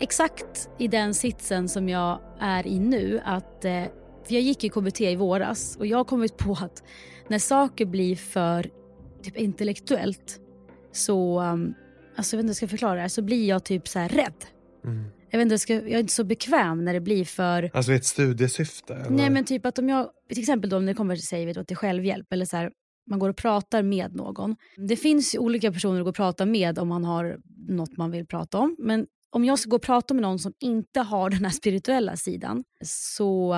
exakt 0.00 0.70
i 0.78 0.88
den 0.88 1.14
sitsen 1.14 1.68
som 1.68 1.88
jag 1.88 2.18
är 2.40 2.66
i 2.66 2.78
nu, 2.80 3.20
att, 3.24 3.64
eh, 3.64 3.82
för 4.24 4.34
jag 4.34 4.42
gick 4.42 4.64
i 4.64 4.68
KBT 4.68 5.00
i 5.00 5.16
våras 5.16 5.76
och 5.76 5.86
jag 5.86 5.96
har 5.98 6.04
kommit 6.04 6.36
på 6.36 6.52
att 6.52 6.82
när 7.28 7.38
saker 7.38 7.86
blir 7.86 8.16
för 8.16 8.70
typ 9.22 9.36
intellektuellt 9.36 10.40
så, 10.92 11.40
um, 11.40 11.74
alltså 12.16 12.36
jag 12.36 12.38
vet 12.38 12.44
inte 12.44 12.46
hur 12.46 12.48
jag 12.50 12.56
ska 12.56 12.68
förklara 12.68 12.94
det 12.94 13.00
här, 13.00 13.08
så 13.08 13.22
blir 13.22 13.48
jag 13.48 13.64
typ 13.64 13.88
så 13.88 13.98
här 13.98 14.08
rädd. 14.08 14.44
Mm. 14.84 15.04
Jag, 15.30 15.38
vet 15.38 15.44
inte, 15.44 15.52
jag, 15.52 15.60
ska, 15.60 15.74
jag 15.74 15.90
är 15.90 15.98
inte 15.98 16.12
så 16.12 16.24
bekväm 16.24 16.84
när 16.84 16.94
det 16.94 17.00
blir 17.00 17.24
för 17.24 17.70
Alltså 17.74 17.92
ett 17.92 18.04
studiesyfte? 18.04 18.94
Eller? 18.94 19.10
Nej 19.10 19.30
men 19.30 19.44
typ 19.44 19.66
att 19.66 19.78
om 19.78 19.88
jag, 19.88 20.10
till 20.28 20.38
exempel 20.38 20.70
då 20.70 20.76
om 20.76 20.86
det 20.86 20.94
kommer 20.94 21.16
till, 21.16 21.26
säger 21.26 21.46
vi 21.46 21.52
då, 21.52 21.64
till 21.64 21.76
självhjälp 21.76 22.32
eller 22.32 22.44
så 22.44 22.56
här, 22.56 22.70
man 23.10 23.18
går 23.18 23.28
och 23.28 23.36
pratar 23.36 23.82
med 23.82 24.14
någon. 24.14 24.56
Det 24.76 24.96
finns 24.96 25.34
ju 25.34 25.38
olika 25.38 25.72
personer 25.72 25.98
att 25.98 26.04
gå 26.04 26.08
och 26.10 26.16
prata 26.16 26.46
med 26.46 26.78
om 26.78 26.88
man 26.88 27.04
har 27.04 27.38
något 27.68 27.96
man 27.96 28.10
vill 28.10 28.26
prata 28.26 28.58
om. 28.58 28.76
Men 28.78 29.06
om 29.30 29.44
jag 29.44 29.58
ska 29.58 29.70
gå 29.70 29.76
och 29.76 29.82
prata 29.82 30.14
med 30.14 30.22
någon 30.22 30.38
som 30.38 30.52
inte 30.60 31.00
har 31.00 31.30
den 31.36 31.44
här 31.44 31.52
spirituella 31.52 32.16
sidan 32.16 32.64
så 32.84 33.54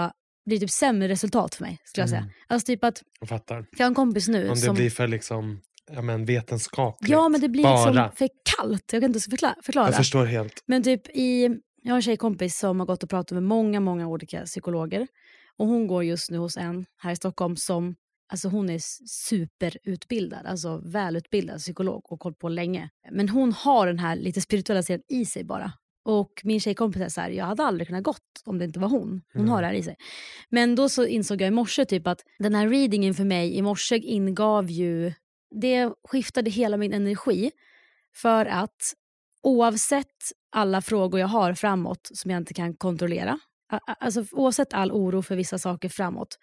blir 0.46 0.56
det 0.56 0.60
typ 0.60 0.70
sämre 0.70 1.08
resultat 1.08 1.54
för 1.54 1.64
mig. 1.64 1.78
skulle 1.84 2.02
jag 2.02 2.08
säga. 2.08 2.20
Mm. 2.20 2.32
Alltså 2.46 2.66
typ 2.66 2.84
att, 2.84 3.02
Jag 3.20 3.28
fattar. 3.28 3.56
för 3.62 3.68
jag 3.78 3.84
har 3.84 3.90
en 3.90 3.94
kompis 3.94 4.28
nu 4.28 4.42
Om 4.42 4.54
det 4.54 4.56
som... 4.56 4.74
blir 4.74 4.90
för 4.90 5.08
liksom, 5.08 5.60
ja, 5.94 6.02
men 6.02 6.24
vetenskapligt. 6.24 7.10
ja 7.10 7.28
men 7.28 7.40
det 7.40 7.48
blir 7.48 7.62
bara. 7.62 7.90
liksom 7.90 8.10
för 8.16 8.28
kallt. 8.58 8.92
Jag 8.92 9.02
kan 9.02 9.10
inte 9.10 9.20
förklara. 9.30 9.54
förklara. 9.62 9.86
Jag 9.86 9.96
förstår 9.96 10.24
helt. 10.24 10.62
Men 10.66 10.82
typ 10.82 11.08
i, 11.08 11.44
jag 11.82 11.90
har 11.92 11.96
en 11.96 12.02
tjejkompis 12.02 12.58
som 12.58 12.80
har 12.80 12.86
gått 12.86 13.02
och 13.02 13.10
pratat 13.10 13.30
med 13.32 13.42
många, 13.42 13.80
många 13.80 14.08
olika 14.08 14.44
psykologer. 14.44 15.06
Och 15.56 15.66
hon 15.66 15.86
går 15.86 16.04
just 16.04 16.30
nu 16.30 16.38
hos 16.38 16.56
en 16.56 16.86
här 17.02 17.12
i 17.12 17.16
Stockholm 17.16 17.56
som, 17.56 17.94
alltså 18.32 18.48
hon 18.48 18.70
är 18.70 18.80
superutbildad, 19.08 20.46
alltså 20.46 20.80
välutbildad 20.84 21.58
psykolog 21.58 22.12
och 22.12 22.22
hållit 22.22 22.38
på 22.38 22.48
länge. 22.48 22.90
Men 23.10 23.28
hon 23.28 23.52
har 23.52 23.86
den 23.86 23.98
här 23.98 24.16
lite 24.16 24.40
spirituella 24.40 24.82
sidan 24.82 25.02
i 25.08 25.24
sig 25.26 25.44
bara. 25.44 25.72
Och 26.04 26.32
min 26.44 26.60
tjejkompis 26.60 27.02
är 27.02 27.08
så 27.08 27.20
här, 27.20 27.30
jag 27.30 27.44
hade 27.44 27.62
aldrig 27.64 27.88
kunnat 27.88 28.02
gått 28.04 28.42
om 28.44 28.58
det 28.58 28.64
inte 28.64 28.78
var 28.80 28.88
hon. 28.88 29.22
Hon 29.32 29.42
Mm. 29.42 29.48
har 29.52 29.60
det 29.62 29.66
här 29.68 29.74
i 29.74 29.82
sig. 29.82 29.96
Men 30.50 30.74
då 30.74 30.88
så 30.88 31.06
insåg 31.06 31.40
jag 31.40 31.48
i 31.48 31.50
morse 31.50 31.84
typ 31.84 32.06
att 32.06 32.20
den 32.38 32.54
här 32.54 32.68
readingen 32.68 33.14
för 33.14 33.24
mig 33.24 33.56
i 33.56 33.62
morse 33.62 33.96
ingav 33.98 34.70
ju, 34.70 35.12
det 35.50 35.92
skiftade 36.08 36.50
hela 36.50 36.76
min 36.76 36.92
energi. 36.92 37.50
För 38.14 38.46
att 38.46 38.94
oavsett 39.42 40.16
alla 40.52 40.82
frågor 40.82 41.20
jag 41.20 41.28
har 41.28 41.54
framåt 41.54 42.10
som 42.14 42.30
jag 42.30 42.40
inte 42.40 42.54
kan 42.54 42.74
kontrollera, 42.76 43.38
alltså 43.84 44.24
oavsett 44.32 44.74
all 44.74 44.92
oro 44.92 45.22
för 45.22 45.36
vissa 45.36 45.58
saker 45.58 45.88
framåt, 45.88 46.38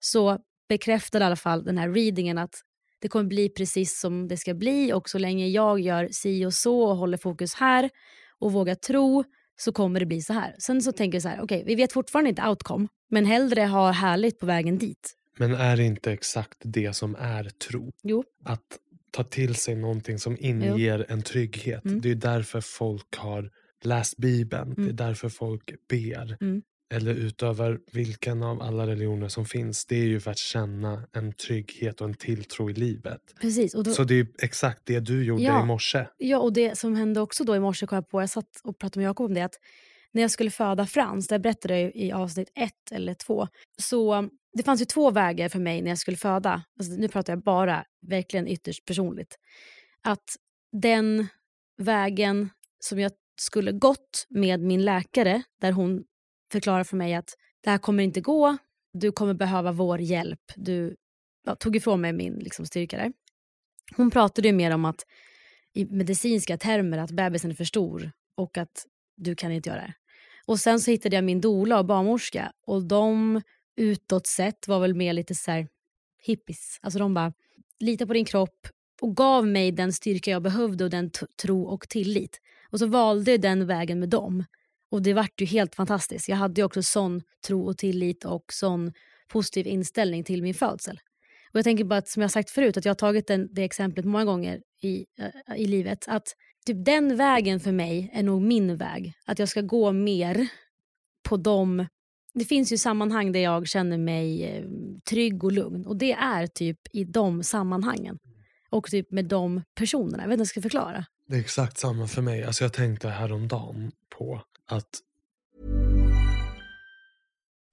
så 0.00 0.38
bekräftade 0.68 1.24
i 1.24 1.26
alla 1.26 1.36
fall 1.36 1.64
den 1.64 1.78
här 1.78 1.88
readingen 1.88 2.38
att 2.38 2.54
det 3.00 3.08
kommer 3.08 3.24
bli 3.24 3.48
precis 3.48 4.00
som 4.00 4.28
det 4.28 4.36
ska 4.36 4.54
bli 4.54 4.92
och 4.92 5.08
så 5.08 5.18
länge 5.18 5.46
jag 5.48 5.80
gör 5.80 6.08
si 6.12 6.46
och 6.46 6.54
så 6.54 6.82
och 6.82 6.96
håller 6.96 7.16
fokus 7.18 7.54
här 7.54 7.90
och 8.38 8.52
vågar 8.52 8.74
tro 8.74 9.24
så 9.56 9.72
kommer 9.72 10.00
det 10.00 10.06
bli 10.06 10.22
så 10.22 10.32
här. 10.32 10.54
Sen 10.58 10.82
så 10.82 10.92
tänker 10.92 11.16
jag 11.16 11.22
så 11.22 11.28
här, 11.28 11.40
okej, 11.40 11.64
vi 11.66 11.74
vet 11.74 11.92
fortfarande 11.92 12.30
inte 12.30 12.48
outcome, 12.48 12.88
men 13.10 13.24
hellre 13.24 13.62
ha 13.62 13.90
härligt 13.90 14.38
på 14.38 14.46
vägen 14.46 14.78
dit. 14.78 15.17
Men 15.38 15.54
är 15.54 15.76
det 15.76 15.84
inte 15.84 16.12
exakt 16.12 16.58
det 16.64 16.92
som 16.96 17.16
är 17.18 17.44
tro? 17.44 17.92
Jo. 18.02 18.24
Att 18.44 18.78
ta 19.10 19.24
till 19.24 19.54
sig 19.54 19.76
någonting 19.76 20.18
som 20.18 20.36
inger 20.40 21.06
en 21.08 21.22
trygghet. 21.22 21.84
Mm. 21.84 22.00
Det 22.00 22.10
är 22.10 22.14
därför 22.14 22.60
folk 22.60 23.16
har 23.16 23.50
läst 23.84 24.16
Bibeln. 24.16 24.74
Det 24.74 24.80
är 24.80 24.84
Mm. 24.84 24.96
därför 24.96 25.28
folk 25.28 25.74
ber. 25.88 26.36
Mm. 26.40 26.62
Eller 26.94 27.14
utöver 27.14 27.78
vilken 27.92 28.42
av 28.42 28.62
alla 28.62 28.86
religioner 28.86 29.28
som 29.28 29.44
finns. 29.46 29.86
Det 29.86 29.96
är 29.96 30.04
ju 30.04 30.20
för 30.20 30.30
att 30.30 30.38
känna 30.38 31.02
en 31.12 31.32
trygghet 31.32 32.00
och 32.00 32.08
en 32.08 32.14
tilltro 32.14 32.70
i 32.70 32.72
livet. 32.74 33.20
Precis. 33.40 33.72
Då, 33.72 33.84
Så 33.84 34.04
det 34.04 34.14
är 34.20 34.26
exakt 34.42 34.82
det 34.84 35.00
du 35.00 35.24
gjorde 35.24 35.42
Ja. 35.42 35.62
i 35.62 35.66
morse. 35.66 36.06
Ja, 36.18 36.38
och 36.38 36.52
det 36.52 36.78
som 36.78 36.96
hände 36.96 37.20
också 37.20 37.44
då 37.44 37.56
i 37.56 37.60
morse 37.60 37.86
kom 37.86 37.96
jag 37.96 38.08
på, 38.08 38.22
jag 38.22 38.30
satt 38.30 38.60
och 38.64 38.78
pratade 38.78 39.00
med 39.00 39.06
Jakob 39.08 39.26
om 39.26 39.34
det, 39.34 39.42
att 39.44 39.54
när 40.12 40.22
jag 40.22 40.30
skulle 40.30 40.50
föda 40.50 40.86
Frans, 40.86 41.28
det 41.28 41.38
berättade 41.38 41.80
jag 41.80 41.82
ju 41.82 42.02
i 42.02 42.12
avsnitt 42.12 42.52
ett 42.54 42.92
eller 42.92 43.14
två, 43.14 43.48
så 43.78 44.28
det 44.52 44.62
fanns 44.62 44.80
ju 44.80 44.84
två 44.84 45.10
vägar 45.10 45.48
för 45.48 45.58
mig 45.58 45.82
när 45.82 45.90
jag 45.90 45.98
skulle 45.98 46.16
föda. 46.16 46.64
Alltså, 46.78 46.92
nu 46.92 47.08
pratar 47.08 47.32
jag 47.32 47.42
bara 47.42 47.84
verkligen 48.00 48.48
ytterst 48.48 48.84
personligt. 48.84 49.38
Att 50.02 50.36
den 50.72 51.26
vägen 51.76 52.50
som 52.80 52.98
jag 52.98 53.12
skulle 53.40 53.72
gått 53.72 54.26
med 54.28 54.60
min 54.60 54.84
läkare, 54.84 55.42
där 55.60 55.72
hon 55.72 56.04
förklarar 56.52 56.84
för 56.84 56.96
mig 56.96 57.14
att 57.14 57.34
det 57.60 57.70
här 57.70 57.78
kommer 57.78 58.02
inte 58.02 58.20
gå, 58.20 58.56
du 58.92 59.12
kommer 59.12 59.34
behöva 59.34 59.72
vår 59.72 60.00
hjälp. 60.00 60.40
Du 60.56 60.96
ja, 61.44 61.54
tog 61.54 61.76
ifrån 61.76 62.00
mig 62.00 62.12
min 62.12 62.34
liksom, 62.34 62.66
styrka 62.66 62.96
där. 62.96 63.12
Hon 63.96 64.10
pratade 64.10 64.48
ju 64.48 64.54
mer 64.54 64.70
om 64.70 64.84
att 64.84 65.06
i 65.74 65.84
medicinska 65.84 66.58
termer 66.58 66.98
att 66.98 67.10
bebisen 67.10 67.50
är 67.50 67.54
för 67.54 67.64
stor 67.64 68.10
och 68.34 68.58
att 68.58 68.86
du 69.18 69.34
kan 69.34 69.52
inte 69.52 69.68
göra 69.68 69.80
det. 69.80 69.94
Och 70.46 70.60
sen 70.60 70.80
så 70.80 70.90
hittade 70.90 71.16
jag 71.16 71.24
min 71.24 71.40
doula 71.40 71.78
och 71.78 71.86
barnmorska 71.86 72.52
och 72.66 72.82
de 72.82 73.42
utåt 73.76 74.26
sett 74.26 74.68
var 74.68 74.80
väl 74.80 74.94
mer 74.94 75.12
lite 75.12 75.34
så 75.34 75.50
här 75.50 75.68
hippies. 76.22 76.78
Alltså 76.82 76.98
de 76.98 77.14
bara, 77.14 77.32
lita 77.80 78.06
på 78.06 78.12
din 78.12 78.24
kropp 78.24 78.68
och 79.00 79.16
gav 79.16 79.46
mig 79.46 79.72
den 79.72 79.92
styrka 79.92 80.30
jag 80.30 80.42
behövde 80.42 80.84
och 80.84 80.90
den 80.90 81.10
tro 81.42 81.62
och 81.62 81.88
tillit. 81.88 82.40
Och 82.70 82.78
så 82.78 82.86
valde 82.86 83.30
jag 83.30 83.40
den 83.40 83.66
vägen 83.66 84.00
med 84.00 84.08
dem. 84.08 84.44
Och 84.90 85.02
det 85.02 85.14
vart 85.14 85.40
ju 85.40 85.46
helt 85.46 85.74
fantastiskt. 85.74 86.28
Jag 86.28 86.36
hade 86.36 86.60
ju 86.60 86.64
också 86.64 86.82
sån 86.82 87.22
tro 87.46 87.66
och 87.66 87.78
tillit 87.78 88.24
och 88.24 88.44
sån 88.52 88.92
positiv 89.28 89.66
inställning 89.66 90.24
till 90.24 90.42
min 90.42 90.54
födsel. 90.54 91.00
Och 91.52 91.56
jag 91.56 91.64
tänker 91.64 91.84
bara 91.84 91.98
att, 91.98 92.08
som 92.08 92.22
jag 92.22 92.30
sagt 92.30 92.50
förut, 92.50 92.76
att 92.76 92.84
jag 92.84 92.90
har 92.90 92.94
tagit 92.96 93.26
den, 93.26 93.48
det 93.54 93.64
exemplet 93.64 94.04
många 94.04 94.24
gånger 94.24 94.60
i, 94.82 95.06
eh, 95.18 95.56
i 95.56 95.66
livet. 95.66 96.04
Att 96.08 96.34
typ 96.66 96.84
den 96.84 97.16
vägen 97.16 97.60
för 97.60 97.72
mig 97.72 98.10
är 98.14 98.22
nog 98.22 98.42
min 98.42 98.76
väg. 98.76 99.12
Att 99.26 99.38
jag 99.38 99.48
ska 99.48 99.60
gå 99.60 99.92
mer 99.92 100.48
på 101.28 101.36
de... 101.36 101.86
Det 102.34 102.44
finns 102.44 102.72
ju 102.72 102.78
sammanhang 102.78 103.32
där 103.32 103.40
jag 103.40 103.68
känner 103.68 103.98
mig 103.98 104.44
eh, 104.44 104.64
trygg 105.10 105.44
och 105.44 105.52
lugn. 105.52 105.86
Och 105.86 105.96
det 105.96 106.12
är 106.12 106.46
typ 106.46 106.78
i 106.92 107.04
de 107.04 107.42
sammanhangen. 107.42 108.18
Och 108.70 108.90
typ 108.90 109.10
med 109.10 109.24
de 109.24 109.62
personerna. 109.74 110.22
Jag 110.22 110.28
vet 110.28 110.32
inte 110.32 110.40
hur 110.40 110.40
jag 110.40 110.48
ska 110.48 110.62
förklara. 110.62 111.04
Det 111.28 111.36
är 111.36 111.40
exakt 111.40 111.78
samma 111.78 112.06
för 112.06 112.22
mig. 112.22 112.44
Alltså 112.44 112.64
jag 112.64 112.72
tänkte 112.72 113.08
häromdagen 113.08 113.92
på 114.18 114.42
att 114.66 115.00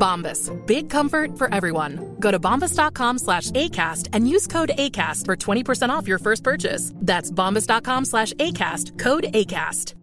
Bombas. 0.00 0.50
Big 0.66 0.90
comfort 0.90 1.38
for 1.38 1.54
everyone. 1.54 1.98
Go 2.18 2.30
to 2.30 2.38
bombas.com 2.40 3.18
slash 3.18 3.50
ACAST 3.50 4.08
and 4.16 4.28
use 4.36 4.46
code 4.46 4.70
ACAST 4.78 5.26
for 5.26 5.36
20% 5.36 5.90
off 5.90 6.08
your 6.08 6.18
first 6.18 6.42
purchase. 6.44 6.92
That's 7.06 7.30
bombas.com 7.30 8.04
slash 8.04 8.32
ACAST. 8.32 8.98
Code 8.98 9.26
ACAST. 9.34 9.94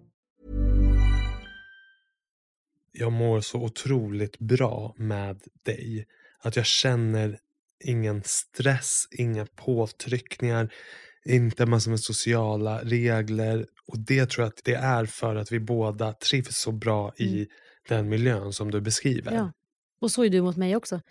jag 2.99 3.11
mår 3.11 3.41
så 3.41 3.57
otroligt 3.61 4.39
bra 4.39 4.93
med 4.97 5.41
dig. 5.65 6.05
Att 6.43 6.55
jag 6.55 6.65
känner 6.65 7.39
ingen 7.85 8.23
stress, 8.25 9.03
inga 9.11 9.45
påtryckningar, 9.55 10.69
inte 11.25 11.65
massor 11.65 11.91
med 11.91 11.99
sociala 11.99 12.81
regler. 12.83 13.65
Och 13.87 13.99
det 13.99 14.25
tror 14.25 14.43
jag 14.43 14.47
att 14.49 14.61
det 14.63 14.73
är 14.73 15.05
för 15.05 15.35
att 15.35 15.51
vi 15.51 15.59
båda 15.59 16.13
trivs 16.13 16.57
så 16.57 16.71
bra 16.71 17.13
i 17.17 17.33
Mm. 17.35 17.47
den 17.89 18.09
miljön 18.09 18.53
som 18.53 18.71
du 18.71 18.81
beskriver. 18.81 19.31
Ja. 19.33 19.51
Och 20.01 20.11
så 20.11 20.23
är 20.23 20.29
du 20.29 20.41
mot 20.41 20.57
mig 20.57 20.75
också. 20.75 21.01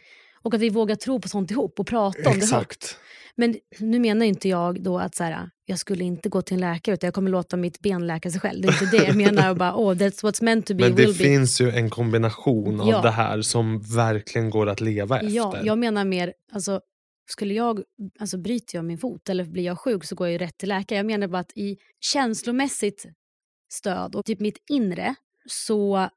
Och 0.42 0.54
att 0.54 0.60
vi 0.60 0.68
vågar 0.70 0.94
tro 0.96 1.20
på 1.20 1.28
sånt 1.28 1.50
ihop 1.50 1.80
och 1.80 1.86
prata 1.86 2.18
om 2.18 2.24
det 2.24 2.30
högt. 2.30 2.42
Exakt. 2.82 2.98
Men 3.38 3.56
nu 3.78 3.98
menar 3.98 4.26
inte 4.26 4.48
jag 4.48 4.82
då 4.82 4.98
att 4.98 5.14
så 5.14 5.24
här, 5.24 5.50
jag 5.64 5.78
skulle 5.78 6.04
inte 6.04 6.28
gå 6.28 6.42
till 6.42 6.54
en 6.54 6.60
läkare 6.60 6.94
utan 6.94 7.06
jag 7.06 7.14
kommer 7.14 7.30
låta 7.30 7.56
mitt 7.56 7.80
ben 7.80 8.06
läka 8.06 8.30
sig 8.30 8.40
själv. 8.40 8.62
Det 8.62 8.68
är 8.68 8.82
inte 8.82 8.96
det 8.96 9.04
jag 9.04 9.16
menar. 9.16 9.50
Och 9.50 9.56
bara, 9.56 9.74
oh, 9.76 9.92
that's 9.94 10.22
what's 10.24 10.44
meant 10.44 10.66
to 10.66 10.74
be 10.74 10.84
Men 10.84 10.96
det 10.96 11.02
will 11.06 11.12
be. 11.18 11.24
finns 11.24 11.60
ju 11.60 11.70
en 11.70 11.90
kombination 11.90 12.80
av 12.80 12.88
Ja. 12.88 13.02
det 13.02 13.10
här 13.10 13.42
som 13.42 13.80
verkligen 13.82 14.50
går 14.50 14.68
att 14.68 14.80
leva 14.80 15.16
efter. 15.20 15.30
Ja, 15.36 15.56
jag 15.64 15.78
menar 15.78 16.04
mer, 16.04 16.32
alltså, 16.52 16.80
skulle 17.30 17.54
jag, 17.54 17.82
alltså 18.18 18.38
bryter 18.38 18.78
jag 18.78 18.84
min 18.84 18.98
fot 18.98 19.28
eller 19.28 19.44
blir 19.44 19.62
jag 19.64 19.78
sjuk 19.78 20.04
så 20.04 20.14
går 20.14 20.26
jag 20.26 20.32
ju 20.32 20.38
rätt 20.38 20.58
till 20.58 20.68
läkare. 20.68 20.96
Jag 20.98 21.06
menar 21.06 21.28
bara 21.28 21.38
att 21.38 21.52
i 21.56 21.76
känslomässigt 22.00 23.06
stöd 23.72 24.14
och 24.14 24.24
typ 24.24 24.40
mitt 24.40 24.58
inre 24.70 25.14
så 25.48 26.08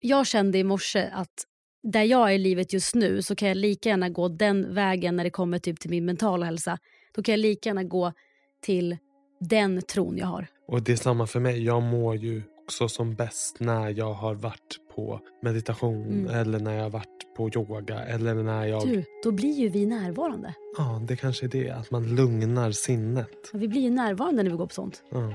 jag 0.00 0.26
kände 0.26 0.58
i 0.58 0.64
morse 0.64 1.10
att 1.12 1.44
där 1.82 2.02
jag 2.02 2.28
är 2.30 2.34
i 2.34 2.38
livet 2.38 2.72
just 2.72 2.94
nu 2.94 3.22
så 3.22 3.34
kan 3.36 3.48
jag 3.48 3.56
lika 3.56 3.88
gärna 3.88 4.08
gå 4.08 4.28
den 4.28 4.74
vägen 4.74 5.16
när 5.16 5.24
det 5.24 5.30
kommer 5.30 5.58
typ 5.58 5.80
till 5.80 5.90
min 5.90 6.04
mentala 6.04 6.46
hälsa. 6.46 6.78
Då 7.14 7.22
kan 7.22 7.32
jag 7.32 7.38
lika 7.40 7.68
gärna 7.68 7.84
gå 7.84 8.12
till 8.62 8.96
den 9.40 9.82
tron 9.82 10.16
jag 10.18 10.26
har. 10.26 10.46
Och 10.68 10.82
det 10.82 10.92
är 10.92 10.96
samma 10.96 11.26
för 11.26 11.40
mig. 11.40 11.64
Jag 11.64 11.82
mår 11.82 12.16
ju 12.16 12.42
också 12.64 12.88
som 12.88 13.14
bäst 13.14 13.60
när 13.60 13.90
jag 13.90 14.12
har 14.12 14.34
varit 14.34 14.76
på 14.94 15.20
meditation 15.42 16.02
Mm. 16.08 16.34
eller 16.34 16.58
när 16.58 16.74
jag 16.74 16.82
har 16.82 16.90
varit 16.90 17.34
på 17.36 17.50
yoga 17.54 18.00
eller 18.00 18.34
när 18.34 18.66
jag... 18.66 18.88
Du, 18.88 19.04
då 19.24 19.30
blir 19.30 19.52
ju 19.52 19.68
vi 19.68 19.86
närvarande. 19.86 20.54
Ja, 20.78 21.02
det 21.08 21.16
kanske 21.16 21.46
är 21.46 21.48
det. 21.48 21.70
Att 21.70 21.90
man 21.90 22.14
lugnar 22.14 22.70
sinnet. 22.72 23.28
Ja, 23.52 23.58
Vi 23.58 23.68
blir 23.68 23.80
ju 23.80 23.90
närvarande 23.90 24.42
när 24.42 24.50
vi 24.50 24.56
går 24.56 24.66
på 24.66 24.74
sånt. 24.74 25.02
Ja. 25.10 25.32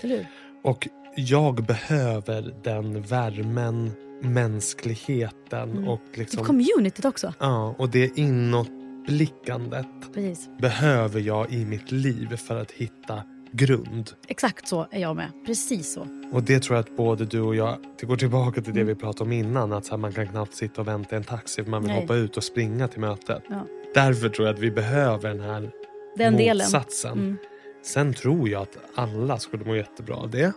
Eller 0.00 0.16
hur? 0.16 0.26
Och 0.62 0.88
jag 1.16 1.54
behöver 1.64 2.54
den 2.64 3.02
värmen, 3.02 3.90
mänskligheten 4.22 5.70
Mm. 5.70 5.88
och 5.88 6.00
liksom... 6.14 6.44
communityt 6.44 7.04
också. 7.04 7.34
Ja, 7.38 7.74
och 7.78 7.88
det 7.90 8.18
inåtblickandet 8.18 9.86
Precis. 10.14 10.48
behöver 10.60 11.20
jag 11.20 11.52
i 11.52 11.64
mitt 11.64 11.92
liv 11.92 12.36
för 12.36 12.60
att 12.60 12.70
hitta 12.70 13.22
grund. 13.52 14.10
Exakt 14.28 14.68
så 14.68 14.86
är 14.90 15.00
jag 15.00 15.16
med. 15.16 15.30
Precis 15.46 15.92
så. 15.92 16.06
Och 16.32 16.42
det 16.42 16.62
tror 16.62 16.76
jag 16.76 16.84
att 16.84 16.96
både 16.96 17.24
du 17.24 17.40
och 17.40 17.56
jag, 17.56 17.76
det 18.00 18.06
går 18.06 18.16
tillbaka 18.16 18.62
till 18.62 18.74
det 18.74 18.80
Mm. 18.80 18.94
vi 18.94 19.00
pratade 19.00 19.24
om 19.24 19.32
innan, 19.32 19.72
att 19.72 19.84
så 19.84 19.90
här, 19.90 19.98
man 19.98 20.12
kan 20.12 20.28
knappt 20.28 20.54
sitta 20.54 20.80
och 20.80 20.86
vänta 20.88 21.14
i 21.14 21.18
en 21.18 21.24
taxi 21.24 21.62
för 21.64 21.70
man 21.70 21.82
vill 21.82 21.90
Nej. 21.92 22.00
hoppa 22.00 22.14
ut 22.14 22.36
och 22.36 22.44
springa 22.44 22.88
till 22.88 23.00
mötet. 23.00 23.42
Ja. 23.48 23.66
Därför 23.94 24.28
tror 24.28 24.46
jag 24.48 24.54
att 24.54 24.60
vi 24.60 24.70
behöver 24.70 25.28
den 25.28 25.40
här 25.40 25.70
Den 26.16 26.34
motsatsen. 26.34 27.12
Mm. 27.12 27.36
Sen 27.84 28.14
tror 28.14 28.48
jag 28.48 28.62
att 28.62 28.78
alla 28.94 29.38
skulle 29.38 29.64
må 29.64 29.76
jättebra 29.76 30.16
av 30.16 30.30
det. 30.30 30.52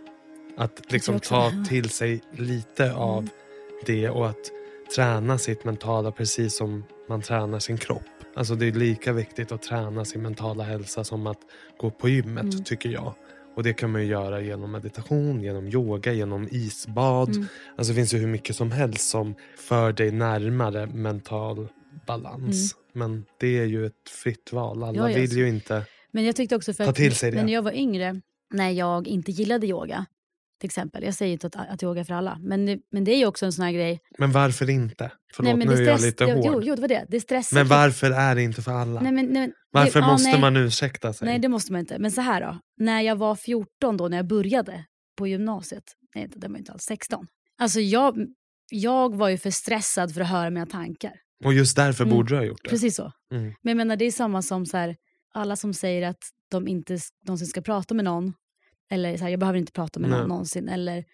Att 0.57 0.91
liksom 0.91 1.11
Mm. 1.13 1.21
ta 1.21 1.51
till 1.69 1.89
sig 1.89 2.21
lite 2.31 2.93
av 2.93 3.29
det 3.85 4.09
och 4.09 4.27
att 4.29 4.51
träna 4.95 5.37
sitt 5.37 5.63
mentala 5.63 6.11
precis 6.11 6.57
som 6.57 6.83
man 7.09 7.21
tränar 7.21 7.59
sin 7.59 7.77
kropp. 7.77 8.03
Alltså 8.35 8.55
det 8.55 8.65
är 8.65 8.71
lika 8.71 9.13
viktigt 9.13 9.51
att 9.51 9.61
träna 9.63 10.05
sin 10.05 10.21
mentala 10.21 10.63
hälsa 10.63 11.03
som 11.03 11.27
att 11.27 11.39
gå 11.77 11.89
på 11.89 12.09
gymmet 12.09 12.43
Mm. 12.43 12.63
tycker 12.63 12.89
jag. 12.89 13.13
Och 13.55 13.63
det 13.63 13.73
kan 13.73 13.91
man 13.91 14.01
ju 14.01 14.07
göra 14.07 14.41
genom 14.41 14.71
meditation, 14.71 15.41
genom 15.41 15.67
yoga, 15.67 16.13
genom 16.13 16.47
isbad. 16.51 17.29
Mm. 17.29 17.47
Alltså 17.77 17.93
det 17.93 17.95
finns 17.95 18.13
ju 18.13 18.17
hur 18.17 18.27
mycket 18.27 18.55
som 18.55 18.71
helst 18.71 19.09
som 19.09 19.35
för 19.57 19.93
dig 19.93 20.11
närmare 20.11 20.87
mental 20.87 21.67
balans. 22.07 22.75
Men 22.93 23.25
det 23.39 23.59
är 23.59 23.65
ju 23.65 23.85
ett 23.85 24.09
fritt 24.23 24.53
val. 24.53 24.83
Alla 24.83 24.99
Mm. 24.99 25.11
Ja, 25.11 25.17
vill 25.17 25.37
ju 25.37 25.47
inte... 25.47 25.85
Men 26.11 26.23
jag 26.25 26.35
tyckte 26.35 26.55
också 26.55 26.73
för 26.73 26.85
Ta 26.85 26.93
till 26.93 27.15
sig 27.15 27.31
det. 27.31 27.43
När 27.43 27.53
jag 27.53 27.61
var 27.61 27.71
yngre, 27.71 28.21
när 28.53 28.69
jag 28.69 29.07
inte 29.07 29.31
gillade 29.31 29.67
yoga, 29.67 30.05
till 30.65 30.79
exempel. 30.79 31.03
Jag 31.03 31.13
säger 31.13 31.33
inte 31.33 31.47
att, 31.47 31.55
att 31.55 31.83
yoga 31.83 31.99
är 32.01 32.03
för 32.03 32.13
alla, 32.13 32.37
men 32.41 32.65
det, 32.65 32.79
men 32.91 33.03
det 33.03 33.11
är 33.11 33.17
ju 33.17 33.25
också 33.25 33.45
en 33.45 33.51
sån 33.53 33.65
här 33.65 33.71
grej. 33.71 33.99
Men 34.19 34.31
varför 34.31 34.69
inte? 34.69 35.11
Förlåt, 35.35 35.57
men 35.57 35.67
nu 35.67 35.75
det 35.75 35.81
är 35.81 35.85
jag 35.87 35.99
stress- 35.99 36.05
lite 36.05 36.23
jo, 36.23 36.35
hård. 36.35 36.45
Jo, 36.45 36.61
jo, 36.63 36.75
det 36.75 36.81
var 36.81 36.87
det. 36.87 37.05
Det 37.09 37.19
stressar. 37.21 37.57
men 37.57 37.67
varför 37.67 38.11
är 38.11 38.35
det 38.35 38.41
inte 38.43 38.61
för 38.61 38.71
alla? 38.71 39.01
Nej, 39.01 39.11
men, 39.11 39.25
nej, 39.25 39.33
men- 39.33 39.53
varför 39.71 39.99
det, 39.99 40.05
ja, 40.05 40.11
måste 40.11 40.29
nej. 40.31 40.41
man 40.41 40.57
ursäkta 40.57 41.13
sig? 41.13 41.25
Nej, 41.27 41.39
det 41.39 41.47
måste 41.47 41.71
man 41.71 41.79
inte. 41.79 41.99
Men 41.99 42.11
så 42.11 42.21
här 42.21 42.41
då. 42.41 42.59
När 42.77 43.01
jag 43.01 43.15
var 43.15 43.35
14 43.35 43.97
då, 43.97 44.07
när 44.07 44.17
jag 44.17 44.27
började 44.27 44.85
på 45.17 45.27
gymnasiet. 45.27 45.83
Nej, 46.15 46.27
det 46.35 46.47
var 46.47 46.57
inte 46.57 46.71
alls 46.71 46.83
16. 46.83 47.27
Alltså 47.57 47.79
jag, 47.79 48.15
jag 48.71 49.15
var 49.15 49.29
ju 49.29 49.37
för 49.37 49.51
stressad 49.51 50.13
för 50.13 50.21
att 50.21 50.29
höra 50.29 50.49
mina 50.49 50.65
tankar. 50.65 51.11
Och 51.45 51.53
just 51.53 51.75
därför 51.75 52.03
Mm. 52.03 52.15
borde 52.15 52.29
du 52.29 52.35
ha 52.37 52.43
gjort 52.45 52.63
det. 52.63 52.69
Precis 52.69 52.95
så. 52.95 53.11
Mm. 53.31 53.43
Men 53.43 53.53
jag 53.71 53.77
menar, 53.77 53.95
det 53.95 54.05
är 54.05 54.11
samma 54.11 54.41
som 54.41 54.65
så 54.65 54.77
här, 54.77 54.95
alla 55.33 55.55
som 55.55 55.73
säger 55.73 56.07
att 56.09 56.23
de 56.51 56.67
inte 56.67 56.97
någonsin 57.27 57.47
ska 57.47 57.61
prata 57.61 57.93
med 57.93 58.05
någon. 58.05 58.33
Eller 58.91 59.17
så 59.17 59.23
här, 59.23 59.31
jag 59.31 59.39
behöver 59.39 59.59
inte 59.59 59.71
prata 59.71 59.99
med 59.99 60.09
någon 60.09 60.19
Nej. 60.19 60.27
någonsin. 60.27 60.69
Eller 60.69 61.05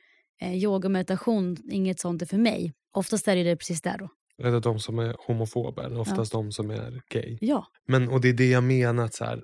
eh, 0.41 0.55
yoga 0.55 0.87
och 0.87 0.91
meditation, 0.91 1.57
inget 1.71 1.99
sånt 1.99 2.21
är 2.21 2.25
för 2.25 2.37
mig. 2.37 2.73
Oftast 2.93 3.27
är 3.27 3.35
det 3.35 3.43
det 3.43 3.55
precis 3.55 3.81
där 3.81 3.97
då. 3.97 4.09
Eller 4.43 4.59
de 4.59 4.79
som 4.79 4.99
är 4.99 5.15
homofober, 5.27 5.99
oftast 5.99 6.31
de 6.31 6.51
som 6.51 6.71
är 6.71 7.01
gay. 7.09 7.37
Ja, 7.41 7.67
Men, 7.87 8.09
och 8.09 8.21
det 8.21 8.29
är 8.29 8.33
det 8.33 8.49
jag 8.49 8.63
menar, 8.63 9.05
att 9.05 9.13
så 9.13 9.25
här, 9.25 9.43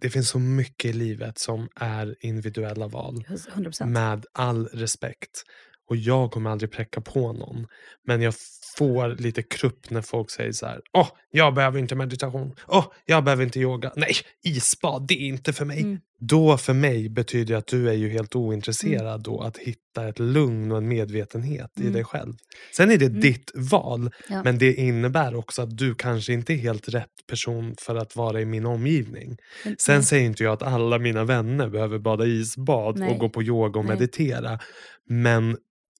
det 0.00 0.10
finns 0.10 0.28
så 0.28 0.38
mycket 0.38 0.90
i 0.90 0.92
livet 0.92 1.38
som 1.38 1.68
är 1.76 2.16
individuella 2.20 2.88
val. 2.88 3.24
100%. 3.54 3.86
Med 3.86 4.26
all 4.32 4.66
respekt. 4.66 5.44
Och 5.90 5.96
jag 5.96 6.30
kommer 6.30 6.50
aldrig 6.50 6.72
präcka 6.72 7.00
på 7.00 7.32
någon. 7.32 7.66
Men 8.06 8.22
jag 8.22 8.34
får 8.76 9.08
lite 9.08 9.42
krupp 9.42 9.90
när 9.90 10.02
folk 10.02 10.30
säger 10.30 10.52
så 10.52 10.66
här. 10.66 10.80
Åh, 10.92 11.08
jag 11.30 11.54
behöver 11.54 11.78
inte 11.78 11.94
meditation. 11.94 12.54
Åh, 12.66 12.86
jag 13.04 13.24
behöver 13.24 13.44
inte 13.44 13.60
yoga. 13.60 13.92
Nej, 13.96 14.12
isbad, 14.44 15.06
det 15.08 15.14
är 15.14 15.28
inte 15.28 15.52
för 15.52 15.64
mig. 15.64 15.80
Mm. 15.80 15.98
Då 16.28 16.56
för 16.56 16.72
mig 16.74 17.08
betyder 17.08 17.54
det 17.54 17.58
att 17.58 17.66
du 17.66 17.88
är 17.88 17.92
ju 17.92 18.08
helt 18.08 18.36
ointresserad 18.36 19.22
då 19.22 19.40
att 19.40 19.58
hitta 19.58 20.08
ett 20.08 20.18
lugn 20.18 20.72
och 20.72 20.78
en 20.78 20.88
medvetenhet 20.88 21.70
i 21.78 21.80
Mm. 21.80 21.92
dig 21.92 22.04
själv. 22.04 22.32
Sen 22.76 22.90
är 22.90 22.96
det 22.98 23.06
Mm. 23.06 23.20
ditt 23.20 23.50
val. 23.54 24.10
Ja. 24.28 24.42
Men 24.44 24.58
det 24.58 24.74
innebär 24.74 25.34
också 25.34 25.62
att 25.62 25.76
du 25.78 25.94
kanske 25.94 26.32
inte 26.32 26.52
är 26.52 26.56
helt 26.56 26.88
rätt 26.88 27.26
person 27.28 27.74
för 27.80 27.96
att 27.96 28.16
vara 28.16 28.40
i 28.40 28.44
min 28.44 28.66
omgivning. 28.66 29.36
Sen 29.78 30.04
säger 30.04 30.24
inte 30.24 30.44
jag 30.44 30.52
att 30.52 30.62
alla 30.62 30.98
mina 30.98 31.24
vänner 31.24 31.68
behöver 31.68 31.98
bada 31.98 32.26
isbad 32.26 32.98
Nej. 32.98 33.10
och 33.10 33.18
gå 33.18 33.28
på 33.28 33.42
yoga 33.42 33.78
och 33.80 33.86
Nej. 33.86 33.94
meditera. 33.94 34.58
Men 35.08 35.56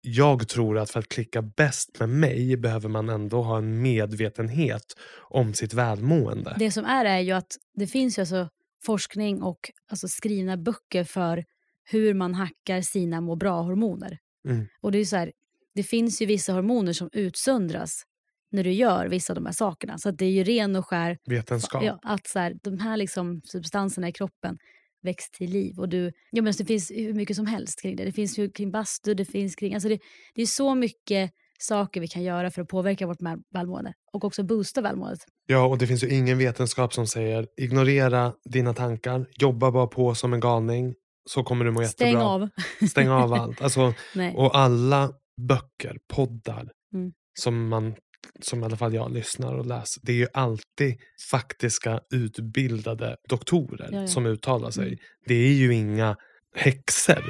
jag 0.07 0.49
tror 0.49 0.79
att 0.79 0.91
för 0.91 1.01
att 1.01 1.09
klicka 1.09 1.43
bäst 1.43 2.01
med 2.01 2.09
mig 2.09 2.57
behöver 2.57 2.89
man 2.89 3.09
ändå 3.09 3.43
ha 3.43 3.59
en 3.59 3.83
medvetenhet 3.83 4.85
om 5.31 5.55
sitt 5.55 5.75
välmående. 5.75 6.57
Det 6.59 6.71
som 6.71 6.85
är 6.85 7.05
är 7.05 7.21
ju 7.21 7.33
att 7.33 7.57
det 7.77 7.87
finns 7.87 8.19
ju 8.19 8.23
alltså 8.23 8.49
forskning 8.85 9.43
och 9.43 9.71
alltså 9.91 10.09
skrivna 10.09 10.57
böcker 10.57 11.05
för 11.05 11.45
hur 11.85 12.15
man 12.15 12.35
hackar 12.35 12.81
sina 12.81 13.21
må 13.21 13.37
bra-hormoner. 13.37 14.19
Mm. 14.49 14.67
Och 14.81 14.93
det 14.93 14.99
är 14.99 15.05
så 15.05 15.17
här, 15.17 15.33
det 15.75 15.83
finns 15.83 16.23
ju 16.23 16.27
vissa 16.27 16.53
hormoner 16.53 16.93
som 16.93 17.09
utsöndras 17.13 18.03
när 18.51 18.65
du 18.65 18.73
gör 18.73 19.09
vissa 19.09 19.33
av 19.33 19.35
de 19.35 19.47
här 19.47 19.53
sakerna. 19.53 19.99
Så 19.99 20.09
att 20.09 20.19
det 20.19 20.25
är 20.25 20.31
ju 20.31 20.45
ren 20.45 20.77
och 20.77 20.87
skär 20.87 21.19
Vetenskap. 21.27 21.85
ja, 21.85 21.99
att 22.03 22.27
så 22.27 22.39
här, 22.39 22.57
de 22.63 22.79
här 22.79 22.97
liksom 22.97 23.41
substanserna 23.45 24.09
i 24.09 24.13
kroppen 24.13 24.59
väcks 25.03 25.31
till 25.31 25.51
liv. 25.51 25.79
Och 25.79 25.89
du, 25.89 26.13
ja, 26.31 26.43
men 26.43 26.53
det 26.59 26.65
finns 26.65 26.91
hur 26.91 27.15
mycket 27.15 27.37
som 27.37 27.47
helst 27.47 27.83
kring 27.83 27.97
det. 27.97 28.05
Det 28.05 28.13
finns 28.13 28.39
ju 28.39 28.51
kring 28.51 28.71
bastu, 28.71 29.15
det 29.15 29.25
finns 29.25 29.57
kring... 29.57 29.75
Alltså 29.75 29.89
det, 29.89 29.99
det 30.35 30.43
är 30.43 30.47
så 30.47 30.75
mycket 30.75 31.31
saker 31.65 32.01
vi 32.01 32.09
kan 32.09 32.23
göra 32.23 32.51
för 32.51 32.63
att 32.63 32.69
påverka 32.69 33.07
vårt 33.07 33.19
välmående 33.55 33.93
och 34.13 34.25
också 34.25 34.43
boosta 34.43 34.81
välmåendet. 34.81 35.21
Ja, 35.47 35.65
och 35.67 35.79
det 35.79 35.87
finns 35.87 36.05
ju 36.05 36.09
ingen 36.09 36.39
vetenskap 36.39 36.95
som 36.95 37.07
säger 37.07 37.47
ignorera 37.57 38.33
dina 38.45 38.75
tankar, 38.75 39.27
jobba 39.41 39.71
bara 39.71 39.87
på 39.87 40.15
som 40.15 40.33
en 40.33 40.41
galning, 40.41 40.95
så 41.31 41.43
kommer 41.43 41.65
du 41.65 41.71
må 41.71 41.85
Stäng 41.85 42.09
jättebra. 42.09 42.29
av. 42.29 42.49
Stäng 42.91 43.09
av 43.09 43.33
allt. 43.33 43.63
Alltså, 43.63 43.95
och 44.35 44.57
alla 44.59 45.11
böcker, 45.49 45.97
poddar 46.15 46.69
Mm. 46.95 47.13
som 47.41 47.69
man 47.69 47.95
som 48.41 48.63
i 48.63 48.65
alla 48.65 48.77
fall 48.77 48.95
jag 48.95 49.13
lyssnar 49.13 49.55
och 49.55 49.67
läser, 49.67 50.01
det 50.05 50.13
är 50.13 50.17
ju 50.17 50.27
alltid 50.35 50.97
faktiska 51.31 52.01
utbildade 52.15 53.17
doktorer 53.29 53.89
Ja, 53.93 54.01
ja. 54.01 54.07
som 54.07 54.27
uttalar 54.27 54.71
sig. 54.71 54.87
Mm. 54.87 54.99
Det 55.27 55.35
är 55.35 55.53
ju 55.53 55.75
inga 55.75 56.17
häxor 56.57 57.25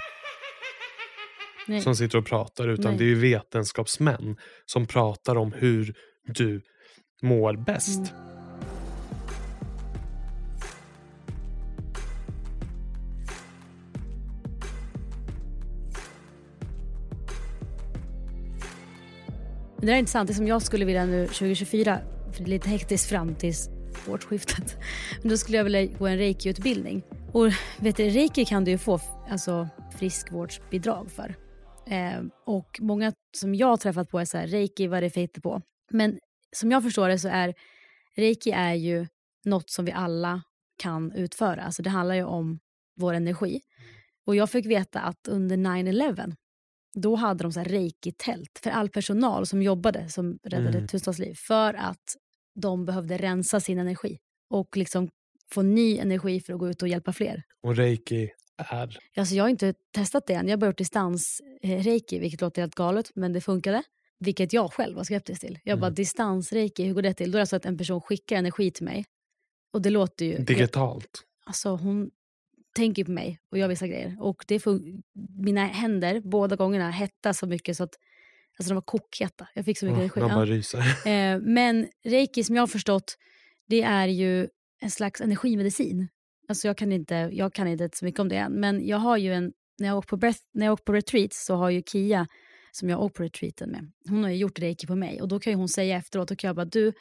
Nej. 1.67 1.81
som 1.81 1.97
sitter 1.97 2.19
och 2.19 2.27
pratar 2.27 2.69
utan 2.69 2.91
Nej. 2.91 2.99
det 2.99 3.13
är 3.13 3.15
vetenskapsmän 3.15 4.37
som 4.67 4.87
pratar 4.87 5.37
om 5.37 5.53
hur 5.53 5.95
du 6.27 6.63
mår 7.23 7.57
bäst. 7.57 7.99
Mm. 7.99 8.25
Det 19.85 19.87
där 19.87 19.95
är 19.95 19.99
intressant. 19.99 20.29
Det 20.29 20.35
som 20.35 20.47
jag 20.47 20.63
skulle 20.63 20.85
vilja 20.85 21.07
nu 21.07 21.27
2024, 21.27 21.99
för 22.33 22.39
det 22.39 22.49
är 22.49 22.51
lite 22.51 22.69
hektiskt 22.69 23.09
fram 23.09 23.35
till 23.35 23.55
årsskiftet. 24.09 24.77
Men 25.23 25.31
då 25.31 25.37
skulle 25.37 25.57
jag 25.57 25.65
vilja 25.65 25.85
gå 25.85 26.07
en 26.07 26.19
reiki-utbildning. 26.19 27.03
Och 27.33 27.47
vet 27.79 27.97
du, 27.97 28.09
reiki 28.09 28.45
kan 28.45 28.65
du 28.65 28.71
ju 28.71 28.79
få 28.79 29.01
alltså, 29.31 29.69
friskvårdsbidrag 29.99 31.11
för. 31.11 31.35
Eh, 31.87 32.23
och 32.47 32.79
många 32.81 33.13
som 33.37 33.55
jag 33.55 33.67
har 33.67 33.77
träffat 33.77 34.11
på 34.11 34.19
är 34.19 34.25
så 34.25 34.39
här, 34.39 34.47
reiki, 34.47 34.87
vad 34.87 34.99
är 34.99 35.03
det 35.03 35.11
för 35.11 35.41
på? 35.41 35.63
Men 35.91 36.19
som 36.57 36.71
jag 36.71 36.83
förstår 36.83 37.09
det 37.09 37.19
så 37.19 37.29
är 37.29 37.55
reiki 38.17 38.51
är 38.51 38.75
ju 38.75 39.07
något 39.45 39.71
som 39.71 39.85
vi 39.85 39.93
alla 39.93 40.43
kan 40.79 41.13
utföra. 41.13 41.63
Alltså 41.63 41.83
det 41.83 41.91
handlar 41.91 42.15
ju 42.15 42.25
om 42.25 42.59
vår 42.97 43.15
energi. 43.15 43.61
Och 44.27 44.37
jag 44.37 44.51
fick 44.51 44.67
veta 44.67 45.01
att 45.01 45.29
under 45.29 45.57
9-11 45.57 46.37
då 46.95 47.15
hade 47.15 47.43
de 47.45 47.53
så 47.53 47.61
här 47.61 47.67
reiki-tält 47.69 48.59
för 48.63 48.71
all 48.71 48.89
personal 48.89 49.47
som 49.47 49.63
jobbade, 49.63 50.09
som 50.09 50.39
räddade 50.43 50.79
Mm. 50.79 50.89
tusentals 50.89 51.19
liv, 51.19 51.35
för 51.35 51.75
att 51.75 52.17
de 52.61 52.85
behövde 52.85 53.17
rensa 53.17 53.61
sin 53.61 53.79
energi 53.79 54.19
och 54.51 54.77
liksom 54.77 55.09
få 55.53 55.63
ny 55.63 55.99
energi 55.99 56.41
för 56.41 56.53
att 56.53 56.59
gå 56.59 56.69
ut 56.69 56.83
och 56.83 56.89
hjälpa 56.89 57.13
fler. 57.13 57.43
Och 57.63 57.77
reiki 57.77 58.31
är... 58.57 58.99
Alltså 59.17 59.35
jag 59.35 59.45
har 59.45 59.49
inte 59.49 59.75
testat 59.95 60.27
det 60.27 60.35
än. 60.35 60.49
Jag 60.49 60.53
har 60.53 60.61
bara 60.61 60.67
gjort 60.67 60.79
distans 60.79 61.41
eh, 61.63 61.85
vilket 62.11 62.41
låter 62.41 62.63
helt 62.63 62.75
galet, 62.75 63.11
men 63.15 63.33
det 63.33 63.41
funkade. 63.41 63.83
Vilket 64.19 64.53
jag 64.53 64.73
själv 64.73 64.97
var 64.97 65.05
skeptisk 65.05 65.41
till. 65.41 65.59
Jag 65.65 65.79
bara, 65.81 65.87
Mm. 65.87 65.95
distans 65.95 66.53
reiki, 66.53 66.85
hur 66.85 66.95
går 66.95 67.03
det 67.03 67.15
till? 67.15 67.31
Då 67.33 67.37
är 67.37 67.39
det 67.39 67.43
alltså 67.43 67.57
att 67.57 67.67
en 67.67 67.79
person 67.79 68.01
skickar 68.01 68.37
energi 68.37 68.71
till 68.71 68.85
mig. 68.85 69.05
Och 69.73 69.83
det 69.83 69.91
låter 69.91 70.25
ju... 70.27 70.39
Digitalt. 70.39 71.23
Alltså 71.47 71.69
hon 71.77 72.11
tänker 72.77 73.05
på 73.05 73.11
mig 73.11 73.39
och 73.51 73.59
gör 73.59 73.69
vissa 73.69 73.87
grejer. 73.87 74.17
Och 74.21 74.45
det 74.49 74.59
fun- 74.59 75.03
mina 75.39 75.67
händer, 75.67 76.21
båda 76.21 76.57
gångerna, 76.57 76.91
hettade 76.91 77.35
så 77.35 77.47
mycket 77.47 77.77
så 77.77 77.85
att 77.85 77.95
alltså 78.59 78.71
de 78.71 78.75
var 78.75 78.83
kokheta. 78.83 79.49
Jag 79.55 79.65
fick 79.65 79.79
så 79.79 79.85
mycket 79.87 79.97
Åh, 79.99 80.03
energi. 80.03 80.21
man 80.21 80.29
bara 80.31 80.47
ryser. 80.47 80.79
Eh, 81.09 81.39
men 81.41 81.89
reiki 82.05 82.45
som 82.45 82.57
jag 82.57 82.63
har 82.63 82.67
förstått, 82.67 83.17
det 83.67 83.83
är 83.83 84.07
ju 84.09 84.49
en 84.81 84.91
slags 84.91 85.21
energimedicin. 85.21 86.09
Alltså 86.49 86.67
jag 86.67 86.77
kan 86.79 86.93
inte, 86.93 87.15
jag 87.33 87.53
kan 87.55 87.69
inte 87.69 87.89
så 87.93 88.05
mycket 88.05 88.21
om 88.21 88.29
det 88.29 88.37
än, 88.37 88.53
men 88.53 88.87
jag 88.87 88.99
har 88.99 89.17
ju 89.17 89.33
en, 89.33 89.53
när 89.79 89.89
jag 89.89 89.99
åker 89.99 90.09
på, 90.09 90.17
breath, 90.17 90.41
när 90.55 90.67
jag 90.67 90.73
åker 90.73 90.85
på 90.85 90.93
retreat 90.93 91.33
så 91.33 91.55
har 91.55 91.71
ju 91.71 91.83
Kia, 91.83 92.27
som 92.73 92.89
jag 92.91 93.03
åker 93.03 93.15
på 93.17 93.23
retreaten 93.23 93.71
med, 93.71 93.93
hon 94.09 94.23
har 94.25 94.31
ju 94.31 94.37
gjort 94.37 94.59
reiki 94.59 94.87
på 94.87 94.95
mig 94.97 95.21
och 95.23 95.29
då 95.29 95.39
kan 95.41 95.53
ju 95.53 95.57
hon 95.57 95.69
säga 95.69 95.97
efteråt, 95.97 96.31
och 96.31 96.39
kan 96.39 96.49
jag 96.49 96.57
bara, 96.57 96.65
du, 96.65 96.93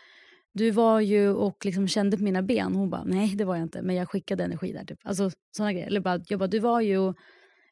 du 0.54 0.72
var 0.72 1.00
ju 1.00 1.30
och 1.30 1.66
liksom 1.66 1.88
kände 1.88 2.18
på 2.18 2.24
mina 2.24 2.42
ben. 2.42 2.76
Hon 2.76 2.90
bara, 2.90 3.04
nej 3.04 3.36
det 3.36 3.46
var 3.46 3.56
jag 3.56 3.64
inte, 3.66 3.82
men 3.82 3.96
jag 3.96 4.10
skickade 4.10 4.44
energi 4.44 4.72
där. 4.74 4.86
Typ. 4.86 5.00
Alltså 5.04 5.32
sådana 5.58 5.74
grejer. 5.74 5.88
Eller 5.88 6.00
bara, 6.02 6.22
jag 6.28 6.40
bara, 6.40 6.48
du 6.48 6.60
var 6.60 6.82
ju 6.82 6.98
och, 6.98 7.16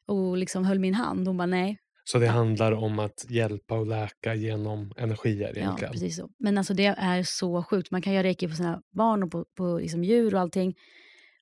och 0.06 0.36
liksom 0.36 0.64
höll 0.64 0.78
min 0.78 0.94
hand. 0.94 1.26
Hon 1.26 1.36
bara, 1.36 1.46
nej. 1.46 1.78
Så 2.04 2.18
det 2.18 2.26
handlar 2.26 2.72
om 2.72 2.98
att 2.98 3.26
hjälpa 3.30 3.78
och 3.78 3.86
läka 3.86 4.34
genom 4.34 4.92
energier 4.96 5.52
Ja, 5.54 5.60
egentligen. 5.60 5.92
precis 5.92 6.16
så. 6.16 6.30
Men 6.38 6.58
alltså 6.58 6.74
det 6.74 6.86
är 6.86 7.22
så 7.22 7.62
sjukt. 7.62 7.90
Man 7.90 8.02
kan 8.02 8.12
göra 8.12 8.22
reiki 8.22 8.48
på 8.48 8.54
sina 8.54 8.82
barn 8.90 9.22
och 9.22 9.30
på, 9.30 9.44
på 9.56 9.78
liksom 9.78 10.04
djur 10.04 10.34
och 10.34 10.40
allting. 10.40 10.74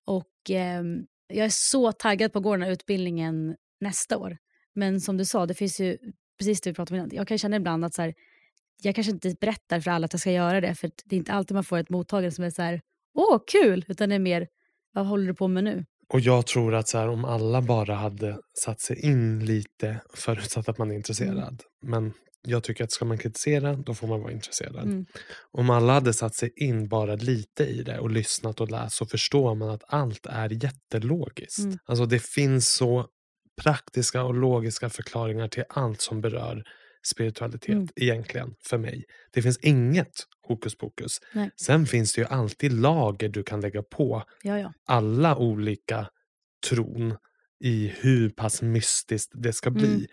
Och 0.06 0.30
ehm, 0.48 1.06
jag 1.28 1.44
är 1.46 1.52
så 1.52 1.92
taggad 1.92 2.32
på 2.32 2.38
att 2.38 2.42
gå 2.42 2.52
den 2.52 2.62
här 2.62 2.70
utbildningen 2.70 3.56
nästa 3.80 4.18
år. 4.18 4.36
Men 4.74 5.00
som 5.00 5.16
du 5.16 5.24
sa, 5.24 5.46
det 5.46 5.54
finns 5.54 5.80
ju, 5.80 5.98
precis 6.38 6.60
det 6.60 6.70
vi 6.70 6.74
pratade 6.74 7.00
om 7.00 7.04
innan, 7.04 7.16
jag 7.16 7.28
kan 7.28 7.38
känna 7.38 7.56
ibland 7.56 7.84
att 7.84 7.94
så 7.94 8.02
här, 8.02 8.14
jag 8.82 8.94
kanske 8.94 9.12
inte 9.12 9.34
berättar 9.40 9.80
för 9.80 9.90
alla 9.90 10.04
att 10.04 10.12
jag 10.12 10.20
ska 10.20 10.32
göra 10.32 10.60
det, 10.60 10.74
för 10.74 10.90
det 11.04 11.16
är 11.16 11.18
inte 11.18 11.32
alltid 11.32 11.54
man 11.54 11.64
får 11.64 11.78
ett 11.78 11.90
mottagande 11.90 12.32
som 12.32 12.44
är 12.44 12.50
så 12.50 12.62
här, 12.62 12.80
åh 13.14 13.40
kul, 13.46 13.84
utan 13.88 14.08
det 14.08 14.14
är 14.14 14.18
mer, 14.18 14.48
vad 14.92 15.06
håller 15.06 15.26
du 15.26 15.34
på 15.34 15.48
med 15.48 15.64
nu? 15.64 15.84
Och 16.08 16.20
jag 16.20 16.46
tror 16.46 16.74
att 16.74 16.88
så 16.88 16.98
här, 16.98 17.08
om 17.08 17.24
alla 17.24 17.62
bara 17.62 17.94
hade 17.94 18.38
satt 18.54 18.80
sig 18.80 19.06
in 19.06 19.44
lite, 19.44 20.00
förutsatt 20.14 20.68
att 20.68 20.78
man 20.78 20.90
är 20.90 20.94
intresserad. 20.94 21.62
Men 21.82 22.12
jag 22.42 22.62
tycker 22.62 22.84
att 22.84 22.92
ska 22.92 23.04
man 23.04 23.18
kritisera, 23.18 23.76
då 23.76 23.94
får 23.94 24.06
man 24.06 24.20
vara 24.22 24.32
intresserad. 24.32 24.84
Mm. 24.84 25.06
Om 25.50 25.70
alla 25.70 25.92
hade 25.92 26.12
satt 26.12 26.34
sig 26.34 26.52
in 26.56 26.88
bara 26.88 27.14
lite 27.14 27.64
i 27.64 27.82
det 27.82 27.98
och 27.98 28.10
lyssnat 28.10 28.60
och 28.60 28.70
läst 28.70 28.96
så 28.96 29.06
förstår 29.06 29.54
man 29.54 29.70
att 29.70 29.82
allt 29.88 30.26
är 30.26 30.64
jättelogiskt. 30.64 31.58
Mm. 31.58 31.78
Alltså 31.84 32.06
det 32.06 32.18
finns 32.24 32.74
så 32.74 33.06
praktiska 33.62 34.22
och 34.24 34.34
logiska 34.34 34.90
förklaringar 34.90 35.48
till 35.48 35.64
allt 35.68 36.00
som 36.00 36.20
berör 36.20 36.64
spiritualitet 37.06 37.68
Mm. 37.74 37.88
egentligen 37.96 38.54
för 38.60 38.78
mig. 38.78 39.04
Det 39.32 39.42
finns 39.42 39.58
inget 39.58 40.12
hokus 40.48 40.76
pokus. 40.76 41.18
Nej. 41.34 41.50
Sen 41.60 41.86
finns 41.86 42.12
det 42.14 42.20
ju 42.20 42.26
alltid 42.26 42.72
lager 42.72 43.28
du 43.28 43.42
kan 43.42 43.60
lägga 43.60 43.82
på 43.82 44.22
Ja, 44.42 44.58
ja. 44.58 44.72
alla 44.86 45.36
olika 45.36 46.08
tron 46.68 47.16
i 47.64 47.92
hur 48.00 48.30
pass 48.30 48.62
mystiskt 48.62 49.32
det 49.34 49.52
ska 49.52 49.70
bli. 49.70 49.88
Mm. 49.94 50.06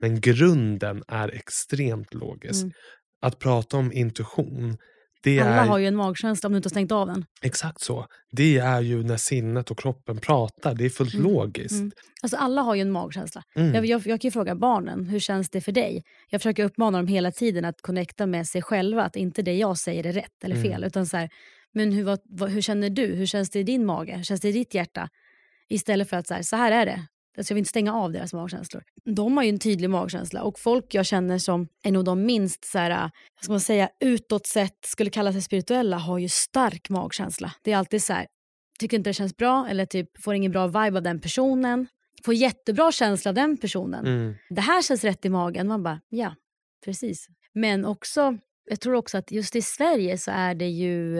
Men 0.00 0.20
grunden 0.20 1.02
är 1.08 1.28
extremt 1.34 2.14
logisk. 2.14 2.62
Mm. 2.62 2.72
Att 3.22 3.38
prata 3.38 3.76
om 3.76 3.92
intuition, 3.92 4.76
det 5.22 5.40
Alla 5.40 5.50
är 5.50 5.66
har 5.66 5.78
ju 5.78 5.86
en 5.86 5.96
magkänsla 5.96 6.46
om 6.46 6.52
du 6.52 6.56
inte 6.56 6.66
har 6.66 6.70
stängt 6.70 6.92
av 6.92 7.06
den. 7.06 7.24
exakt 7.42 7.80
så. 7.80 8.06
Det 8.32 8.58
är 8.58 8.80
ju 8.80 9.02
när 9.02 9.16
sinnet 9.16 9.70
och 9.70 9.78
kroppen 9.78 10.18
pratar. 10.18 10.74
Det 10.74 10.84
är 10.84 10.88
fullt 10.90 11.14
Mm. 11.14 11.26
logiskt. 11.32 11.72
Mm. 11.72 11.90
Alltså 12.22 12.36
alla 12.36 12.62
har 12.62 12.74
ju 12.74 12.80
en 12.80 12.90
magkänsla. 12.90 13.42
Mm. 13.56 13.74
Jag, 13.74 13.86
jag, 13.86 14.06
jag 14.06 14.20
kan 14.20 14.28
ju 14.28 14.30
fråga 14.32 14.54
barnen, 14.54 15.06
hur 15.06 15.18
känns 15.18 15.50
det 15.50 15.60
för 15.60 15.72
dig? 15.72 16.02
Jag 16.30 16.40
försöker 16.40 16.64
uppmana 16.64 16.98
dem 16.98 17.06
hela 17.06 17.32
tiden 17.32 17.64
att 17.64 17.82
connecta 17.82 18.26
med 18.26 18.46
sig 18.46 18.62
själva, 18.62 19.02
att 19.02 19.16
inte 19.16 19.42
det 19.42 19.54
jag 19.54 19.78
säger 19.78 20.06
är 20.06 20.12
rätt 20.12 20.44
eller 20.44 20.56
fel. 20.56 20.66
Mm. 20.72 20.84
Utan 20.86 21.06
så 21.06 21.16
här, 21.16 21.30
men 21.74 21.92
hur, 21.92 22.04
vad, 22.04 22.50
hur 22.50 22.60
känner 22.60 22.90
du? 22.90 23.06
Hur 23.06 23.26
känns 23.26 23.50
det 23.50 23.58
i 23.58 23.62
din 23.62 23.86
mage? 23.86 24.16
Hur 24.16 24.24
känns 24.24 24.40
det 24.40 24.48
i 24.48 24.52
ditt 24.52 24.74
hjärta? 24.74 25.08
Istället 25.68 26.08
för 26.10 26.16
att 26.16 26.26
så 26.26 26.34
här, 26.34 26.42
så 26.42 26.56
här 26.56 26.72
är 26.72 26.86
det. 26.86 27.06
Alltså 27.38 27.52
jag 27.52 27.54
vill 27.54 27.60
inte 27.60 27.68
stänga 27.68 27.94
av 27.94 28.12
deras 28.12 28.32
magkänslor. 28.32 28.82
De 29.04 29.36
har 29.36 29.44
ju 29.44 29.50
en 29.50 29.58
tydlig 29.58 29.90
magkänsla 29.90 30.42
och 30.42 30.58
folk 30.58 30.94
jag 30.94 31.06
känner 31.06 31.38
som 31.38 31.68
är 31.84 31.92
nog 31.92 32.04
de 32.04 32.26
minst 32.26 32.64
så 32.64 32.78
här, 32.78 32.90
vad 33.00 33.44
ska 33.44 33.52
man 33.52 33.60
säga, 33.60 33.88
utåt 34.00 34.46
sett 34.46 34.84
skulle 34.84 35.10
kalla 35.10 35.32
sig 35.32 35.42
spirituella 35.42 35.98
har 35.98 36.18
ju 36.18 36.28
stark 36.28 36.90
magkänsla. 36.90 37.52
Det 37.62 37.72
är 37.72 37.76
alltid 37.76 38.02
så 38.02 38.12
här, 38.12 38.26
tycker 38.78 38.96
inte 38.96 39.10
det 39.10 39.14
känns 39.14 39.36
bra 39.36 39.66
eller 39.68 39.86
typ 39.86 40.22
får 40.22 40.34
ingen 40.34 40.52
bra 40.52 40.66
vibe 40.66 40.96
av 40.96 41.02
den 41.02 41.20
personen. 41.20 41.86
Får 42.24 42.34
jättebra 42.34 42.92
känsla 42.92 43.28
av 43.28 43.34
den 43.34 43.56
personen. 43.56 44.06
Mm. 44.06 44.34
Det 44.50 44.60
här 44.60 44.82
känns 44.82 45.04
rätt 45.04 45.24
i 45.24 45.28
magen. 45.28 45.68
Man 45.68 45.82
bara, 45.82 46.00
ja, 46.08 46.34
precis. 46.84 47.26
Men 47.52 47.84
också, 47.84 48.38
jag 48.64 48.80
tror 48.80 48.94
också 48.94 49.18
att 49.18 49.30
just 49.30 49.56
i 49.56 49.62
Sverige 49.62 50.18
så 50.18 50.30
är 50.30 50.54
det 50.54 50.68
ju, 50.68 51.18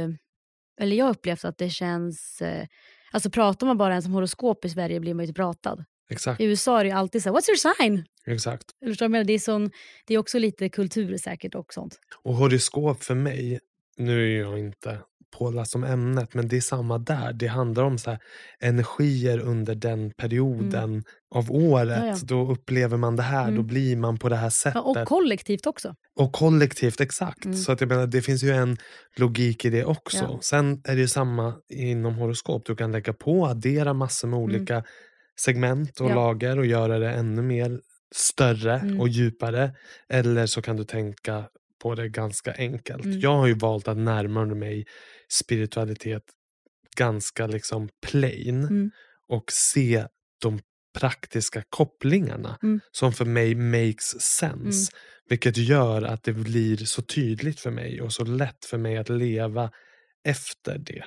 eller 0.80 0.96
jag 0.96 1.04
har 1.04 1.10
upplevt 1.10 1.44
att 1.44 1.58
det 1.58 1.70
känns, 1.70 2.42
eh, 2.42 2.66
alltså 3.12 3.30
pratar 3.30 3.66
man 3.66 3.78
bara 3.78 3.92
ens 3.92 4.06
om 4.06 4.12
horoskop 4.12 4.64
i 4.64 4.68
Sverige 4.68 5.00
blir 5.00 5.14
man 5.14 5.24
ju 5.24 5.28
inte 5.28 5.38
pratad. 5.38 5.84
Exakt. 6.10 6.40
I 6.40 6.44
USA 6.44 6.80
är 6.80 6.84
det 6.84 6.90
alltid 6.90 7.22
så 7.22 7.28
här, 7.28 7.36
what's 7.36 7.48
your 7.48 7.74
sign? 7.76 8.04
exakt. 8.26 8.64
Eller? 8.84 9.24
Det 9.24 9.32
är, 9.32 9.38
sån, 9.38 9.70
det 10.06 10.14
är 10.14 10.18
också 10.18 10.38
lite 10.38 10.68
kultur 10.68 11.16
säkert 11.16 11.54
och 11.54 11.72
sånt. 11.74 11.98
Och 12.22 12.34
horoskop 12.34 13.02
för 13.04 13.14
mig, 13.14 13.60
nu 13.96 14.36
är 14.36 14.40
jag 14.40 14.58
inte 14.58 15.00
påläst 15.38 15.74
om 15.74 15.84
ämnet, 15.84 16.34
men 16.34 16.48
det 16.48 16.56
är 16.56 16.60
samma 16.60 16.98
där. 16.98 17.32
Det 17.32 17.46
handlar 17.46 17.82
om 17.84 17.98
så 17.98 18.10
här, 18.10 18.18
energier 18.60 19.38
under 19.38 19.74
den 19.74 20.10
perioden 20.10 21.04
av 21.34 21.52
året. 21.52 21.96
Mm. 21.98 22.08
Ja, 22.08 22.14
ja. 22.14 22.18
Då 22.22 22.50
upplever 22.52 22.96
man 22.96 23.16
det 23.16 23.22
här, 23.22 23.44
då 23.44 23.50
Mm. 23.52 23.66
blir 23.66 23.96
man 23.96 24.18
på 24.18 24.28
det 24.28 24.36
här 24.36 24.50
sättet. 24.50 24.82
Ja, 24.84 25.00
och 25.02 25.08
kollektivt 25.08 25.66
också. 25.66 25.94
Och 26.16 26.32
kollektivt, 26.32 27.00
exakt. 27.00 27.44
Mm. 27.44 27.56
Så 27.56 27.72
att 27.72 27.80
jag 27.80 27.88
menar, 27.88 28.06
det 28.06 28.22
finns 28.22 28.42
ju 28.42 28.50
en 28.50 28.76
logik 29.16 29.64
i 29.64 29.70
det 29.70 29.84
också. 29.84 30.38
Sen 30.42 30.82
är 30.84 30.94
det 30.94 31.00
ju 31.00 31.08
samma 31.08 31.54
inom 31.68 32.14
horoskop. 32.14 32.66
Du 32.66 32.76
kan 32.76 32.92
lägga 32.92 33.12
på, 33.12 33.46
addera 33.46 33.94
massor 33.94 34.28
med 34.28 34.38
olika 34.38 34.84
segment 35.44 36.00
och 36.00 36.06
Mm. 36.06 36.18
Ja. 36.18 36.24
lager 36.24 36.58
och 36.58 36.66
göra 36.66 36.98
det 36.98 37.10
ännu 37.10 37.42
mer 37.42 37.80
större 38.14 38.74
Mm. 38.78 39.00
och 39.00 39.08
djupare. 39.08 39.72
Eller 40.08 40.46
så 40.46 40.62
kan 40.62 40.76
du 40.76 40.84
tänka 40.84 41.44
på 41.82 41.94
det 41.94 42.08
ganska 42.08 42.52
enkelt. 42.54 43.04
Mm. 43.04 43.20
Jag 43.20 43.36
har 43.36 43.46
ju 43.46 43.54
valt 43.54 43.88
att 43.88 43.96
närma 43.98 44.44
mig 44.44 44.86
spiritualitet 45.28 46.22
ganska 46.96 47.46
liksom 47.46 47.88
plain. 48.06 48.62
Mm. 48.64 48.90
och 49.28 49.44
se 49.52 50.04
de 50.42 50.60
praktiska 50.98 51.62
kopplingarna 51.68 52.58
Mm. 52.62 52.80
som 52.92 53.12
för 53.12 53.24
mig 53.24 53.54
makes 53.54 54.20
sense. 54.20 54.92
Vilket 55.28 55.56
gör 55.56 56.02
att 56.02 56.22
det 56.22 56.32
blir 56.32 56.76
så 56.76 57.02
tydligt 57.02 57.60
för 57.60 57.70
mig 57.70 58.00
och 58.00 58.12
så 58.12 58.24
lätt 58.24 58.64
för 58.64 58.78
mig 58.78 58.96
att 58.96 59.08
leva 59.08 59.70
efter 60.24 60.78
det. 60.78 61.04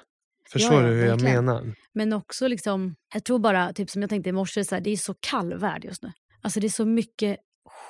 Förstår 0.53 0.73
Ja, 0.73 0.81
ja, 0.81 0.87
du 0.87 0.95
hur 0.95 1.07
jag 1.07 1.21
menar? 1.21 1.75
Men 1.93 2.13
också 2.13 2.47
liksom, 2.47 2.95
jag 3.13 3.23
tror 3.23 3.39
bara, 3.39 3.73
typ 3.73 3.89
som 3.89 4.01
jag 4.01 4.09
tänkte 4.09 4.29
i 4.29 4.33
morse, 4.33 4.63
så 4.63 4.75
här, 4.75 4.81
det 4.81 4.89
är 4.89 4.97
så 4.97 5.13
kall 5.19 5.53
värld 5.53 5.85
just 5.85 6.03
nu. 6.03 6.11
Alltså 6.41 6.59
det 6.59 6.67
är 6.67 6.69
så 6.69 6.85
mycket 6.85 7.37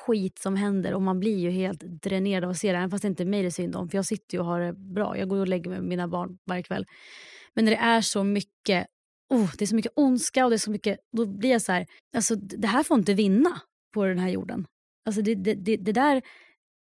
skit 0.06 0.40
som 0.40 0.56
händer 0.56 0.94
och 0.94 1.02
man 1.02 1.20
blir 1.20 1.38
ju 1.38 1.50
helt 1.50 1.80
dränerad 1.80 2.44
av 2.44 2.50
att 2.50 2.58
se 2.58 2.72
det. 2.72 2.78
Även 2.78 2.92
fast 2.92 3.02
det 3.02 3.08
inte 3.08 3.24
är 3.24 3.26
mig 3.26 3.42
det 3.42 3.48
är 3.48 3.52
synd 3.52 3.76
om, 3.76 3.90
för 3.90 3.98
jag 3.98 4.06
sitter 4.06 4.38
ju 4.38 4.40
och 4.40 4.46
har 4.46 4.60
det 4.60 4.74
bra. 4.74 5.18
Jag 5.18 5.30
går 5.30 5.38
och 5.38 5.48
lägger 5.48 5.70
mig 5.70 5.80
med 5.80 5.90
mina 5.90 6.08
barn 6.08 6.38
varje 6.46 6.64
kväll. 6.64 6.86
Men 7.54 7.66
när 7.66 7.72
det 7.72 7.78
är 7.78 8.02
så 8.02 8.24
mycket, 8.24 8.88
oh, 9.30 9.52
det 9.58 9.66
är 9.66 9.68
så 9.68 9.76
mycket 9.76 9.92
ondska 9.96 10.44
och 10.44 10.50
det 10.50 10.56
är 10.56 10.58
så 10.58 10.72
mycket, 10.72 11.00
då 11.18 11.26
blir 11.26 11.52
jag 11.52 11.62
så 11.62 11.72
här, 11.72 11.86
alltså 12.16 12.36
det 12.36 12.68
här 12.68 12.84
får 12.84 12.98
inte 12.98 13.14
vinna 13.14 13.62
på 13.94 14.06
den 14.06 14.20
här 14.20 14.30
jorden. 14.30 14.66
Alltså 15.06 15.22
det, 15.22 15.36
det, 15.36 15.54
det, 15.54 15.78
det 15.78 15.92
där, 15.92 16.22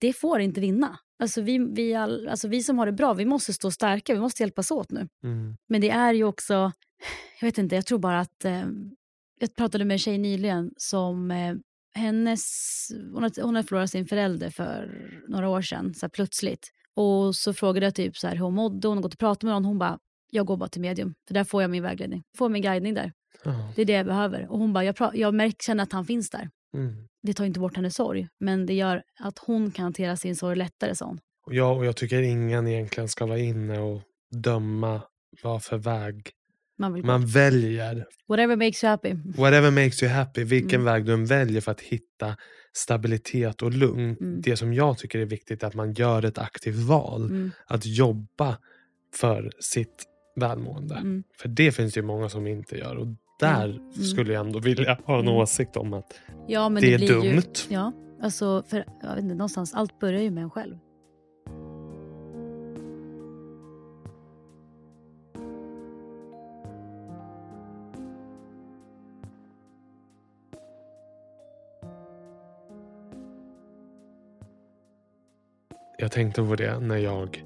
det 0.01 0.13
får 0.13 0.41
inte 0.41 0.61
vinna. 0.61 0.99
Alltså 1.21 1.41
vi, 1.41 1.59
vi, 1.59 1.95
all, 1.95 2.29
alltså 2.29 2.49
vi 2.49 2.63
som 2.63 2.79
har 2.79 2.87
det 2.87 2.93
bra, 2.93 3.15
vi 3.15 3.25
måste 3.25 3.53
stå 3.53 3.71
starka, 3.71 4.15
vi 4.15 4.21
måste 4.21 4.43
hjälpas 4.43 4.71
åt 4.71 4.91
nu. 4.91 5.09
Mm. 5.25 5.57
Men 5.69 5.81
det 5.81 5.91
är 5.91 6.13
ju 6.13 6.25
också, 6.25 6.73
jag 7.41 7.49
vet 7.49 7.59
inte, 7.59 7.75
jag 7.75 7.87
tror 7.87 7.99
bara 7.99 8.21
att, 8.21 8.45
eh, 8.45 8.67
jag 9.41 9.57
pratade 9.57 9.85
med 9.85 9.95
en 9.95 9.99
tjej 9.99 10.19
nyligen 10.19 10.71
som, 10.77 11.31
eh, 11.31 11.55
hennes, 11.95 12.43
hon 13.15 13.23
har, 13.23 13.43
hon 13.43 13.57
har 13.57 13.63
förlorat 13.63 13.91
sin 13.91 14.07
förälder 14.07 14.51
för 14.51 15.11
några 15.29 15.49
år 15.49 15.63
sedan, 15.63 15.95
så 15.95 16.07
här 16.07 16.11
plötsligt. 16.11 16.71
Och 16.95 17.37
så 17.37 17.53
frågade 17.53 17.87
jag 17.87 17.95
typ 17.95 18.17
så 18.17 18.27
här 18.27 18.35
hur 18.35 18.43
hon 18.43 18.55
mådde, 18.55 18.89
hon 18.89 18.97
har 18.97 19.03
gått 19.03 19.13
och 19.13 19.19
pratat 19.19 19.43
med 19.43 19.53
någon, 19.53 19.65
hon 19.65 19.79
bara, 19.79 19.99
jag 20.31 20.47
går 20.47 20.57
bara 20.57 20.69
till 20.69 20.81
medium, 20.81 21.15
för 21.29 21.35
där 21.35 21.45
får 21.45 21.63
jag 21.63 21.71
min 21.71 21.83
vägledning, 21.83 22.23
får 22.37 22.49
min 22.49 22.63
guidning 22.63 22.95
där. 22.95 23.13
Ja. 23.45 23.73
Det 23.77 23.83
är 23.83 23.87
det 23.87 23.93
jag 23.93 24.07
behöver. 24.07 24.49
Och 24.51 24.59
hon 24.59 24.73
bara, 24.73 24.85
jag, 24.85 24.97
jag 25.15 25.35
märker, 25.35 25.65
känner 25.65 25.83
att 25.83 25.93
han 25.93 26.05
finns 26.05 26.31
där. 26.31 26.51
Mm. 26.75 26.95
Det 27.23 27.35
tar 27.35 27.45
inte 27.45 27.61
bort 27.61 27.77
hennes 27.77 27.95
sorg, 27.95 28.29
men 28.41 28.67
det 28.67 28.75
gör 28.75 29.03
att 29.21 29.39
hon 29.39 29.71
kan 29.71 29.83
hantera 29.83 30.17
sin 30.17 30.37
sorg 30.37 30.57
lättare, 30.57 30.95
sa 30.95 31.07
hon. 31.07 31.21
Ja, 31.51 31.71
och 31.75 31.87
jag 31.87 31.97
tycker 31.97 32.23
ingen 32.23 32.67
egentligen 32.67 33.09
ska 33.09 33.27
vara 33.27 33.39
inne 33.39 33.79
och 33.81 34.01
döma 34.31 35.03
vad 35.43 35.63
för 35.63 35.79
väg 35.79 36.31
Man 36.79 37.07
man 37.07 37.27
väljer. 37.27 38.07
Whatever 38.29 38.57
makes 38.57 38.85
you 38.85 38.91
happy. 38.91 39.15
Whatever 39.37 39.71
makes 39.71 40.03
you 40.03 40.13
happy, 40.13 40.45
vilken 40.45 40.81
Mm. 40.81 40.85
väg 40.93 41.05
du 41.05 41.13
än 41.13 41.27
väljer 41.27 41.61
för 41.61 41.73
att 41.73 41.81
hitta 41.81 42.37
stabilitet 42.73 43.63
och 43.63 43.73
lugn. 43.73 44.17
Mm. 44.21 44.41
Det 44.41 44.57
som 44.57 44.75
jag 44.75 44.99
tycker 44.99 45.19
är 45.19 45.25
viktigt 45.27 45.63
är 45.63 45.67
att 45.67 45.75
man 45.75 45.93
gör 45.93 46.25
ett 46.25 46.39
aktivt 46.39 46.77
val. 46.77 47.25
Mm. 47.25 47.51
Att 47.67 47.87
jobba 47.87 48.59
för 49.15 49.51
sitt 49.61 50.05
välmående. 50.37 50.95
Mm. 50.95 51.23
För 51.39 51.49
det 51.49 51.73
finns 51.73 51.95
det 51.95 52.01
ju 52.01 52.07
många 52.07 52.29
som 52.29 52.47
inte 52.47 52.77
gör. 52.79 52.97
Och 52.97 53.07
där 53.41 53.65
Mm. 53.65 53.93
skulle 53.93 54.33
jag 54.33 54.47
ändå 54.47 54.59
vilja 54.59 54.99
ha 55.05 55.15
en 55.15 55.21
Mm. 55.29 55.35
åsikt 55.35 55.77
om 55.77 55.93
att 55.93 56.13
Ja, 56.47 56.69
det, 56.69 56.81
det, 56.81 56.95
är 56.95 56.99
blir 56.99 57.25
Ju, 57.25 57.33
dumt. 57.33 57.43
ja, 57.69 57.93
alltså 58.23 58.63
för 58.67 58.85
jag 59.03 59.15
vet 59.15 59.25
inte, 59.25 59.35
någonstans, 59.35 59.75
allt 59.75 59.99
börjar 59.99 60.21
ju 60.21 60.31
med 60.31 60.43
en 60.43 60.51
själv. 60.51 60.77
Jag 75.99 76.13
tänkte 76.13 76.43
på 76.43 76.55
det 76.57 76.79
när 76.81 76.97
jag 76.97 77.45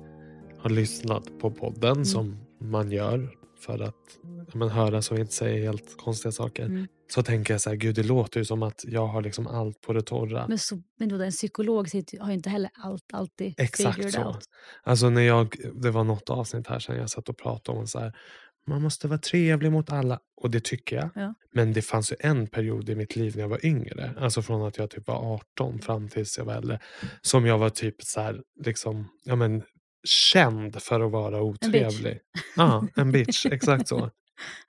har 0.59 0.71
lyssnat 0.71 1.39
på 1.39 1.51
podden 1.51 1.93
Mm. 1.93 2.05
som 2.05 2.37
man 2.59 2.91
gör 2.91 3.29
för 3.65 3.83
att 3.83 4.19
ja, 4.23 4.59
men, 4.59 4.69
höra 4.69 5.03
så 5.03 5.15
vi 5.15 5.21
inte 5.21 5.35
säger 5.35 5.63
helt 5.63 5.97
konstiga 5.97 6.33
saker. 6.33 6.65
Mm. 6.65 6.87
Så 7.13 7.23
tänker 7.23 7.55
jag 7.55 7.61
så 7.61 7.71
här, 7.71 7.77
gud 7.77 7.95
det 7.95 8.03
låter 8.03 8.41
ju 8.41 8.45
som 8.45 8.63
att 8.63 8.85
jag 8.85 9.07
har 9.07 9.23
liksom 9.23 9.47
allt 9.47 9.81
på 9.81 9.93
det 9.93 10.03
torra. 10.03 10.47
Men, 10.49 10.59
så, 10.59 10.83
men 10.99 11.09
då, 11.09 11.23
en 11.23 11.31
psykolog 11.31 11.89
har 12.21 12.29
ju 12.29 12.35
inte 12.35 12.51
heller 12.51 12.71
allt 12.75 13.05
alltid 13.13 13.55
Exakt 13.59 14.13
så. 14.13 14.25
out. 14.25 14.45
Alltså 14.83 15.11
när 15.11 15.23
jag, 15.23 15.57
det 15.75 15.91
var 15.91 16.05
något 16.05 16.31
avsnitt 16.31 16.67
här 16.67 16.79
sen 16.79 16.97
jag 16.97 17.11
satt 17.11 17.29
och 17.29 17.39
pratade 17.39 17.79
om 17.79 17.87
så 17.87 17.99
här, 17.99 18.13
man 18.67 18.83
måste 18.83 19.09
vara 19.09 19.19
trevlig 19.19 19.73
mot 19.73 19.93
alla. 19.93 20.21
Och 20.37 20.51
det 20.51 20.65
tycker 20.65 20.97
jag. 20.97 21.11
Ja. 21.15 21.35
Men 21.53 21.73
det 21.73 21.83
fanns 21.83 22.13
ju 22.13 22.17
en 22.21 22.47
period 22.47 22.89
i 22.89 22.95
mitt 22.95 23.17
liv 23.17 23.37
när 23.37 23.43
jag 23.43 23.49
var 23.49 23.67
yngre, 23.67 24.15
alltså 24.19 24.43
från 24.43 24.63
att 24.63 24.79
jag 24.79 24.91
typ 24.91 25.07
var 25.07 25.35
18 25.35 25.79
fram 25.79 26.09
tills 26.09 26.39
jag 26.39 26.45
var 26.45 26.55
äldre, 26.55 26.81
som 27.23 27.47
jag 27.47 27.59
var 27.59 27.71
typ 27.71 28.03
så 28.03 28.21
här, 28.21 28.43
liksom, 28.65 29.09
ja 29.25 29.37
men 29.37 29.63
känd 30.05 30.83
för 30.83 31.01
att 31.01 31.13
vara 31.13 31.43
otrevlig. 31.43 32.19
Ja, 32.57 32.87
en 32.97 33.13
bitch, 33.13 33.47
exakt 33.51 33.89
så. 33.89 34.11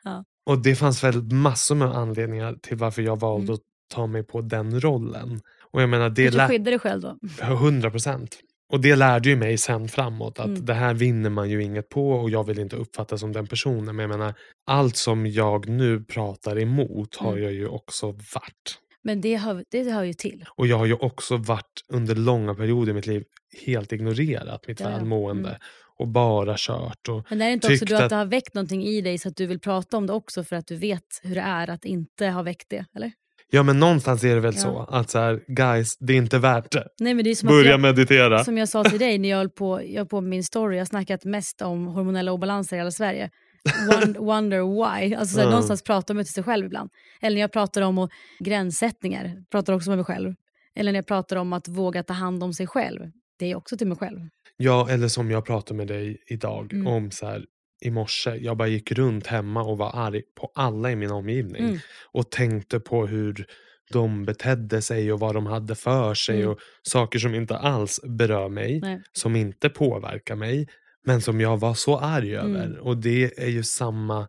Ja. 0.04 0.24
Och 0.46 0.58
det 0.64 0.76
fanns 0.76 1.04
väl 1.04 1.22
massor 1.34 1.76
med 1.76 1.88
anledningar 1.88 2.54
till 2.62 2.78
varför 2.78 3.02
jag 3.02 3.20
valde 3.20 3.44
Mm. 3.46 3.54
att 3.54 3.62
ta 3.94 4.08
mig 4.08 4.24
på 4.24 4.42
den 4.42 4.80
rollen. 4.82 5.42
Och 5.72 5.82
jag 5.82 5.90
menar, 5.90 6.10
det 6.10 6.24
Kanske 6.24 6.38
lär... 6.38 6.48
skydda 6.48 6.70
dig 6.72 6.80
själv 6.80 7.02
då. 7.02 7.18
100 7.42 7.92
procent. 7.92 8.38
Och 8.72 8.80
det 8.82 8.96
lärde 8.96 9.30
ju 9.30 9.36
mig 9.36 9.58
sen 9.58 9.88
framåt 9.88 10.40
att 10.40 10.46
Mm. 10.46 10.66
det 10.66 10.74
här 10.74 10.94
vinner 10.94 11.30
man 11.30 11.50
ju 11.50 11.64
inget 11.64 11.90
på 11.90 12.12
och 12.12 12.30
jag 12.30 12.44
vill 12.44 12.60
inte 12.60 12.76
uppfattas 12.76 13.20
som 13.20 13.32
den 13.32 13.48
personen. 13.48 13.96
Men 13.96 14.10
jag 14.10 14.20
menar, 14.20 14.34
allt 14.68 14.96
som 14.96 15.26
jag 15.28 15.68
nu 15.70 16.04
pratar 16.04 16.60
emot 16.60 17.16
har 17.16 17.32
Mm. 17.32 17.44
jag 17.44 17.54
ju 17.54 17.68
också 17.68 18.06
varit. 18.12 18.80
Men 19.06 19.22
det 19.22 19.38
hör, 19.38 19.64
det 19.72 19.92
hör 19.92 20.04
ju 20.04 20.14
till. 20.14 20.46
Och 20.56 20.68
jag 20.68 20.78
har 20.78 20.86
ju 20.86 20.94
också 20.94 21.38
varit 21.38 21.82
under 21.90 22.16
långa 22.16 22.56
perioder 22.56 22.92
i 22.92 22.96
mitt 22.96 23.08
liv 23.08 23.24
helt 23.66 23.92
ignorerat 23.92 24.68
mitt 24.68 24.80
Ja, 24.80 24.90
välmående. 24.90 25.50
Mm. 25.50 25.62
Och 25.98 26.08
bara 26.08 26.56
kört. 26.58 27.10
Och, 27.10 27.26
Men 27.30 27.42
är 27.42 27.46
det 27.48 27.54
inte 27.54 27.74
också 27.74 27.86
du 27.86 27.96
att 27.96 28.02
att- 28.04 28.10
det 28.10 28.16
har 28.16 28.26
väckt 28.26 28.54
någonting 28.54 28.84
i 28.84 29.02
dig 29.02 29.18
så 29.18 29.30
att 29.30 29.36
du 29.36 29.46
vill 29.46 29.60
prata 29.60 29.98
om 29.98 30.08
det 30.08 30.14
också 30.14 30.44
för 30.44 30.56
att 30.56 30.68
du 30.68 30.76
vet 30.76 31.02
hur 31.24 31.36
det 31.36 31.42
är 31.42 31.70
att 31.70 31.86
inte 31.86 32.28
ha 32.28 32.42
väckt 32.44 32.70
det? 32.70 32.86
Eller? 32.96 33.12
ja 33.52 33.64
men 33.64 33.80
någonstans 33.80 34.24
är 34.24 34.36
det 34.36 34.42
väl 34.42 34.54
Ja. 34.56 34.62
så 34.62 34.80
att 34.90 35.10
så 35.10 35.20
här, 35.20 35.42
guys, 35.48 35.98
det 35.98 36.14
är 36.14 36.18
inte 36.18 36.38
värt 36.40 36.72
det. 36.72 36.88
Nej, 37.00 37.14
men 37.14 37.24
det 37.24 37.30
är 37.32 37.36
som 37.36 37.50
att 37.50 37.54
Börja 37.56 37.72
jag, 37.72 37.80
meditera. 37.80 38.44
Som 38.44 38.58
jag 38.58 38.70
sa 38.70 38.84
till 38.84 39.00
dig 39.00 39.18
när 39.18 39.30
jag 39.30 39.38
höll 39.44 39.50
på, 39.50 39.82
jag 39.84 39.98
höll 39.98 40.08
på 40.08 40.22
med 40.22 40.30
min 40.30 40.44
story, 40.44 40.76
jag 40.76 40.82
har 40.82 40.86
snackat 40.86 41.26
mest 41.26 41.62
om 41.62 41.88
hormonella 41.88 42.32
obalanser 42.32 42.76
i 42.76 42.80
hela 42.80 42.92
Sverige. 42.92 43.30
Won- 43.66 44.18
Wonder 44.26 44.62
why. 44.62 45.16
Alltså, 45.16 45.34
så 45.34 45.40
här, 45.40 45.46
Mm. 45.46 45.52
Någonstans 45.52 45.82
pratar 45.84 46.14
man 46.14 46.24
till 46.24 46.34
sig 46.34 46.44
själv 46.44 46.66
ibland. 46.66 46.90
Eller 47.22 47.36
när 47.36 47.42
jag 47.42 47.52
pratar 47.52 47.82
om 47.82 47.98
och, 47.98 48.10
gränssättningar, 48.40 49.44
pratar 49.52 49.74
också 49.74 49.90
med 49.90 49.98
mig 49.98 50.06
själv. 50.06 50.34
Eller 50.76 50.92
när 50.92 50.98
jag 50.98 51.08
pratar 51.08 51.36
om 51.36 51.54
att 51.54 51.68
våga 51.68 52.04
ta 52.04 52.14
hand 52.14 52.44
om 52.44 52.54
sig 52.54 52.68
själv. 52.68 53.12
Det 53.40 53.52
är 53.52 53.56
också 53.56 53.78
till 53.78 53.88
mig 53.88 53.98
själv. 53.98 54.20
Ja, 54.58 54.90
eller 54.90 55.08
som 55.08 55.32
jag 55.32 55.46
pratade 55.46 55.78
med 55.78 55.88
dig 55.88 56.18
idag 56.28 56.74
Mm. 56.74 56.88
om 56.88 57.12
så 57.12 57.26
här 57.28 57.46
i 57.82 57.92
morse. 57.92 58.36
Jag 58.36 58.58
bara 58.58 58.68
gick 58.68 58.92
runt 58.92 59.28
hemma 59.28 59.64
och 59.64 59.78
var 59.78 59.92
arg 59.96 60.22
på 60.40 60.52
alla 60.56 60.92
i 60.92 60.96
min 60.96 61.12
omgivning. 61.12 61.64
Mm. 61.64 61.80
Och 62.12 62.32
tänkte 62.32 62.80
på 62.80 63.08
hur 63.08 63.46
de 63.92 64.26
betedde 64.26 64.82
sig 64.82 65.14
och 65.14 65.20
vad 65.20 65.36
de 65.36 65.46
hade 65.46 65.76
för 65.76 66.14
sig. 66.14 66.36
Mm. 66.42 66.50
Och 66.52 66.60
saker 66.84 67.20
som 67.20 67.36
inte 67.36 67.58
alls 67.58 68.00
berör 68.04 68.50
mig. 68.50 68.80
Nej. 68.80 69.02
Som 69.14 69.36
inte 69.36 69.70
påverkar 69.70 70.36
mig. 70.36 70.68
Men 71.06 71.22
som 71.22 71.42
jag 71.42 71.58
var 71.58 71.74
så 71.74 71.98
arg 72.00 72.36
Mm. 72.36 72.56
över. 72.56 72.80
Och 72.80 72.98
det 72.98 73.40
är 73.44 73.50
ju 73.50 73.64
samma 73.64 74.28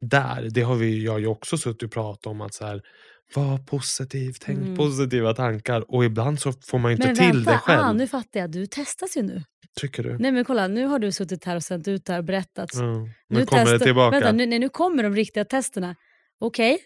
där. 0.00 0.48
Det 0.50 0.62
har 0.62 0.74
vi, 0.76 1.04
jag 1.04 1.20
ju 1.20 1.26
också 1.26 1.56
suttit 1.58 1.82
och 1.82 1.92
pratat 1.92 2.26
om. 2.26 2.40
att 2.40 2.54
så 2.54 2.66
här, 2.66 2.82
Var 3.34 3.58
positiv, 3.58 4.32
tänk 4.40 4.58
Mm. 4.58 4.76
positiva 4.76 5.34
tankar. 5.34 5.94
Och 5.94 6.04
ibland 6.04 6.40
så 6.40 6.52
får 6.52 6.78
man 6.78 6.90
ju 6.90 6.96
inte 6.96 7.06
Men 7.06 7.16
till 7.16 7.26
vänta, 7.36 7.50
det 7.52 7.58
själv. 7.58 7.80
ah, 7.82 7.92
nu 7.92 8.06
fattar 8.06 8.40
jag. 8.40 8.50
Du 8.50 8.66
testas 8.66 9.16
ju 9.16 9.22
nu. 9.22 9.42
Tycker 9.80 10.02
du? 10.02 10.18
Nej 10.18 10.32
men 10.32 10.44
kolla, 10.44 10.68
nu 10.68 10.86
har 10.86 10.98
du 10.98 11.12
suttit 11.12 11.44
här 11.44 11.56
och 11.56 11.62
sänt 11.62 11.88
ut 11.88 12.04
det 12.04 12.12
här 12.12 12.18
och 12.20 12.24
berättat. 12.24 12.70
Ja, 12.74 12.80
nu, 12.82 13.46
kommer 13.46 13.64
det 13.64 13.70
testar- 13.70 13.78
tillbaka. 13.84 14.10
Vänta, 14.10 14.32
nu, 14.32 14.46
nej, 14.46 14.58
nu 14.58 14.68
kommer 14.68 15.02
de 15.02 15.14
riktiga 15.16 15.44
testerna. 15.44 15.96
Okej, 16.40 16.78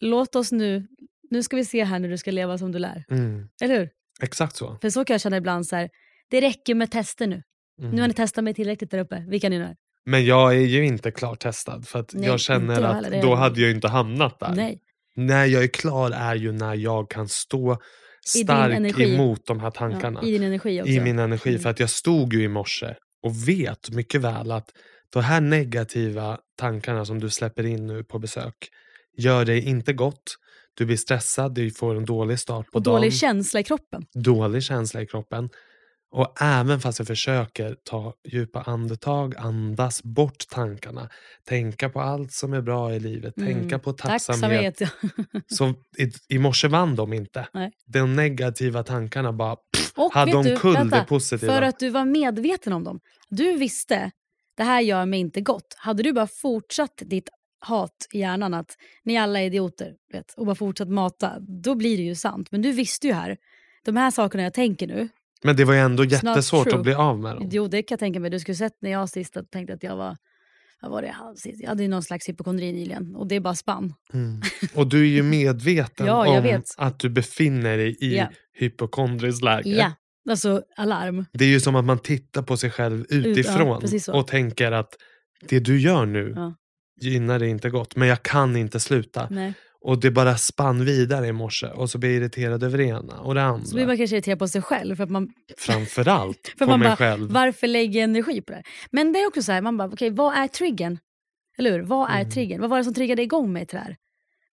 låt 0.00 0.36
oss 0.36 0.52
nu... 0.52 0.86
Nu 1.30 1.42
ska 1.42 1.56
vi 1.56 1.64
se 1.64 1.84
här 1.84 1.98
när 1.98 2.08
du 2.08 2.18
ska 2.18 2.30
leva 2.30 2.58
som 2.58 2.72
du 2.72 2.78
lär. 2.78 3.04
Mm, 3.10 3.48
Eller 3.62 3.78
hur? 3.78 3.88
exakt 4.22 4.56
så. 4.56 4.78
För 4.82 4.90
så 4.90 5.04
kan 5.04 5.14
jag 5.14 5.20
känna 5.20 5.36
ibland 5.36 5.66
så 5.66 5.76
här, 5.76 5.88
det 6.30 6.40
räcker 6.40 6.74
med 6.74 6.90
tester 6.90 7.26
nu. 7.26 7.42
Mm. 7.80 7.90
Nu 7.90 8.00
har 8.00 8.08
ni 8.08 8.14
testat 8.14 8.44
mig 8.44 8.54
tillräckligt 8.54 8.90
där 8.90 8.98
uppe. 8.98 9.24
Vilka 9.28 9.48
ni 9.48 9.58
nu 9.58 9.64
är. 9.64 9.76
Men 10.04 10.24
jag 10.24 10.54
är 10.54 10.60
ju 10.60 10.86
inte 10.86 11.10
klart 11.10 11.40
testad 11.40 11.88
för 11.88 11.98
att 11.98 12.14
Nej, 12.14 12.28
jag 12.28 12.40
känner 12.40 12.82
att 12.82 13.04
heller, 13.04 13.22
då 13.22 13.34
hade 13.34 13.60
jag 13.60 13.70
inte 13.70 13.88
hamnat 13.88 14.40
där. 14.40 14.52
Nej. 14.54 14.80
När 15.16 15.44
jag 15.46 15.62
är 15.62 15.68
klar 15.68 16.10
är 16.10 16.34
ju 16.34 16.52
när 16.52 16.74
jag 16.74 17.10
kan 17.10 17.28
stå 17.28 17.78
stark 18.26 19.00
emot 19.00 19.46
de 19.46 19.60
här 19.60 19.70
tankarna. 19.70 20.20
Ja, 20.22 20.28
I 20.28 20.32
din 20.32 20.42
energi 20.42 20.82
också. 20.82 20.92
I 20.92 21.00
min 21.00 21.18
energi. 21.18 21.50
Mm. 21.50 21.62
För 21.62 21.70
att 21.70 21.80
jag 21.80 21.90
stod 21.90 22.32
ju 22.32 22.42
i 22.42 22.48
morse 22.48 22.94
och 23.22 23.48
vet 23.48 23.90
mycket 23.90 24.20
väl 24.20 24.52
att 24.52 24.70
de 25.12 25.22
här 25.22 25.40
negativa 25.40 26.38
tankarna 26.58 27.04
som 27.04 27.20
du 27.20 27.30
släpper 27.30 27.66
in 27.66 27.86
nu 27.86 28.04
på 28.04 28.18
besök 28.18 28.54
gör 29.18 29.44
dig 29.44 29.68
inte 29.68 29.92
gott. 29.92 30.36
Du 30.74 30.86
blir 30.86 30.96
stressad, 30.96 31.54
du 31.54 31.70
får 31.70 31.94
en 31.96 32.04
dålig 32.04 32.38
start 32.38 32.66
på 32.66 32.76
och 32.76 32.82
dagen. 32.82 32.94
dålig 32.94 33.14
känsla 33.14 33.60
i 33.60 33.64
kroppen. 33.64 34.02
dålig 34.14 34.62
känsla 34.62 35.02
i 35.02 35.06
kroppen. 35.06 35.48
Och 36.10 36.42
även 36.42 36.80
fast 36.80 36.98
jag 36.98 37.08
försöker 37.08 37.76
ta 37.84 38.14
djupa 38.28 38.62
andetag, 38.62 39.34
andas 39.36 40.02
bort 40.02 40.48
tankarna, 40.48 41.08
tänka 41.48 41.88
på 41.88 42.00
allt 42.00 42.32
som 42.32 42.52
är 42.52 42.60
bra 42.60 42.94
i 42.94 43.00
livet, 43.00 43.36
Mm. 43.36 43.54
tänka 43.54 43.78
på 43.78 43.92
tacksamhet. 43.92 44.82
Så 45.46 45.68
i, 45.98 46.12
I 46.34 46.38
morse 46.38 46.68
vann 46.68 46.96
de 46.96 47.12
inte. 47.12 47.48
Nej. 47.54 47.70
De 47.86 48.16
negativa 48.16 48.82
tankarna 48.82 49.32
bara 49.32 49.56
pff, 49.56 49.92
Och 49.96 50.12
hade 50.12 50.32
vet 50.32 50.44
de 50.44 50.50
du, 50.50 50.56
kull 50.56 50.74
vänta, 50.74 50.98
det 51.00 51.04
positiva. 51.06 51.52
För 51.52 51.62
att 51.62 51.78
du 51.78 51.90
var 51.90 52.04
medveten 52.04 52.72
om 52.72 52.84
dem. 52.84 53.00
Du 53.28 53.56
visste, 53.56 54.10
det 54.56 54.62
här 54.62 54.80
gör 54.80 55.06
mig 55.06 55.20
inte 55.20 55.40
gott. 55.40 55.74
Hade 55.76 56.02
du 56.02 56.12
bara 56.12 56.26
fortsatt 56.26 57.02
ditt 57.04 57.28
hat 57.60 58.06
i 58.12 58.18
hjärnan 58.18 58.54
att 58.54 58.76
ni 59.04 59.16
alla 59.18 59.40
är 59.40 59.46
idioter 59.46 59.94
vet, 60.12 60.34
och 60.36 60.46
bara 60.46 60.54
fortsätter 60.54 60.92
mata, 60.92 61.32
då 61.40 61.74
blir 61.74 61.96
det 61.96 62.02
ju 62.02 62.14
sant. 62.14 62.48
Men 62.50 62.62
du 62.62 62.72
visste 62.72 63.06
ju 63.06 63.12
här, 63.12 63.36
de 63.84 63.96
här 63.96 64.10
sakerna 64.10 64.42
jag 64.42 64.54
tänker 64.54 64.86
nu, 64.86 65.08
Men 65.44 65.56
det 65.56 65.64
var 65.64 65.74
ju 65.74 65.80
ändå 65.80 66.04
jättesvårt 66.04 66.72
att 66.72 66.82
bli 66.82 66.94
av 66.94 67.18
med 67.18 67.36
dem. 67.36 67.48
jo 67.52 67.68
det 67.68 67.82
kan 67.82 67.94
jag 67.94 67.98
tänka 68.00 68.20
mig, 68.20 68.30
du 68.30 68.40
skulle 68.40 68.54
sett 68.54 68.72
när 68.82 68.90
jag 68.90 69.08
sist 69.08 69.36
tänkte 69.52 69.74
att 69.74 69.82
jag 69.82 69.96
var, 69.96 70.16
vad 70.82 70.90
var 70.90 71.02
det 71.02 71.14
jag 71.60 71.68
hade 71.68 71.82
ju 71.82 71.88
någon 71.88 72.02
slags 72.02 72.28
hypokondri 72.28 72.72
nyligen 72.72 73.16
och 73.16 73.26
det 73.28 73.34
är 73.34 73.40
bara 73.40 73.54
spann. 73.54 73.94
Mm. 74.12 74.40
Och 74.74 74.86
du 74.86 75.00
är 75.00 75.06
ju 75.10 75.22
medveten 75.22 76.06
Ja, 76.26 76.36
om 76.36 76.42
vet. 76.42 76.64
att 76.76 76.98
du 76.98 77.08
befinner 77.08 77.76
dig 77.76 77.96
i 78.00 78.16
Ja. 78.16 78.30
hypokondriskt 78.58 79.42
läge. 79.44 79.68
Ja, 79.70 79.92
alltså 80.30 80.62
alarm. 80.76 81.24
Det 81.32 81.44
är 81.44 81.48
ju 81.48 81.60
som 81.60 81.76
att 81.76 81.84
man 81.84 81.98
tittar 81.98 82.42
på 82.42 82.56
sig 82.56 82.70
själv 82.70 83.04
utifrån 83.08 83.80
precis 83.80 84.04
så. 84.04 84.12
och 84.18 84.26
tänker 84.26 84.72
att 84.72 84.94
det 85.48 85.58
du 85.60 85.80
gör 85.80 86.06
nu 86.06 86.32
Ja. 86.36 86.54
gynnar 87.00 87.38
det 87.38 87.48
inte 87.48 87.70
gott, 87.70 87.96
men 87.96 88.08
jag 88.08 88.22
kan 88.22 88.56
inte 88.56 88.80
sluta. 88.80 89.28
Nej. 89.30 89.54
Och 89.86 90.00
det 90.00 90.10
bara 90.10 90.36
spann 90.36 90.84
vidare 90.84 91.26
i 91.26 91.32
morse 91.32 91.66
och 91.66 91.90
så 91.90 91.98
blir 91.98 92.10
jag 92.10 92.16
irriterad 92.16 92.62
över 92.62 92.78
det 92.78 92.84
ena 92.84 93.20
och 93.20 93.34
det 93.34 93.42
andra. 93.42 93.66
Så 93.66 93.74
blir 93.74 93.86
man 93.86 93.96
kanske 93.96 94.16
irriterad 94.16 94.38
på 94.38 94.48
sig 94.48 94.62
själv 94.62 94.96
för 94.96 95.04
att 95.04 95.10
man 95.10 95.28
Framförallt 95.58 96.48
För 96.58 96.64
på 96.64 96.70
man 96.70 96.80
mig 96.80 96.88
bara, 96.88 96.96
själv. 96.96 97.30
varför 97.32 97.66
lägga 97.66 98.02
energi 98.04 98.40
på 98.42 98.52
det? 98.52 98.62
Men 98.90 99.12
det 99.12 99.18
är 99.18 99.26
också 99.26 99.42
så 99.42 99.52
här, 99.52 99.60
man 99.62 99.76
bara, 99.76 99.88
okej 99.88 100.10
vad 100.10 100.34
är 100.34 100.48
triggern? 100.48 100.98
Eller 101.58 101.72
hur? 101.72 101.80
Vad 101.82 102.10
är 102.10 102.14
Mm. 102.20 102.30
triggern? 102.30 102.60
Vad 102.60 102.70
var 102.70 102.78
det 102.78 102.84
som 102.84 102.94
triggade 102.94 103.22
igång 103.22 103.52
mig 103.52 103.66
till 103.66 103.76
det 103.76 103.82
här? 103.84 103.96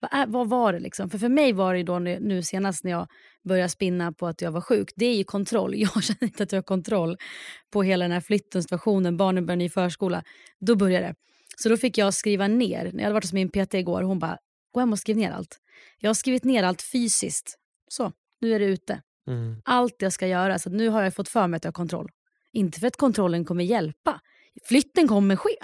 Vad, 0.00 0.20
är, 0.20 0.26
vad 0.26 0.48
var 0.48 0.72
det 0.72 0.80
liksom? 0.80 1.10
För 1.10 1.18
för 1.18 1.28
mig 1.28 1.52
var 1.52 1.74
det 1.74 1.82
då 1.82 1.98
nu, 1.98 2.18
nu 2.20 2.42
senast 2.42 2.84
när 2.84 2.90
jag 2.90 3.06
började 3.48 3.68
spinna 3.68 4.12
på 4.12 4.26
att 4.26 4.42
jag 4.42 4.52
var 4.52 4.60
sjuk, 4.60 4.88
det 4.96 5.06
är 5.06 5.14
ju 5.16 5.24
kontroll. 5.24 5.74
Jag 5.76 6.02
känner 6.04 6.24
inte 6.24 6.42
att 6.42 6.52
jag 6.52 6.56
har 6.58 6.62
kontroll 6.62 7.16
på 7.72 7.82
hela 7.82 8.04
den 8.04 8.12
här 8.12 8.20
flytten, 8.20 8.62
situationen, 8.62 9.16
barnen 9.16 9.46
börjar 9.46 9.56
ny 9.56 9.68
förskola. 9.68 10.22
Då 10.60 10.74
började 10.76 11.06
det. 11.06 11.14
Så 11.56 11.68
då 11.68 11.76
fick 11.76 11.98
jag 11.98 12.14
skriva 12.14 12.48
ner, 12.48 12.84
när 12.84 12.92
jag 12.94 13.02
hade 13.02 13.14
varit 13.14 13.24
hos 13.24 13.32
min 13.32 13.48
PT 13.48 13.74
igår, 13.74 14.02
hon 14.02 14.18
bara, 14.18 14.36
gå 14.72 14.80
hem 14.80 14.92
och 14.92 14.98
skriv 14.98 15.16
ner 15.16 15.30
allt. 15.30 15.58
Jag 15.98 16.08
har 16.08 16.14
skrivit 16.14 16.44
ner 16.44 16.62
allt 16.62 16.82
fysiskt. 16.82 17.54
Så, 17.88 18.12
nu 18.40 18.54
är 18.54 18.58
det 18.58 18.64
ute 18.64 19.02
Mm. 19.28 19.62
allt 19.64 19.94
jag 20.02 20.12
ska 20.12 20.26
göra. 20.26 20.58
Så 20.58 20.70
nu 20.70 20.88
har 20.88 21.02
jag 21.02 21.14
fått 21.14 21.28
för 21.28 21.46
mig 21.46 21.56
att 21.56 21.64
jag 21.64 21.68
har 21.68 21.74
kontroll. 21.74 22.10
Inte 22.52 22.80
för 22.80 22.86
att 22.86 22.96
kontrollen 22.96 23.44
kommer 23.44 23.64
hjälpa. 23.64 24.20
Flytten 24.64 25.08
kommer 25.08 25.36
ske. 25.36 25.56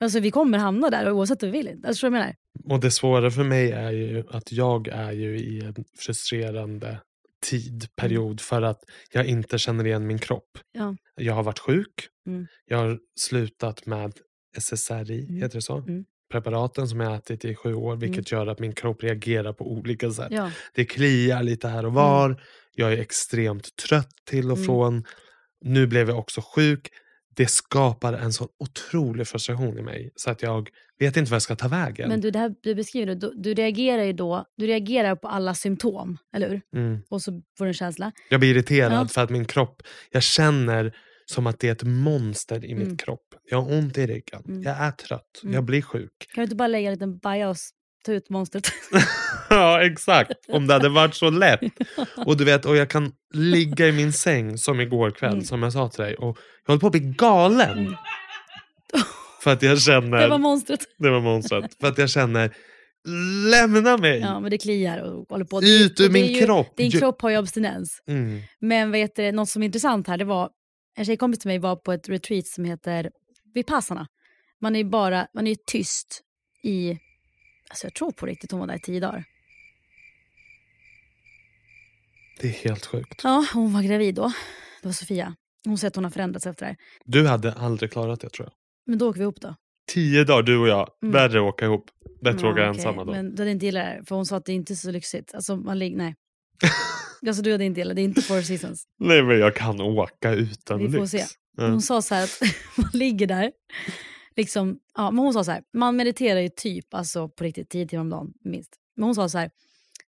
Alltså 0.00 0.20
vi 0.20 0.30
kommer 0.30 0.58
hamna 0.58 0.90
där 0.90 1.10
oavsett 1.12 1.42
vad 1.42 1.50
vi 1.50 1.62
vill. 1.62 1.84
Alltså, 1.86 2.06
jag 2.06 2.12
menar? 2.12 2.34
Och 2.64 2.80
det 2.80 2.90
svåra 2.90 3.30
för 3.30 3.44
mig 3.44 3.70
är 3.72 3.90
ju 3.90 4.24
att 4.30 4.52
jag 4.52 4.88
är 4.88 5.12
ju 5.12 5.38
i 5.38 5.60
en 5.64 5.84
frustrerande 5.98 7.00
tid, 7.42 7.88
period 7.96 8.40
för 8.40 8.62
att 8.62 8.80
jag 9.12 9.26
inte 9.26 9.58
känner 9.58 9.86
igen 9.86 10.06
min 10.06 10.18
kropp. 10.18 10.58
Ja. 10.72 10.96
Jag 11.16 11.34
har 11.34 11.42
varit 11.42 11.58
sjuk. 11.58 12.08
Mm. 12.26 12.46
Jag 12.66 12.78
har 12.78 12.98
slutat 13.20 13.86
med 13.86 14.12
SSRI, 14.56 15.24
Mm. 15.24 15.36
heter 15.42 15.54
det 15.54 15.62
så? 15.62 15.76
Mm. 15.78 16.04
Preparaten 16.34 16.88
som 16.88 17.00
jag 17.00 17.14
ätit 17.14 17.44
i 17.44 17.54
sju 17.54 17.74
år, 17.74 17.96
vilket 17.96 18.32
gör 18.32 18.46
att 18.46 18.58
min 18.58 18.72
kropp 18.74 19.02
reagerar 19.02 19.52
på 19.52 19.72
olika 19.72 20.10
sätt. 20.10 20.28
Ja. 20.30 20.50
Det 20.74 20.84
kliar 20.84 21.42
lite 21.42 21.68
här 21.68 21.86
och 21.86 21.92
var. 21.92 22.42
Jag 22.74 22.92
är 22.92 22.98
extremt 22.98 23.76
trött 23.76 24.10
till 24.30 24.50
och 24.50 24.56
Mm. 24.56 24.66
från. 24.66 25.04
Nu 25.64 25.86
blev 25.86 26.08
jag 26.08 26.18
också 26.18 26.40
sjuk. 26.54 26.88
Det 27.36 27.46
skapar 27.46 28.12
en 28.12 28.32
sån 28.32 28.48
otrolig 28.58 29.28
frustration 29.28 29.78
i 29.78 29.82
mig 29.82 30.10
så 30.16 30.30
att 30.30 30.42
jag 30.42 30.68
vet 30.98 31.16
inte 31.16 31.30
vad 31.30 31.34
jag 31.36 31.42
ska 31.42 31.56
ta 31.56 31.68
vägen. 31.68 32.08
Men 32.08 32.20
du, 32.20 32.30
det 32.30 32.38
här 32.38 32.54
du 32.62 32.74
beskriver, 32.74 33.14
du, 33.14 33.32
du 33.36 33.54
reagerar 33.54 34.02
ju 34.02 34.12
då, 34.12 34.44
du 34.56 34.66
reagerar 34.66 35.16
på 35.16 35.28
alla 35.28 35.54
symptom, 35.54 36.18
eller 36.36 36.48
hur? 36.48 36.60
Mm. 36.76 37.00
Och 37.10 37.22
så 37.22 37.42
får 37.58 37.64
du 37.64 37.68
en 37.68 37.74
känsla. 37.74 38.12
Jag 38.30 38.40
blir 38.40 38.50
irriterad 38.50 38.92
Ja. 38.92 39.08
för 39.08 39.20
att 39.22 39.30
min 39.30 39.44
kropp, 39.44 39.82
jag 40.10 40.22
känner 40.22 40.94
som 41.26 41.46
att 41.46 41.58
det 41.60 41.68
är 41.68 41.72
ett 41.72 41.82
monster 41.82 42.64
i 42.64 42.72
Mm. 42.72 42.86
min 42.88 42.96
kropp. 42.96 43.20
Jag 43.50 43.62
har 43.62 43.72
ont 43.72 43.98
i 43.98 44.06
ryggen, 44.06 44.42
Mm. 44.48 44.62
jag 44.62 44.76
är 44.76 44.90
trött, 44.90 45.40
Mm. 45.42 45.54
jag 45.54 45.64
blir 45.64 45.82
sjuk. 45.82 46.10
Kan 46.18 46.42
du 46.42 46.42
inte 46.42 46.56
bara 46.56 46.68
lägga 46.68 46.88
en 46.88 46.92
liten 46.94 47.18
baja 47.18 47.48
och 47.48 47.54
s- 47.56 47.70
ta 48.04 48.12
ut 48.12 48.30
monstret? 48.30 48.68
ja 49.50 49.82
exakt, 49.84 50.32
om 50.48 50.66
det 50.66 50.72
hade 50.74 50.88
varit 50.88 51.14
så 51.14 51.30
lätt. 51.30 51.60
Och 52.26 52.36
du 52.36 52.44
vet, 52.44 52.66
och 52.66 52.76
jag 52.76 52.90
kan 52.90 53.12
ligga 53.34 53.88
i 53.88 53.92
min 53.92 54.12
säng 54.12 54.58
som 54.58 54.80
igår 54.80 55.10
kväll 55.10 55.32
Mm. 55.32 55.44
som 55.44 55.62
jag 55.62 55.72
sa 55.72 55.88
till 55.88 56.04
dig 56.04 56.14
och 56.14 56.38
jag 56.66 56.72
håller 56.72 56.80
på 56.80 56.86
att 56.86 56.92
bli 56.92 57.00
galen. 57.00 57.78
Mm. 57.78 57.94
För 59.42 59.52
att 59.52 59.62
jag 59.62 59.80
känner, 59.80 60.18
det 60.20 60.28
var 60.28 60.38
monstret. 60.38 60.80
det 60.98 61.10
var 61.10 61.20
monstret, 61.20 61.64
för 61.80 61.88
att 61.88 61.98
jag 61.98 62.10
känner 62.10 62.56
lämna 63.50 63.96
mig. 63.96 64.18
Ja, 64.20 64.40
men 64.40 64.50
det 64.50 64.58
kliar 64.58 64.98
och 64.98 65.26
håller 65.28 65.44
på. 65.44 65.62
Ut 65.62 66.00
ur 66.00 66.06
och 66.06 66.12
det 66.12 66.18
är 66.18 66.22
min 66.22 66.32
ju- 66.32 66.44
kropp. 66.44 66.76
Din 66.76 66.90
kropp 66.90 67.22
har 67.22 67.30
ju 67.30 67.36
abstinens. 67.36 68.02
Mm. 68.08 68.40
Men 68.60 68.90
vet 68.90 69.16
du, 69.16 69.32
något 69.32 69.48
som 69.48 69.62
är 69.62 69.66
intressant 69.66 70.08
här, 70.08 70.18
det 70.18 70.24
var 70.24 70.50
en 70.94 71.04
tjejkompis 71.04 71.38
till 71.40 71.48
mig 71.48 71.58
var 71.58 71.76
på 71.76 71.92
ett 71.92 72.08
retreat 72.08 72.46
som 72.46 72.64
heter 72.64 73.10
Vipassana. 73.54 74.06
Man 74.60 74.76
är 74.76 74.84
bara, 74.84 75.26
man 75.34 75.46
är 75.46 75.56
tyst 75.66 76.20
i, 76.62 76.98
alltså 77.68 77.86
jag 77.86 77.94
tror 77.94 78.12
på 78.12 78.26
riktigt 78.26 78.50
hon 78.50 78.60
var 78.60 78.66
där 78.66 78.74
i 78.74 78.80
tio 78.80 79.00
dagar. 79.00 79.24
Det 82.40 82.46
är 82.48 82.52
helt 82.52 82.86
sjukt. 82.86 83.20
Ja, 83.24 83.46
hon 83.54 83.72
var 83.72 83.82
gravid 83.82 84.14
då. 84.14 84.32
Det 84.82 84.88
var 84.88 84.92
Sofia. 84.92 85.34
Hon 85.64 85.78
säger 85.78 85.88
att 85.88 85.94
hon 85.94 86.04
har 86.04 86.10
förändrats 86.10 86.46
efter 86.46 86.64
det 86.66 86.68
här. 86.68 86.76
Du 87.04 87.26
hade 87.26 87.52
aldrig 87.52 87.92
klarat 87.92 88.20
det 88.20 88.28
tror 88.30 88.46
jag. 88.46 88.52
Men 88.86 88.98
då 88.98 89.08
åker 89.10 89.18
vi 89.18 89.22
ihop 89.22 89.40
då. 89.40 89.54
Tio 89.92 90.24
dagar 90.24 90.42
du 90.42 90.58
och 90.58 90.68
jag, 90.68 90.88
Mm. 91.02 91.12
värre 91.12 91.38
att 91.38 91.54
åka 91.54 91.64
ihop. 91.64 91.90
Bättre 92.22 92.36
att 92.36 92.42
Ja, 92.42 92.48
åka 92.50 92.52
okej, 92.60 92.64
ensamma 92.68 93.04
då. 93.04 93.12
Men 93.12 93.34
du 93.34 93.42
hade 93.42 93.50
inte 93.50 93.66
gillat 93.66 93.82
det 93.84 93.88
här, 93.88 94.02
för 94.02 94.14
hon 94.16 94.26
sa 94.26 94.36
att 94.36 94.44
det 94.44 94.52
inte 94.52 94.72
är 94.72 94.74
så 94.74 94.90
lyxigt. 94.90 95.34
Alltså 95.34 95.56
man 95.56 95.78
ligger, 95.78 95.96
nej. 95.96 96.14
alltså 97.26 97.42
du 97.42 97.52
hade 97.52 97.64
inte 97.64 97.80
gillat 97.80 97.96
det, 97.96 98.02
är 98.02 98.04
inte 98.04 98.22
four 98.22 98.42
seasons. 98.42 98.84
Nej 99.00 99.22
men 99.22 99.38
jag 99.38 99.56
kan 99.56 99.80
åka 99.80 100.32
utan 100.32 100.78
Vi 100.78 100.90
får 100.90 100.98
lyx. 100.98 101.10
se. 101.10 101.24
Hon 101.56 101.82
sa 101.82 102.02
så 102.02 102.14
här 102.14 102.24
att 102.24 102.40
man 102.76 102.90
ligger 102.92 103.26
där. 103.26 103.52
Liksom, 104.36 104.78
ja, 104.94 105.10
men 105.10 105.24
hon 105.24 105.32
sa 105.32 105.44
så 105.44 105.50
här, 105.50 105.62
man 105.74 105.96
mediterar 105.96 106.40
ju 106.40 106.48
typ 106.48 106.94
alltså 106.94 107.28
på 107.28 107.44
riktigt 107.44 107.68
10 107.70 107.86
timmar 107.86 108.00
om 108.02 108.10
dagen 108.10 108.32
minst. 108.44 108.70
Men 108.96 109.04
hon 109.04 109.14
sa 109.14 109.28
så 109.28 109.38
här, 109.38 109.50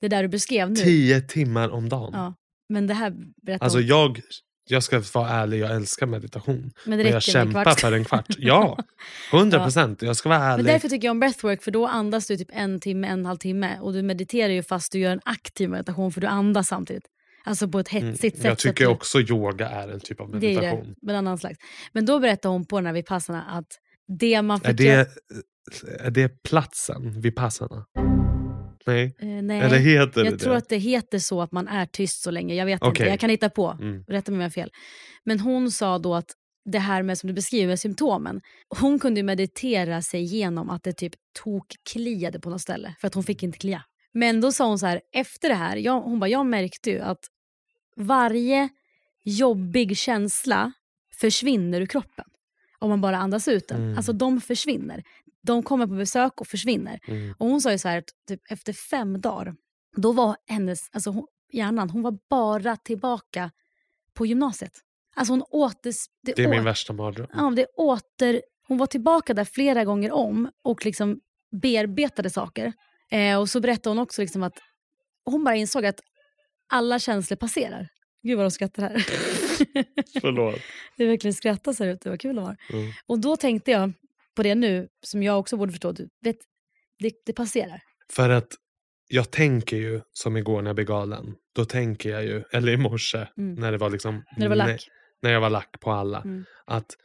det 0.01 0.09
där 0.09 0.22
du 0.22 0.28
beskrev 0.28 0.70
nu. 0.70 0.76
Tio 0.76 1.20
timmar 1.20 1.68
om 1.68 1.88
dagen. 1.88 2.11
Ja, 2.12 2.34
men 2.68 2.86
det 2.86 2.95
här 2.95 3.14
berättar 3.43 3.64
Alltså 3.64 3.78
hon. 3.78 3.86
jag, 3.86 4.20
jag 4.69 4.83
ska 4.83 5.03
vara 5.15 5.29
ärlig, 5.31 5.59
jag 5.59 5.71
älskar 5.77 6.07
meditation. 6.07 6.71
Men 6.87 6.99
Men 6.99 7.07
jag 7.13 7.23
kämpar 7.23 7.71
för 7.75 7.93
en 7.93 8.05
kvart. 8.05 8.27
Ja, 8.39 8.79
hundra 9.33 9.59
Ja. 9.59 9.65
procent. 9.65 10.03
Jag 10.03 10.17
ska 10.17 10.29
vara 10.29 10.39
Men 10.39 10.49
ärlig. 10.51 10.67
därför 10.67 10.89
tycker 10.89 11.09
jag 11.09 11.11
om 11.13 11.21
breathwork, 11.21 11.63
för 11.63 11.71
då 11.71 11.87
andas 11.87 12.27
du 12.27 12.37
typ 12.37 12.49
en 12.53 12.81
timme, 12.81 13.07
en 13.09 13.27
halv 13.27 13.39
timme. 13.39 13.79
Och 13.81 13.93
du 13.93 14.03
mediterar 14.03 14.53
ju 14.53 14.63
fast 14.63 14.93
du 14.93 14.99
gör 14.99 15.13
en 15.13 15.21
aktiv 15.25 15.71
meditation, 15.71 16.13
för 16.13 16.21
du 16.21 16.27
andas 16.27 16.69
samtidigt. 16.69 17.05
Alltså 17.45 17.69
på 17.69 17.79
ett 17.79 17.93
Mm, 17.93 18.07
hetsigt 18.07 18.37
sätt. 18.37 18.45
Jag 18.45 18.59
tycker 18.59 18.85
du- 18.85 18.91
också 18.91 19.21
yoga 19.21 19.69
är 19.69 19.89
en 19.89 20.01
typ 20.01 20.21
av 20.21 20.31
Det 20.41 20.47
är 20.47 20.55
meditation. 20.55 20.89
det, 20.89 20.95
men 21.07 21.17
annan 21.17 21.39
slags. 21.39 21.59
Men 21.93 22.07
då 22.07 22.19
berättar 22.19 22.49
hon 22.49 22.65
på 22.67 22.77
den 22.79 22.87
här 22.87 22.93
Vipassana 22.93 23.43
att 23.43 23.67
det 24.19 24.43
man 24.43 24.61
fick 24.61 24.81
Är, 24.81 24.85
göra- 24.85 25.05
det, 25.83 26.07
är 26.07 26.11
det 26.11 26.43
platsen 26.43 27.21
vid 27.21 27.37
passarna? 27.37 27.85
Nej? 28.87 29.14
Eh, 29.18 29.28
nej. 29.28 29.61
Eller 29.61 29.78
heter 29.78 30.24
jag 30.24 30.33
det 30.33 30.39
tror 30.39 30.55
att 30.55 30.68
det 30.68 30.76
heter 30.76 31.18
så 31.18 31.43
att 31.43 31.53
man 31.53 31.68
är 31.68 31.87
tyst 31.87 32.22
så 32.22 32.30
länge. 32.30 32.55
Jag 32.55 32.66
vet 32.66 32.74
inte, 32.74 32.87
Okej. 32.87 33.09
jag 33.09 33.20
kan 33.20 33.30
hitta 33.30 33.51
på. 33.51 33.76
Mm. 33.80 34.05
Rätta 34.09 34.33
mig 34.33 34.37
om 34.37 34.41
jag 34.41 34.49
har 34.49 34.51
fel. 34.51 34.70
Men 35.24 35.41
hon 35.41 35.70
sa 35.70 35.99
då 35.99 36.14
att 36.14 36.37
det 36.64 36.78
här 36.78 37.03
med 37.03 37.18
som 37.18 37.26
du 37.26 37.35
beskriver 37.35 37.66
med 37.66 37.80
symptomen. 37.80 38.41
Hon 38.80 38.99
kunde 38.99 39.22
meditera 39.22 40.03
sig 40.03 40.22
igenom 40.22 40.70
att 40.70 40.83
det 40.83 40.93
typ 40.93 41.12
tokkliade 41.45 42.41
på 42.41 42.51
något 42.51 42.61
ställe. 42.61 42.95
För 43.01 43.07
att 43.07 43.14
hon 43.14 43.24
fick 43.24 43.43
inte 43.43 43.59
klia. 43.59 43.85
Men 44.14 44.41
då 44.41 44.53
sa 44.53 44.68
hon 44.68 44.78
så 44.78 44.87
här, 44.87 45.01
efter 45.12 45.49
det 45.49 45.55
här, 45.55 45.76
jag, 45.76 46.01
hon 46.01 46.20
bara, 46.20 46.28
jag 46.28 46.47
märkte 46.47 46.91
ju 46.91 47.01
att 47.01 47.24
varje 47.97 48.68
jobbig 49.24 49.97
känsla 49.97 50.72
försvinner 51.20 51.80
ur 51.80 51.87
kroppen. 51.87 52.24
Om 52.78 52.91
man 52.91 53.01
bara 53.01 53.16
andas 53.16 53.49
ut 53.49 53.68
den. 53.68 53.83
Mm. 53.83 53.97
Alltså 53.97 54.12
de 54.12 54.41
försvinner. 54.41 55.03
De 55.43 55.62
kommer 55.62 55.86
på 55.86 55.95
besök 55.95 56.40
och 56.40 56.47
försvinner. 56.47 57.01
Mm. 57.07 57.34
Och 57.38 57.47
hon 57.47 57.61
sa 57.61 57.72
ju 57.72 57.78
så 57.78 57.88
här 57.88 57.99
att 57.99 58.11
typ 58.28 58.40
efter 58.51 58.72
fem 58.72 59.20
dagar, 59.20 59.55
då 59.97 60.12
var 60.12 60.36
hennes, 60.47 60.88
alltså 60.93 61.11
hon, 61.11 61.26
hjärnan, 61.53 61.90
hon 61.90 62.03
var 62.03 62.18
bara 62.30 62.76
tillbaka 62.76 63.51
på 64.14 64.26
gymnasiet. 64.26 64.72
Alltså 65.14 65.32
hon 65.32 65.43
åter... 65.43 65.93
Det 66.22 66.38
är 66.38 66.49
min 66.49 66.64
värsta 66.64 66.93
mardröm. 66.93 67.26
Ja, 67.34 67.53
det 67.57 67.66
åter, 67.66 68.43
hon 68.68 68.78
var 68.78 68.86
tillbaka 68.86 69.34
där 69.34 69.45
flera 69.45 69.84
gånger 69.84 70.12
om 70.12 70.51
och 70.62 70.84
liksom 70.86 71.20
bearbetade 71.62 72.30
saker. 72.30 72.72
Eh, 73.11 73.38
och 73.38 73.51
så 73.51 73.61
berättade 73.61 73.90
hon 73.90 73.99
också 73.99 74.22
liksom 74.22 74.43
att 74.43 74.59
hon 75.24 75.45
bara 75.45 75.57
insåg 75.57 75.86
att 75.86 76.01
alla 76.68 76.99
känslor 76.99 77.36
passerar. 77.36 77.88
Gud 78.22 78.36
vad 78.36 78.45
de 78.45 78.51
skrattar 78.51 78.82
här. 78.82 78.95
Förlåt. 80.20 80.61
det 80.97 81.05
är 81.05 81.09
verkligen 81.09 81.34
skrattas 81.34 81.78
här 81.78 81.86
ute, 81.86 82.11
vad 82.11 82.20
kul 82.20 82.36
de 82.36 82.45
var. 82.45 82.57
Mm. 82.72 82.93
Och 83.07 83.18
då 83.18 83.36
tänkte 83.36 83.70
jag 83.70 83.93
på 84.37 84.43
det 84.43 84.55
nu, 84.55 84.89
som 85.07 85.22
jag 85.22 85.39
också 85.39 85.57
borde 85.57 85.72
förstå. 85.72 85.93
Du 85.93 86.09
vet, 86.24 86.37
det, 86.99 87.12
det 87.26 87.33
passerar. 87.33 87.80
För 88.12 88.30
att 88.30 88.49
jag 89.09 89.30
tänker 89.30 89.76
ju, 89.76 90.01
som 90.12 90.37
igår 90.37 90.62
när 90.62 90.68
jag 90.68 90.74
blev 90.76 90.87
galen, 90.87 91.35
då 91.55 91.64
tänker 91.64 92.11
jag 92.11 92.24
ju, 92.24 92.43
eller 92.53 92.72
i 92.72 92.76
morse 92.76 93.26
Mm. 93.39 93.55
när 93.55 93.72
det 93.72 93.78
var 93.78 93.91
liksom 93.91 94.24
När 94.37 94.43
det 94.45 94.49
var 94.49 94.57
lack. 94.57 94.89
när 95.22 95.33
jag 95.33 95.41
var 95.41 95.51
lack 95.51 95.80
på 95.80 95.91
alla, 95.93 96.20
Mm. 96.22 96.45
att 96.66 96.97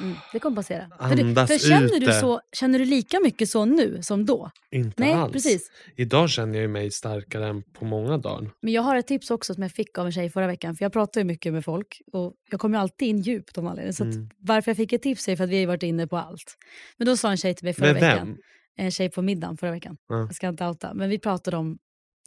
Mm, 0.00 0.14
det 0.32 0.38
kommer 0.38 0.56
passera. 0.56 0.88
För, 1.08 1.16
du, 1.16 1.22
Andas 1.22 1.50
för 1.50 1.58
känner, 1.58 2.00
du 2.00 2.12
så, 2.12 2.40
känner 2.52 2.78
du 2.78 2.84
lika 2.84 3.20
mycket 3.20 3.48
så 3.48 3.64
nu 3.64 4.02
som 4.02 4.26
då? 4.26 4.50
inte 4.70 5.02
Nej, 5.02 5.12
alls. 5.12 5.32
precis. 5.32 5.70
Idag 5.96 6.30
känner 6.30 6.58
jag 6.60 6.70
mig 6.70 6.90
starkare 6.90 7.48
än 7.48 7.62
på 7.62 7.84
många 7.84 8.18
dagar. 8.18 8.50
Men 8.62 8.72
jag 8.72 8.82
har 8.82 8.96
ett 8.96 9.06
tips 9.06 9.30
också 9.30 9.54
som 9.54 9.62
jag 9.62 9.72
fick 9.72 9.98
av 9.98 10.06
en 10.06 10.12
tjej 10.12 10.30
förra 10.30 10.46
veckan. 10.46 10.76
För 10.76 10.84
jag 10.84 10.92
pratar 10.92 11.20
ju 11.20 11.24
mycket 11.24 11.52
med 11.52 11.64
folk 11.64 12.00
och 12.12 12.34
jag 12.50 12.60
kommer 12.60 12.78
ju 12.78 12.82
alltid 12.82 13.08
in 13.08 13.20
djupt 13.20 13.58
om 13.58 13.66
anledning. 13.66 13.92
Så 13.92 14.04
Mm. 14.04 14.28
varför 14.38 14.70
jag 14.70 14.76
fick 14.76 14.92
ett 14.92 15.02
tips 15.02 15.28
är 15.28 15.36
för 15.36 15.44
att 15.44 15.50
vi 15.50 15.60
har 15.60 15.66
varit 15.66 15.82
inne 15.82 16.06
på 16.06 16.16
allt. 16.16 16.56
Men 16.96 17.06
då 17.06 17.16
sa 17.16 17.30
en 17.30 17.36
tjej 17.36 17.54
till 17.54 17.64
mig 17.64 17.74
förra 17.74 17.92
Med 17.92 18.02
veckan. 18.02 18.26
vem? 18.26 18.36
en 18.78 18.90
tjej 18.90 19.10
på 19.10 19.22
middagen 19.22 19.56
förra 19.56 19.70
veckan. 19.70 19.96
Ja. 20.08 20.16
Jag 20.18 20.34
ska 20.34 20.48
inte 20.48 20.64
outa. 20.66 20.94
Men 20.94 21.10
vi 21.10 21.18
pratade 21.18 21.56
om 21.56 21.78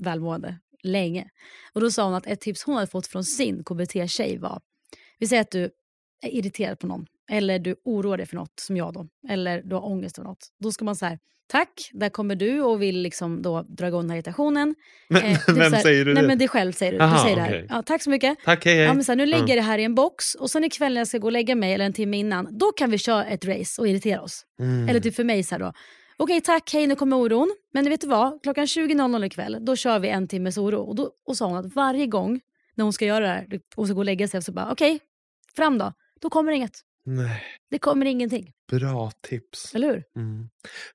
välmående 0.03 0.59
länge. 0.83 1.29
Och 1.73 1.81
då 1.81 1.91
sa 1.91 2.03
hon 2.05 2.13
att 2.13 2.27
ett 2.27 2.41
tips 2.41 2.63
hon 2.63 2.75
hade 2.75 2.87
fått 2.87 3.07
från 3.07 3.23
sin 3.23 3.63
KBT-tjej 3.63 4.37
var, 4.37 4.61
vi 5.19 5.27
säger 5.27 5.41
att 5.41 5.51
du 5.51 5.63
är 6.21 6.29
irriterad 6.29 6.79
på 6.79 6.87
någon. 6.87 7.05
Eller 7.29 7.59
du 7.59 7.75
oroar 7.85 8.17
dig 8.17 8.25
för 8.25 8.35
något, 8.35 8.59
som 8.59 8.77
jag 8.77 8.93
då. 8.93 9.07
Eller 9.29 9.61
du 9.65 9.75
har 9.75 9.85
ångest 9.85 10.15
för 10.15 10.23
något. 10.23 10.47
Då 10.59 10.71
ska 10.71 10.85
man 10.85 10.95
säga 10.95 11.17
tack, 11.51 11.89
där 11.93 12.09
kommer 12.09 12.35
du 12.35 12.61
och 12.61 12.81
vill 12.81 13.01
liksom 13.01 13.41
då 13.41 13.61
dra 13.63 13.87
igång 13.87 14.01
den 14.01 14.09
här 14.09 14.17
irritationen. 14.17 14.75
Men, 15.09 15.23
Eh, 15.23 15.39
vem 15.47 15.57
här- 15.73 15.81
säger 15.81 16.05
du 16.05 16.13
Nej 16.13 16.21
det? 16.23 16.27
men 16.27 16.37
dig 16.37 16.47
själv 16.47 16.71
säger 16.71 16.91
du. 16.91 16.99
Aha, 16.99 17.15
du 17.15 17.21
säger 17.23 17.35
det 17.35 17.41
här. 17.41 17.49
okej. 17.49 17.67
Ja, 17.69 17.81
tack 17.83 18.03
så 18.03 18.09
mycket. 18.09 18.37
Tack, 18.45 18.65
hej 18.65 18.75
hej. 18.75 18.83
Ja, 18.83 18.93
men 18.93 19.03
så 19.03 19.11
här, 19.11 19.17
nu 19.17 19.25
lägger 19.25 19.43
Ja. 19.43 19.49
jag 19.49 19.57
det 19.57 19.61
här 19.61 19.77
i 19.79 19.83
en 19.83 19.95
box 19.95 20.35
och 20.35 20.49
sen 20.51 20.63
ikväll 20.63 20.93
när 20.93 21.01
jag 21.01 21.07
ska 21.07 21.17
gå 21.17 21.27
och 21.27 21.31
lägga 21.31 21.55
mig 21.55 21.73
eller 21.73 21.85
en 21.85 21.93
timme 21.93 22.17
innan, 22.17 22.57
då 22.57 22.71
kan 22.71 22.91
vi 22.91 22.97
köra 22.97 23.25
ett 23.25 23.45
race 23.45 23.81
och 23.81 23.87
irritera 23.87 24.21
oss. 24.21 24.45
Mm. 24.59 24.89
Eller 24.89 24.99
typ 24.99 25.15
för 25.15 25.23
mig 25.23 25.43
så 25.43 25.55
här 25.55 25.59
då. 25.59 25.73
Okej 26.17 26.41
tack, 26.41 26.73
hej 26.73 26.87
nu 26.87 26.95
kommer 26.95 27.17
oron. 27.17 27.55
Men 27.73 27.89
vet 27.89 28.01
du 28.01 28.07
vad? 28.07 28.43
Klockan 28.43 28.65
20.00 28.67 29.25
ikväll, 29.25 29.57
då 29.61 29.75
kör 29.75 29.99
vi 29.99 30.09
en 30.09 30.27
timmes 30.27 30.57
oro. 30.57 30.79
Och 30.81 30.95
då 30.95 31.11
och 31.25 31.37
sa 31.37 31.45
hon 31.47 31.57
att 31.57 31.75
varje 31.75 32.07
gång 32.07 32.39
när 32.75 32.83
hon 32.83 32.93
ska 32.93 33.05
göra 33.05 33.19
det 33.19 33.31
här 33.31 33.47
och 33.75 33.85
ska 33.87 33.93
gå 33.93 33.99
och 34.01 34.05
lägga 34.05 34.27
sig 34.27 34.41
så 34.41 34.51
bara 34.51 34.71
okej, 34.71 34.99
fram 35.55 35.77
då. 35.77 35.93
Då 36.21 36.29
kommer 36.29 36.51
inget. 36.51 36.79
Nej, 37.15 37.43
Det 37.69 37.79
kommer 37.79 38.05
ingenting. 38.05 38.51
bra 38.71 39.11
tips. 39.27 39.75
Eller 39.75 39.87
hur? 39.87 40.03
Mm. 40.17 40.49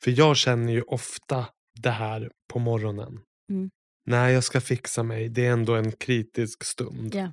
För 0.05 0.11
jag 0.19 0.37
känner 0.37 0.73
ju 0.73 0.83
ofta 0.83 1.47
det 1.83 1.91
här 1.91 2.31
på 2.53 2.59
morgonen. 2.59 3.19
Mm. 3.51 3.71
När 4.07 4.29
jag 4.29 4.45
ska 4.45 4.61
fixa 4.61 5.03
mig, 5.03 5.29
det 5.29 5.47
är 5.47 5.53
ändå 5.53 5.75
en 5.75 5.93
kritisk 5.93 6.65
stund 6.65 7.15
Ja. 7.15 7.33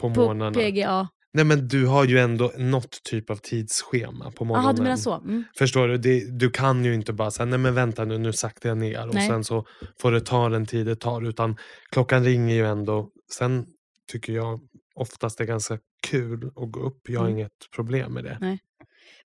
på 0.00 0.14
På 0.14 0.20
morgnarna. 0.26 0.60
PGA. 0.60 1.08
Nej 1.34 1.44
men 1.44 1.68
du 1.68 1.86
har 1.86 2.04
ju 2.04 2.18
ändå 2.18 2.52
något 2.58 3.02
typ 3.04 3.30
av 3.30 3.36
tidsschema 3.36 4.30
på 4.30 4.44
morgonen. 4.44 4.64
Jaha, 4.64 4.72
du 4.72 4.82
menar 4.82 4.96
så? 4.96 5.14
Mm. 5.14 5.44
Förstår 5.58 5.88
du? 5.88 5.98
Det, 5.98 6.38
du 6.38 6.50
kan 6.50 6.84
ju 6.84 6.94
inte 6.94 7.12
bara 7.12 7.30
säga 7.30 7.46
nej 7.46 7.58
men 7.58 7.74
vänta 7.74 8.04
nu, 8.04 8.18
nu 8.18 8.32
saktar 8.32 8.68
jag 8.68 8.78
ner 8.78 9.08
och 9.08 9.14
Nej. 9.14 9.28
sen 9.28 9.44
så 9.44 9.66
får 10.00 10.12
det 10.12 10.20
ta 10.20 10.48
den 10.48 10.66
tid 10.66 10.86
det 10.86 10.96
tar. 10.96 11.22
Utan 11.28 11.56
klockan 11.92 12.24
ringer 12.24 12.54
ju 12.54 12.66
ändå. 12.66 13.10
Sen 13.32 13.66
tycker 14.12 14.32
jag 14.32 14.60
oftast 14.94 15.38
det 15.38 15.44
är 15.44 15.48
ganska 15.48 15.78
kul 16.02 16.46
att 16.56 16.72
gå 16.72 16.80
upp. 16.80 17.00
Jag 17.08 17.20
har 17.20 17.26
Mm. 17.26 17.38
inget 17.38 17.52
problem 17.74 18.12
med 18.12 18.24
det. 18.24 18.38
Nej. 18.40 18.58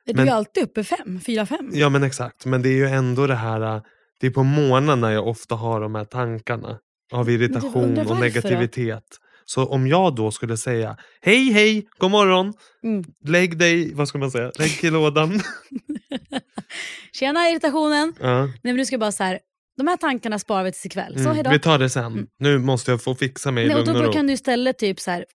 Du 0.06 0.14
Men- 0.14 0.28
är 0.28 0.32
alltid 0.32 0.64
uppe 0.64 0.84
fem, 0.84 1.20
fyra, 1.26 1.46
fem. 1.46 1.70
Ja 1.74 1.90
men 1.90 2.04
exakt, 2.04 2.46
men 2.46 2.62
det 2.62 2.70
är 2.70 2.74
ju 2.76 2.88
ändå 2.88 3.28
det 3.28 3.36
här, 3.36 3.76
äh, 3.76 3.82
det 4.20 4.28
är 4.28 4.32
på 4.32 4.44
morgnarna 4.44 5.14
jag 5.14 5.28
ofta 5.28 5.56
har 5.56 5.82
de 5.82 5.96
här 5.96 6.06
tankarna 6.06 6.80
av 7.14 7.30
irritation 7.30 7.92
och 7.92 7.98
varför 7.98 8.14
då? 8.14 8.20
negativitet. 8.20 9.04
Så 9.46 9.66
om 9.66 9.88
jag 9.88 10.16
då 10.16 10.32
skulle 10.32 10.58
säga 10.58 10.98
hej 11.22 11.52
hej, 11.52 11.88
god 11.98 12.12
morgon, 12.12 12.54
Mm. 12.84 13.04
lägg 13.26 13.58
dig, 13.58 13.94
vad 13.94 14.08
ska 14.08 14.18
man 14.18 14.32
säga, 14.32 14.52
lägg 14.60 14.84
i 14.84 14.90
lådan. 14.90 15.42
Tjena 17.14 17.50
irritationen. 17.50 18.14
ja. 18.22 18.46
Nej 18.46 18.54
men 18.64 18.76
du 18.76 18.86
ska 18.86 18.98
bara 18.98 19.12
så 19.12 19.24
här, 19.24 19.40
de 19.78 19.88
här 19.88 19.98
tankarna 19.98 20.40
sparar 20.40 20.64
vi 20.64 20.72
tills 20.72 20.86
ikväll. 20.86 21.14
Så 21.14 21.20
mm. 21.20 21.34
hejdå. 21.34 21.50
Vi 21.50 21.60
tar 21.60 21.80
det 21.80 21.90
sen, 21.90 22.06
Mm. 22.06 22.28
nu 22.40 22.58
måste 22.60 22.92
jag 22.92 23.02
få 23.04 23.16
fixa 23.16 23.52
mig 23.52 23.66
i 23.66 23.68
Nej, 23.68 23.76
lugn 23.78 23.90
och 23.90 23.96
då 24.04 24.04
ro. 24.10 24.14
kan 24.14 24.28
du 24.28 24.34
istället 24.34 24.78
typ 24.78 25.00
så 25.00 25.12
här, 25.12 25.26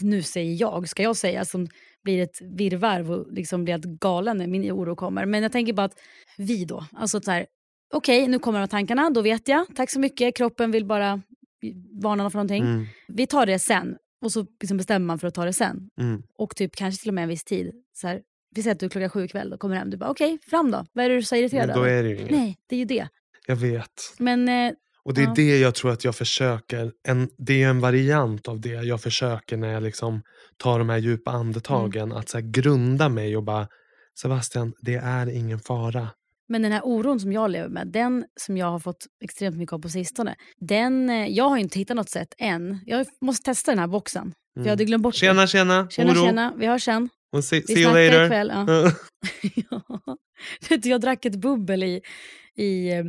nu 0.00 0.22
säger 0.22 0.60
jag, 0.60 0.88
ska 0.88 1.02
jag 1.02 1.16
säga, 1.16 1.44
som 1.44 1.68
blir 2.04 2.22
ett 2.22 2.40
virrvarr 2.40 3.10
och 3.10 3.32
liksom 3.32 3.64
blir 3.64 3.74
helt 3.74 3.84
galen 3.84 4.36
när 4.38 4.46
min 4.46 4.72
oro 4.72 4.96
kommer. 4.96 5.26
Men 5.26 5.42
jag 5.42 5.52
tänker 5.52 5.72
bara 5.72 5.84
att 5.86 5.98
vi 6.38 6.64
då, 6.64 6.86
alltså 6.92 7.20
så 7.20 7.30
här, 7.30 7.46
okej 7.94 8.28
nu 8.28 8.38
kommer 8.38 8.60
de 8.60 8.68
tankarna, 8.68 9.10
då 9.10 9.22
vet 9.22 9.48
jag, 9.48 9.66
tack 9.76 9.90
så 9.90 10.00
mycket, 10.00 10.36
kroppen 10.36 10.70
vill 10.70 10.84
bara 10.84 11.22
varna 12.02 12.30
för 12.30 12.36
någonting. 12.38 12.62
Mm, 12.64 12.86
Vi 13.08 13.26
tar 13.26 13.46
det 13.46 13.58
sen 13.58 13.96
och 14.20 14.32
så 14.32 14.46
liksom 14.60 14.76
bestämmer 14.76 15.06
man 15.06 15.18
för 15.18 15.28
att 15.28 15.34
ta 15.34 15.44
det 15.44 15.52
sen. 15.52 15.90
mm. 16.00 16.22
Och 16.38 16.56
typ 16.56 16.76
kanske 16.76 17.02
till 17.02 17.10
och 17.10 17.14
med 17.14 17.22
en 17.22 17.28
viss 17.28 17.44
tid. 17.44 17.72
Så 17.92 18.06
här, 18.08 18.20
vi 18.54 18.62
säger 18.62 18.74
att 18.74 18.80
du 18.80 18.88
klockan 18.88 19.10
sju 19.10 19.24
ikväll 19.24 19.50
då 19.50 19.56
kommer 19.58 19.76
hem, 19.76 19.90
du 19.90 19.96
bara 19.96 20.10
okej, 20.10 20.38
fram 20.50 20.70
då. 20.70 20.84
Vad 20.92 21.04
är 21.04 21.08
det 21.08 21.14
du 21.14 21.18
är 21.18 21.22
så 21.22 21.36
irriterad 21.36 21.66
Men 21.68 21.76
då 21.76 21.82
är 21.84 22.02
det 22.02 22.08
ju 22.08 22.16
inget. 22.18 22.30
Nej, 22.30 22.56
det 22.66 22.76
är 22.76 22.78
ju 22.78 22.84
det. 22.84 23.08
Jag 23.46 23.56
vet. 23.56 23.90
Men 24.18 24.48
eh, 24.48 24.72
Och 25.04 25.14
det 25.14 25.20
är 25.20 25.26
Ja. 25.26 25.32
det 25.36 25.58
jag 25.58 25.74
tror 25.74 25.90
att 25.92 26.04
jag 26.04 26.14
försöker, 26.16 26.92
en, 27.08 27.28
det 27.38 27.62
är 27.62 27.68
en 27.68 27.80
variant 27.80 28.48
av 28.48 28.60
det 28.60 28.68
jag 28.68 29.00
försöker 29.00 29.56
när 29.56 29.72
jag 29.72 29.82
liksom 29.82 30.22
tar 30.56 30.78
de 30.78 30.88
här 30.88 30.98
djupa 30.98 31.30
andetagen. 31.30 32.02
Mm. 32.02 32.16
Att 32.16 32.28
så 32.28 32.38
grunda 32.42 33.08
mig 33.08 33.36
och 33.36 33.42
bara, 33.42 33.68
Sebastian, 34.20 34.72
det 34.80 34.94
är 34.94 35.26
ingen 35.30 35.60
fara. 35.60 36.08
Men 36.48 36.62
den 36.62 36.72
här 36.72 36.80
oron 36.84 37.20
som 37.20 37.32
jag 37.32 37.50
lever 37.50 37.68
med, 37.68 37.86
den 37.86 38.24
som 38.40 38.56
jag 38.56 38.66
har 38.66 38.78
fått 38.78 39.06
extremt 39.24 39.56
mycket 39.56 39.72
av 39.72 39.78
på 39.78 39.88
sistone, 39.88 40.34
den, 40.60 41.10
eh, 41.10 41.26
jag 41.26 41.48
har 41.48 41.56
inte 41.56 41.78
hittat 41.78 41.96
något 41.96 42.10
sätt 42.10 42.34
än. 42.38 42.78
Jag 42.86 43.06
måste 43.20 43.42
testa 43.50 43.70
den 43.70 43.78
här 43.78 43.86
boxen. 43.86 44.32
För 44.54 44.62
jag 44.64 44.70
hade 44.70 44.84
glömt 44.84 45.02
bort 45.02 45.22
Mm. 45.22 45.34
Tjena 45.34 45.46
tjena, 45.46 45.88
Tjena, 45.90 46.12
oro. 46.12 46.24
tjena. 46.24 46.52
Vi 46.58 46.66
hörs 46.66 46.84
sen. 46.84 47.08
Och 47.32 47.44
see, 47.44 47.60
Vi 47.68 47.74
see 47.74 47.80
you 47.82 47.88
later. 47.90 48.24
ikväll. 48.24 48.52
Ja. 48.54 48.92
ja. 49.70 50.16
Jag 50.82 51.00
drack 51.00 51.24
ett 51.24 51.36
bubbel 51.36 51.82
i, 51.82 52.00
i 52.56 52.92
eh, 52.92 53.04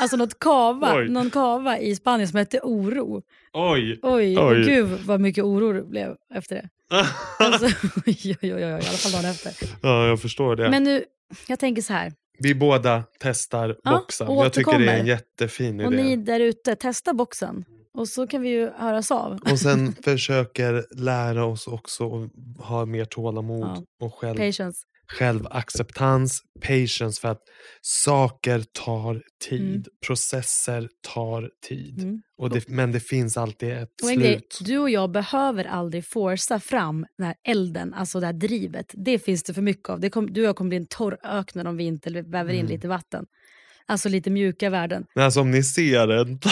alltså 0.00 0.16
något 0.16 0.38
kava, 0.38 0.94
någon 1.08 1.30
kava 1.30 1.78
i 1.78 1.96
Spanien 1.96 2.28
som 2.28 2.38
hette 2.38 2.60
oro. 2.62 3.22
Oj. 3.52 3.98
Oj, 4.02 4.38
Oj. 4.38 4.64
gud 4.64 4.88
vad 5.06 5.20
mycket 5.20 5.44
oro 5.44 5.72
det 5.72 5.82
blev 5.84 6.14
efter 6.34 6.54
det. 6.56 6.68
Alltså, 7.38 7.66
oj, 8.06 8.36
oj, 8.42 8.54
oj, 8.54 8.54
oj, 8.54 8.60
i 8.60 8.72
alla 8.72 8.80
fall 8.82 9.12
dagen 9.12 9.24
efter. 9.30 9.52
ja, 9.82 10.06
jag 10.06 10.20
förstår 10.22 10.56
det. 10.56 10.70
Men 10.70 10.82
nu, 10.84 11.04
jag 11.48 11.58
tänker 11.58 11.82
så 11.82 11.92
här. 11.92 12.12
Vi 12.38 12.54
båda 12.54 13.04
testar 13.18 13.76
Ja, 13.82 13.90
boxen. 13.98 14.26
och 14.28 14.44
Jag 14.44 14.52
tycker 14.52 14.78
det 14.78 14.90
är 14.92 14.98
en 15.00 15.06
jättefin 15.06 15.80
Och 15.80 15.92
idé. 15.92 16.02
ni 16.02 16.16
där 16.16 16.40
ute, 16.40 16.74
testa 16.76 17.14
boxen. 17.14 17.64
Och 17.94 18.08
så 18.08 18.26
kan 18.26 18.42
vi 18.42 18.48
ju 18.48 18.70
höras 18.76 19.10
av. 19.10 19.38
Och 19.50 19.58
sen 19.58 19.92
försöker 20.04 20.84
lära 20.90 21.44
oss 21.44 21.66
också 21.66 22.22
att 22.24 22.30
ha 22.66 22.84
mer 22.86 23.04
tålamod 23.04 23.60
Ja. 23.66 23.82
och 24.06 24.14
själv, 24.14 24.36
Patience. 24.38 24.82
Självacceptans, 25.08 26.40
patience 26.60 27.20
för 27.20 27.28
att 27.28 27.42
saker 27.80 28.64
tar 28.84 29.22
tid, 29.48 29.60
Mm. 29.70 29.84
processer 30.06 30.88
tar 31.14 31.50
tid. 31.68 32.02
Mm. 32.02 32.22
Och 32.38 32.50
det, 32.50 32.68
men 32.68 32.92
det 32.92 33.00
finns 33.00 33.36
alltid 33.36 33.72
ett 33.72 33.88
Och 34.02 34.10
en 34.10 34.18
grej, 34.20 34.32
slut. 34.32 34.58
du 34.64 34.78
och 34.78 34.90
jag 34.90 35.10
behöver 35.10 35.64
aldrig 35.64 36.06
forsa 36.06 36.60
fram 36.60 37.06
den 37.18 37.26
här 37.26 37.34
elden, 37.48 37.94
alltså 37.94 38.20
det 38.20 38.26
här 38.26 38.32
drivet. 38.32 38.86
Det 38.94 39.18
finns 39.18 39.42
det 39.42 39.54
för 39.54 39.62
mycket 39.62 39.88
av. 39.88 40.08
Kom, 40.08 40.32
du 40.32 40.40
och 40.40 40.46
jag 40.48 40.56
kommer 40.56 40.68
bli 40.68 40.76
en 40.76 40.86
torr 40.86 41.18
öken 41.24 41.66
om 41.66 41.76
vi 41.76 41.84
inte 41.84 42.10
väver 42.10 42.52
in 42.52 42.60
Mm. 42.60 42.72
lite 42.72 42.88
vatten. 42.88 43.24
Alltså 43.88 44.08
lite 44.08 44.30
mjuka 44.30 44.70
värden. 44.70 45.04
Men 45.14 45.24
Alltså 45.24 45.40
om 45.40 45.50
ni 45.50 45.62
ser 45.62 46.08
en, 46.08 46.38
ta- 46.38 46.50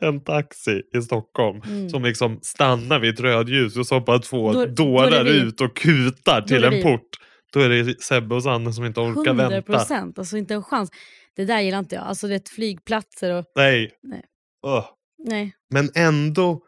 en 0.06 0.20
taxi 0.20 0.82
i 0.98 1.02
Stockholm 1.02 1.62
Mm. 1.66 1.88
som 1.90 2.02
liksom 2.04 2.38
stannar 2.42 2.98
vid 2.98 3.14
ett 3.14 3.20
rödljus 3.20 3.76
och 3.76 3.86
så 3.86 4.00
bara 4.00 4.18
två 4.18 4.52
Då- 4.52 4.66
dårar 4.66 5.24
ut 5.24 5.60
och 5.60 5.76
kutar 5.76 6.42
till 6.42 6.64
en 6.64 6.70
vi. 6.70 6.82
port. 6.82 7.08
Då 7.52 7.60
är 7.60 7.68
det 7.68 8.02
Sebbe 8.02 8.34
och 8.34 8.42
Sanne 8.42 8.72
som 8.72 8.84
inte 8.84 9.00
orkar 9.00 9.30
100 9.30 9.48
vänta. 9.48 9.72
procent, 9.72 10.18
alltså 10.18 10.36
inte 10.36 10.54
en 10.54 10.62
chans. 10.62 10.90
Det 11.36 11.44
där 11.44 11.60
gillar 11.60 11.78
inte 11.78 11.94
jag. 11.94 12.04
Alltså 12.04 12.26
det 12.28 12.34
är 12.34 12.54
flygplatser 12.54 13.32
och... 13.34 13.44
Nej. 13.56 13.90
Nej. 14.02 14.22
Ugh. 14.66 14.86
Nej, 15.24 15.52
Men 15.70 15.90
ändå 15.94 16.62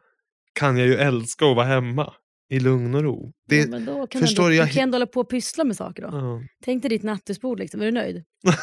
kan 0.53 0.77
jag 0.77 0.87
ju 0.87 0.95
älska 0.95 1.47
att 1.47 1.57
vara 1.57 1.67
hemma 1.67 2.13
i 2.51 2.61
lugn 2.61 2.95
och 2.95 3.03
ro. 3.03 3.33
Det, 3.49 3.57
ja, 3.57 3.67
men 3.69 3.85
då 3.85 4.07
kan 4.07 4.21
du, 4.21 4.27
förstår 4.27 4.45
ändå, 4.45 4.55
jag 4.55 4.69
du 4.69 4.73
kan 4.73 4.83
ändå 4.83 4.95
hålla 4.97 5.07
på 5.07 5.21
och 5.21 5.29
pyssla 5.31 5.65
med 5.65 5.77
saker 5.77 6.03
då. 6.03 6.09
Ja. 6.13 6.43
Tänk 6.65 6.83
dig 6.83 6.89
ditt 6.89 7.03
nattduksbord 7.03 7.59
liksom, 7.59 7.81
är 7.81 7.85
du 7.85 7.91
nöjd? 7.91 8.25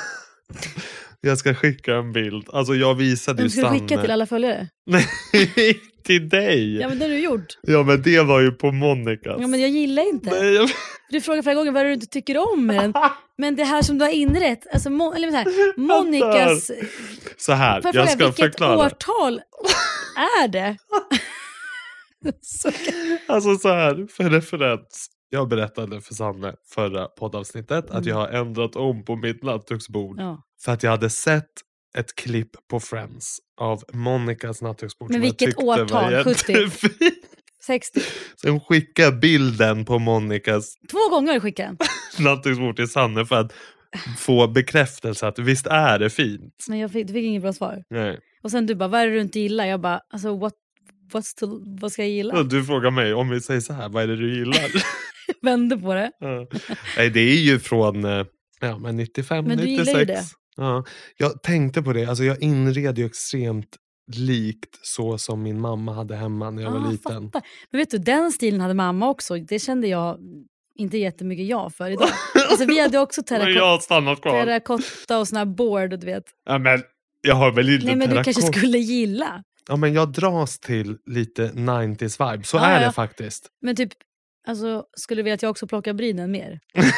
jag 1.22 1.38
ska 1.38 1.54
skicka 1.54 1.96
en 1.96 2.14
bild. 2.14 2.48
Alltså 2.54 2.74
jag 2.76 2.96
visade 2.96 3.44
ju 3.44 3.50
ska 3.50 3.70
du 3.70 3.80
skicka 3.80 4.02
till 4.02 4.12
alla 4.12 4.26
följare? 4.26 4.68
Nej, 4.86 5.06
till 6.04 6.30
dig. 6.30 6.78
Ja 6.78 6.90
men 6.90 7.00
det 7.00 7.06
har 7.06 7.10
du 7.10 7.20
gjort. 7.20 7.58
Ja 7.62 7.84
men 7.84 8.02
det 8.02 8.22
var 8.24 8.40
ju 8.40 8.52
på 8.52 8.72
Monicas. 8.72 9.38
Ja 9.40 9.48
men 9.48 9.62
jag 9.62 9.70
gillar 9.70 10.10
inte. 10.10 10.30
Nej, 10.30 10.54
jag... 10.54 10.70
Du 11.10 11.22
frågar 11.22 11.42
flera 11.42 11.56
gånger 11.56 11.72
vad 11.72 11.86
du 11.86 11.94
inte 11.94 12.06
tycker 12.08 12.54
om 12.54 12.66
med 12.66 12.76
den. 12.82 12.94
Men 13.38 13.56
det 13.56 13.64
här 13.64 13.82
som 13.82 13.98
du 13.98 14.06
har 14.06 14.12
inrett, 14.12 14.68
alltså 14.74 14.90
Mo- 14.90 15.16
eller 15.16 15.30
så 15.32 15.36
här, 15.38 15.78
Monikas... 15.80 16.72
Så 17.38 17.52
här, 17.54 17.82
jag 17.94 18.10
ska 18.10 18.26
vilket 18.26 18.36
förklara. 18.46 18.78
årtal 18.78 19.42
är 20.44 20.48
det? 20.48 20.78
Så, 22.42 22.72
Alltså 23.28 23.56
så 23.56 23.70
här, 23.70 24.08
för 24.12 24.24
referens. 24.30 25.08
Jag 25.30 25.50
berättade 25.50 26.02
för 26.02 26.14
Sanne 26.14 26.54
förra 26.74 27.06
poddavsnittet 27.06 27.86
att 27.86 27.92
Mm. 27.92 28.08
jag 28.08 28.16
har 28.16 28.28
ändrat 28.28 28.76
om 28.76 29.06
på 29.06 29.16
mitt 29.16 29.44
nattduksbord. 29.44 30.20
ja. 30.20 30.44
För 30.66 30.72
att 30.72 30.84
jag 30.84 30.92
hade 30.92 31.10
sett 31.10 31.50
ett 31.98 32.16
klipp 32.16 32.50
på 32.70 32.80
Friends 32.80 33.40
av 33.58 33.84
Monicas 33.94 34.62
nattduksbord. 34.62 35.12
Men 35.12 35.22
vilket 35.22 35.58
årtal? 35.58 36.24
70? 36.24 36.52
jättefint. 36.52 37.14
60. 37.64 38.02
Sen 38.42 38.60
skickade 38.60 39.18
bilden 39.18 39.86
på 39.86 40.00
Monicas 40.00 40.76
Två 40.92 41.10
gånger 41.10 41.34
du 41.34 41.40
skickat 41.40 41.68
den. 41.68 41.88
nattduksbord 42.26 42.76
till 42.76 42.88
Sanne 42.88 43.26
för 43.26 43.36
att 43.36 43.54
få 44.18 44.48
bekräftelse 44.48 45.28
att 45.28 45.40
visst 45.40 45.68
är 45.68 46.00
det 46.00 46.10
fint. 46.10 46.66
Men 46.68 46.80
jag 46.80 46.92
fick, 46.92 47.08
du 47.08 47.14
fick 47.14 47.24
inget 47.24 47.42
bra 47.42 47.54
svar. 47.54 47.84
Nej. 47.90 48.20
Och 48.44 48.52
sen 48.52 48.66
du 48.66 48.76
bara, 48.76 48.90
vad 48.90 49.02
är 49.02 49.08
det 49.08 49.14
du 49.14 49.22
inte 49.22 49.40
gillar? 49.40 49.66
Jag 49.66 49.82
bara, 49.82 50.02
alltså 50.14 50.38
what, 50.38 50.54
what's 51.14 51.40
to, 51.40 51.48
vad 51.82 51.92
ska 51.92 52.02
jag 52.02 52.12
gilla? 52.12 52.40
Och 52.40 52.46
Du 52.46 52.64
frågar 52.64 52.92
mig 52.92 53.14
om 53.14 53.30
vi 53.30 53.42
säger 53.42 53.62
så 53.62 53.74
här, 53.74 53.90
vad 53.90 54.04
är 54.04 54.08
det 54.08 54.16
du 54.16 54.38
gillar? 54.38 54.72
Vände 55.42 55.78
på 55.78 55.94
det. 55.94 56.12
Ja. 56.20 56.48
Nej, 56.98 57.10
det 57.10 57.20
är 57.20 57.42
ju 57.42 57.60
från 57.60 58.06
eh, 58.06 58.26
ja, 58.60 58.78
men 58.78 58.98
95, 58.98 59.46
Men 59.46 59.58
du 59.58 59.64
96. 59.64 59.88
gillar 59.88 60.00
ju 60.00 60.06
det. 60.06 60.24
Ja. 60.56 60.84
Jag 61.18 61.44
tänkte 61.44 61.82
på 61.82 61.94
det, 61.94 62.06
alltså 62.06 62.24
jag 62.24 62.42
inred 62.42 62.98
ju 62.98 63.06
extremt 63.06 63.78
likt 64.16 64.80
så 64.82 65.18
som 65.18 65.44
min 65.44 65.62
mamma 65.62 65.94
hade 65.94 66.16
hemma 66.16 66.50
när 66.52 66.64
jag 66.64 66.72
var 66.72 66.80
Ah, 66.88 66.92
liten. 66.92 67.24
fattar. 67.32 67.42
Men 67.72 67.80
vet 67.80 67.92
du, 67.92 67.98
den 67.98 68.32
stilen 68.32 68.62
hade 68.62 68.74
mamma 68.74 69.10
också. 69.10 69.36
Det 69.38 69.60
kände 69.60 69.88
jag 69.88 70.18
inte 70.76 70.98
jättemycket 70.98 71.46
ja 71.48 71.70
för 71.70 71.90
idag. 71.92 72.10
Alltså 72.50 72.66
vi 72.66 72.80
hade 72.80 73.00
också 73.00 73.22
jag 73.30 73.82
terrakotta, 73.88 75.20
och 75.20 75.28
såna 75.28 75.40
här 75.40 75.46
board, 75.46 75.90
du 76.00 76.06
vet. 76.06 76.24
Ja, 76.46 76.58
men 76.58 76.84
jag 77.22 77.36
har 77.36 77.52
väl 77.52 77.70
inte 77.70 77.86
Nej 77.86 77.96
men 77.96 78.10
du 78.10 78.24
kanske 78.24 78.42
skulle 78.42 78.78
gilla. 78.78 79.44
Ja, 79.70 79.76
men 79.76 79.94
jag 79.94 80.12
dras 80.12 80.60
till 80.60 80.98
lite 81.06 81.48
90s 81.48 82.32
vibe. 82.32 82.44
Så 82.44 82.58
Ja, 82.58 82.66
är 82.66 82.82
ja. 82.82 82.88
det 82.88 82.94
faktiskt. 82.94 83.48
Men 83.62 83.76
typ, 83.76 83.92
alltså 84.48 84.84
skulle 84.98 85.20
du 85.20 85.24
vilja 85.24 85.34
att 85.36 85.42
jag 85.42 85.50
också 85.50 85.68
plockar 85.68 85.94
brynen 85.94 86.32
mer? 86.32 86.60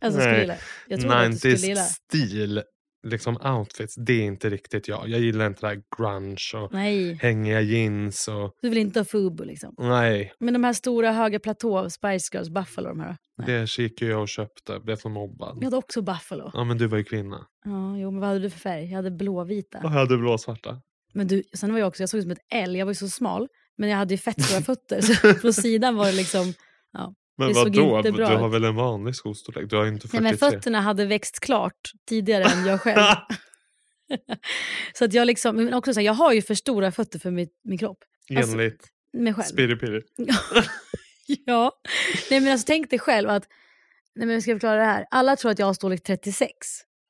Alltså 0.00 0.20
skulle 0.20 0.32
Nej. 0.32 0.40
gilla? 0.40 0.56
Jag 0.88 1.00
tror 1.00 1.12
att 1.12 1.32
du 1.32 1.38
skulle 1.38 1.54
90s 1.54 1.66
gilla. 1.66 1.80
stil, 1.80 2.62
liksom 3.06 3.36
outfits, 3.36 3.94
det 3.94 4.12
är 4.12 4.22
inte 4.22 4.50
riktigt 4.50 4.88
jag. 4.88 5.08
Jag 5.08 5.20
gillar 5.20 5.46
inte 5.46 5.60
det 5.60 5.66
här 5.66 5.82
grunge 5.98 6.64
och 6.64 6.72
Nej, 6.72 7.14
hängiga 7.14 7.60
jeans 7.60 8.28
och... 8.28 8.52
du 8.62 8.68
vill 8.68 8.78
inte 8.78 9.00
ha 9.00 9.04
Fubu 9.04 9.44
liksom. 9.44 9.74
Nej, 9.78 10.32
Men 10.38 10.54
de 10.54 10.64
här 10.64 10.72
stora 10.72 11.12
höga 11.12 11.38
platå, 11.40 11.90
Spice 11.90 12.28
Girls, 12.32 12.48
Buffalo 12.48 12.88
de 12.88 13.00
här. 13.00 13.16
Nej. 13.38 13.46
det 13.46 13.78
gick 13.78 14.02
jag 14.02 14.22
och 14.22 14.28
köpte. 14.28 14.80
Blev 14.80 14.96
så 14.96 15.08
mobbad. 15.08 15.56
Jag 15.60 15.64
hade 15.64 15.76
också 15.76 16.02
Buffalo. 16.02 16.50
Ja, 16.54 16.64
men 16.64 16.78
du 16.78 16.86
var 16.86 16.98
ju 16.98 17.04
kvinna. 17.04 17.46
Ja, 17.64 17.96
jo, 17.98 18.10
men 18.10 18.20
vad 18.20 18.28
hade 18.28 18.40
du 18.40 18.50
för 18.50 18.58
färg? 18.58 18.84
Jag 18.84 18.96
hade 18.96 19.10
blåvita. 19.10 19.78
Jag 19.82 19.88
hade 19.88 20.16
blåsvarta. 20.18 20.80
Men 21.14 21.26
du, 21.26 21.42
sen 21.54 21.72
var 21.72 21.78
jag 21.78 21.88
också, 21.88 22.02
jag 22.02 22.10
såg 22.10 22.18
ut 22.18 22.24
som 22.24 22.30
ett 22.32 22.46
L, 22.52 22.76
jag 22.76 22.86
var 22.86 22.90
ju 22.90 22.94
så 22.94 23.08
smal. 23.08 23.48
Men 23.78 23.88
jag 23.88 23.96
hade 23.96 24.14
ju 24.14 24.18
fett 24.18 24.42
stora 24.42 24.60
fötter, 24.76 25.00
så 25.00 25.34
på 25.34 25.52
sidan 25.52 25.96
var 25.96 26.06
det 26.06 26.12
liksom... 26.12 26.52
Men 27.38 27.52
vadå? 27.52 28.02
Du 28.02 28.24
har 28.24 28.48
väl 28.48 28.64
en 28.64 28.74
vanlig 28.74 29.14
skostorlek? 29.14 29.70
Du 29.70 29.76
har 29.76 29.86
inte 29.86 30.08
43. 30.08 30.20
Nej, 30.20 30.30
men 30.30 30.38
fötterna 30.38 30.80
hade 30.80 31.06
växt 31.06 31.40
klart 31.40 31.92
tidigare 32.08 32.44
än 32.44 32.66
jag 32.66 32.80
själv. 32.80 33.02
så 34.98 35.04
att 35.04 35.12
jag 35.12 35.26
liksom, 35.26 35.56
men 35.56 35.74
också 35.74 35.94
så 35.94 36.00
här, 36.00 36.06
jag 36.06 36.12
har 36.12 36.32
ju 36.32 36.42
för 36.42 36.54
stora 36.54 36.92
fötter 36.92 37.18
för 37.18 37.30
min, 37.30 37.48
min 37.64 37.78
kropp. 37.78 37.98
Alltså, 38.36 38.52
Enligt 38.52 38.92
själv. 39.16 39.42
Spiripiri. 39.42 40.02
ja. 41.26 41.72
Nej 42.30 42.40
men 42.40 42.52
alltså 42.52 42.66
tänk 42.66 42.90
dig 42.90 42.98
själv 42.98 43.30
att, 43.30 43.48
nej 44.14 44.26
men 44.26 44.34
jag 44.34 44.42
ska 44.42 44.52
förklara 44.52 44.76
det 44.76 44.84
här. 44.84 45.06
Alla 45.10 45.36
tror 45.36 45.50
att 45.50 45.58
jag 45.58 45.66
har 45.66 45.74
storlek 45.74 46.02
36, 46.02 46.50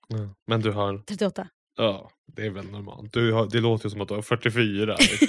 Ja. 0.09 0.35
Men 0.47 0.61
du 0.61 0.71
har... 0.71 0.99
38. 0.99 1.49
Ja, 1.77 2.11
det 2.37 2.47
är 2.47 2.51
väl 2.51 2.71
normalt. 2.71 3.13
Du 3.13 3.33
har, 3.33 3.47
det 3.47 3.61
låter 3.61 3.87
ju 3.87 3.91
som 3.91 4.01
att 4.01 4.09
du 4.09 4.15
har 4.15 4.23
44. 4.23 4.97
Liksom. 4.99 5.29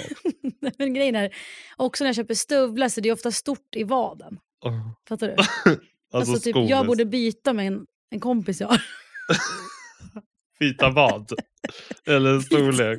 Men 0.78 0.94
grejen 0.94 1.14
är, 1.14 1.34
också 1.76 2.04
när 2.04 2.08
jag 2.08 2.16
köper 2.16 2.34
stövlar 2.34 2.88
så 2.88 3.00
det 3.00 3.08
är 3.08 3.12
ofta 3.12 3.30
stort 3.30 3.76
i 3.76 3.84
vaden. 3.84 4.38
Fattar 5.08 5.26
du? 5.26 5.34
alltså 5.36 5.80
Alltså, 6.32 6.40
typ, 6.40 6.56
jag 6.70 6.86
borde 6.86 7.04
byta 7.04 7.52
med 7.52 7.66
en, 7.66 7.86
en 8.10 8.20
kompis 8.20 8.60
jag 8.60 8.68
har. 8.68 8.82
Vita 10.60 10.90
vad? 10.90 11.32
Eller 12.06 12.40
storlek? 12.46 12.98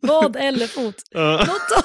Vad 0.00 0.36
eller 0.36 0.66
fot. 0.66 1.02
Något 1.14 1.84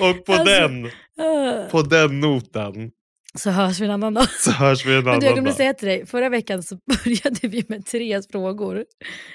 Och 0.00 0.24
på 0.26 0.32
Alltså- 0.32 0.44
den, 0.44 0.86
av- 0.86 1.68
på 1.70 1.82
den 1.82 2.20
noten 2.20 2.90
Så 3.38 3.50
hörs 3.50 3.80
vi 3.80 3.84
en 3.84 3.90
annan 3.90 4.14
dag. 4.14 4.28
så 4.28 4.50
hörs 4.50 4.86
vi 4.86 4.96
en 4.96 5.04
Men 5.04 5.04
du, 5.04 5.26
jag 5.26 5.32
annan 5.32 5.34
glömde 5.34 5.52
säga 5.52 5.74
till 5.74 5.88
dig, 5.88 6.06
förra 6.06 6.28
veckan 6.28 6.62
så 6.62 6.76
började 6.86 7.48
vi 7.48 7.64
med 7.68 7.86
tre 7.86 8.20
frågor. 8.32 8.84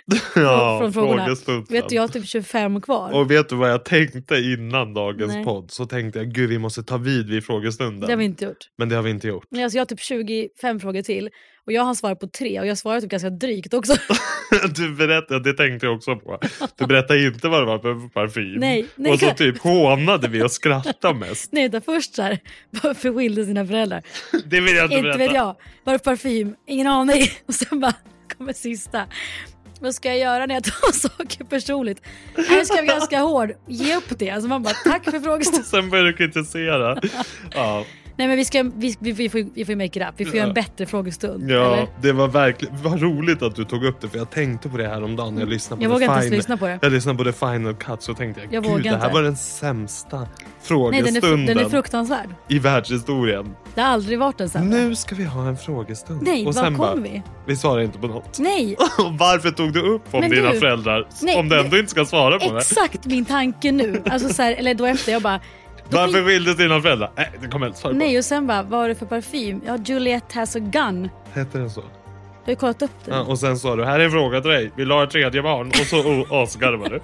Ja, 0.35 0.79
från 0.81 0.93
frågorna. 0.93 1.35
Vet 1.69 1.89
du, 1.89 1.95
jag 1.95 2.03
har 2.03 2.07
typ 2.07 2.27
25 2.27 2.81
kvar. 2.81 3.11
Och 3.11 3.31
vet 3.31 3.49
du 3.49 3.55
vad 3.55 3.71
jag 3.71 3.85
tänkte 3.85 4.35
innan 4.35 4.93
dagens 4.93 5.33
Nej. 5.33 5.43
podd? 5.43 5.71
Så 5.71 5.85
tänkte 5.85 6.19
jag, 6.19 6.27
gud 6.27 6.49
vi 6.49 6.57
måste 6.57 6.83
ta 6.83 6.97
vid 6.97 7.29
vid 7.29 7.45
frågestunden. 7.45 7.99
Det 7.99 8.11
har 8.11 8.17
vi 8.17 8.25
inte 8.25 8.45
gjort. 8.45 8.69
Men 8.77 8.89
det 8.89 8.95
har 8.95 9.03
vi 9.03 9.09
inte 9.09 9.27
gjort. 9.27 9.45
Nej, 9.49 9.63
alltså 9.63 9.77
jag 9.77 9.81
har 9.81 9.85
typ 9.85 9.99
25 9.99 10.79
frågor 10.79 11.01
till 11.01 11.29
och 11.67 11.73
jag 11.73 11.83
har 11.83 11.93
svarat 11.95 12.19
på 12.19 12.27
tre 12.27 12.59
och 12.59 12.67
jag 12.67 12.77
svarar 12.77 13.01
typ 13.01 13.09
ganska 13.09 13.29
drygt 13.29 13.73
också. 13.73 13.93
Du 14.75 14.95
berättade, 14.95 15.51
det 15.51 15.53
tänkte 15.57 15.85
jag 15.85 15.95
också 15.95 16.15
på. 16.15 16.39
Du 16.75 16.85
berättade 16.85 17.25
inte 17.25 17.47
vad 17.47 17.61
det 17.61 17.65
var 17.65 17.79
för 17.79 18.09
parfym. 18.09 18.59
Nej, 18.59 18.85
nej. 18.95 19.11
Och 19.11 19.19
så 19.19 19.31
typ 19.31 19.57
hånade 19.61 20.27
vi 20.27 20.43
och 20.43 20.51
skrattade 20.51 21.13
mest. 21.19 21.49
Nej, 21.51 21.63
utan 21.65 21.81
först 21.81 22.15
så 22.15 22.21
här, 22.21 22.39
varför 22.83 23.13
skilde 23.13 23.45
sina 23.45 23.65
föräldrar? 23.65 24.03
Det 24.45 24.59
vill 24.61 24.75
jag 24.75 24.85
inte 24.85 24.95
Inte 24.95 25.01
berätta. 25.03 25.17
vet 25.17 25.33
jag. 25.33 25.55
Varför 25.83 26.03
parfym? 26.03 26.55
Ingen 26.67 26.87
aning. 26.87 27.27
Och 27.47 27.53
sen 27.53 27.79
bara 27.79 27.93
kommer 28.37 28.53
sista. 28.53 29.05
Vad 29.79 29.95
ska 29.95 30.09
jag 30.09 30.17
göra 30.19 30.45
när 30.45 30.55
jag 30.55 30.63
tar 30.63 30.91
saker 30.91 31.43
personligt? 31.43 32.01
Jag 32.49 32.65
ska 32.67 32.75
vara 32.75 32.85
ganska 32.85 33.19
hård. 33.19 33.51
Ge 33.67 33.95
upp 33.95 34.19
det. 34.19 34.29
Alltså 34.29 34.49
man 34.49 34.63
bara, 34.63 34.73
tack 34.73 35.03
för 35.03 35.19
frågestunden. 35.19 35.63
Sen 35.63 35.89
började 35.89 36.11
du 36.11 36.17
kritisera. 36.17 37.01
Ja, 37.53 37.85
Nej 38.17 38.27
men 38.27 38.37
vi, 38.37 38.45
ska, 38.45 38.63
vi, 38.75 38.95
vi, 38.99 39.11
vi, 39.11 39.29
får, 39.29 39.45
vi 39.53 39.65
får 39.65 39.75
make 39.75 39.85
it 39.85 39.97
up. 39.97 40.13
Vi 40.17 40.25
får 40.25 40.35
göra 40.35 40.47
en 40.47 40.53
bättre 40.53 40.85
frågestund. 40.85 41.51
ja 41.51 41.73
eller? 41.73 41.87
det 42.01 42.11
var 42.11 42.27
verkligen 42.27 42.75
vad 42.83 43.01
roligt 43.01 43.41
att 43.41 43.55
du 43.55 43.63
tog 43.65 43.85
upp 43.85 44.01
det 44.01 44.07
för 44.09 44.17
jag 44.17 44.29
tänkte 44.29 44.69
på 44.69 44.77
det 44.77 44.87
här 44.87 45.03
om 45.03 45.15
dagen 45.15 45.33
när 45.33 45.41
jag 45.41 45.49
lyssnade 45.49 45.77
på 45.79 45.83
Jag 45.91 45.99
The 45.99 46.05
vågar 46.07 46.23
inte 46.23 46.35
lyssna 46.35 46.57
på 46.57 46.65
det. 46.65 46.79
Jag 46.81 46.91
lyssnade 46.91 47.17
på 47.17 47.23
The 47.23 47.31
Final 47.31 47.73
Cut 47.75 48.01
så 48.03 48.13
tänkte 48.13 48.41
jag, 48.41 48.53
Jag 48.53 48.63
gud 48.63 48.83
det 48.83 48.89
här 48.89 48.95
inte. 48.95 49.13
var 49.13 49.21
den 49.21 49.35
sämsta 49.35 50.17
Nej, 50.19 50.27
frågestunden 50.61 51.21
den 51.21 51.49
är, 51.49 51.55
den 51.55 51.65
är 51.65 51.69
fruktansvärd. 51.69 52.29
i 52.47 52.59
världshistorien. 52.59 53.55
Det 53.75 53.81
har 53.81 53.87
aldrig 53.89 54.19
varit 54.19 54.41
en 54.41 54.49
sämre. 54.49 54.77
Nu 54.79 54.95
ska 54.95 55.15
vi 55.15 55.23
ha 55.23 55.47
en 55.47 55.57
frågestund. 55.57 56.21
Nej, 56.21 56.47
och 56.47 56.55
sen 56.55 56.77
bara, 56.77 56.91
kommer 56.91 57.03
vi? 57.09 57.23
vi 57.47 57.55
svarar 57.55 57.81
inte 57.81 57.99
på 57.99 58.07
något. 58.07 58.39
Nej, 58.39 58.75
varför 59.19 59.51
tog 59.51 59.73
du 59.73 59.81
upp 59.81 60.01
om 60.11 60.19
Men 60.19 60.29
dina 60.29 60.51
du- 60.51 60.59
föräldrar 60.59 61.07
Nej, 61.21 61.35
om 61.39 61.49
du 61.49 61.59
ändå 61.59 61.69
det- 61.69 61.79
inte 61.79 61.91
ska 61.91 62.05
svara 62.05 62.39
på 62.39 62.53
det? 62.53 62.59
exakt 62.59 63.05
min 63.05 63.25
tanke 63.25 63.71
nu. 63.71 64.01
Alltså 64.09 64.29
så 64.33 64.41
här, 64.41 64.53
eller 64.55 64.73
då 64.73 64.85
efter, 64.85 65.11
jag 65.11 65.21
bara... 65.21 65.39
Varför 65.89 66.25
skildes 66.25 66.57
dina 66.57 66.81
föräldrar? 66.81 67.11
Nej, 67.15 67.31
det 67.41 67.47
kommer 67.47 67.65
jag 67.65 67.69
inte 67.69 67.79
svara 67.79 67.93
på. 67.93 67.99
Nej, 67.99 68.17
och 68.17 68.25
sen 68.25 68.47
bara, 68.47 68.63
vad 68.63 68.85
är 68.85 68.89
det 68.89 68.95
för 68.95 69.05
parfym? 69.05 69.61
Ja, 69.65 69.77
Juliette 69.85 70.39
has 70.39 70.55
a 70.55 70.59
gun. 70.59 71.09
Hette 71.33 71.57
den 71.57 71.69
så? 71.69 71.79
Jag 71.79 72.45
har 72.45 72.51
ju 72.51 72.55
kollat 72.55 72.81
upp 72.81 72.91
det. 73.05 73.11
Ja, 73.11 73.21
och 73.21 73.39
sen 73.39 73.57
sa 73.57 73.75
du, 73.75 73.85
här 73.85 73.99
är 73.99 74.05
en 74.05 74.11
fråga 74.11 74.41
till 74.41 74.51
dig. 74.51 74.71
Vill 74.75 74.87
du 74.87 74.93
ha 74.93 75.03
ett 75.03 75.09
tredje 75.11 75.41
barn? 75.41 75.67
Och 75.67 75.75
så 75.75 75.97
oh, 75.97 76.43
asgarvade 76.43 76.89
du. 76.89 77.01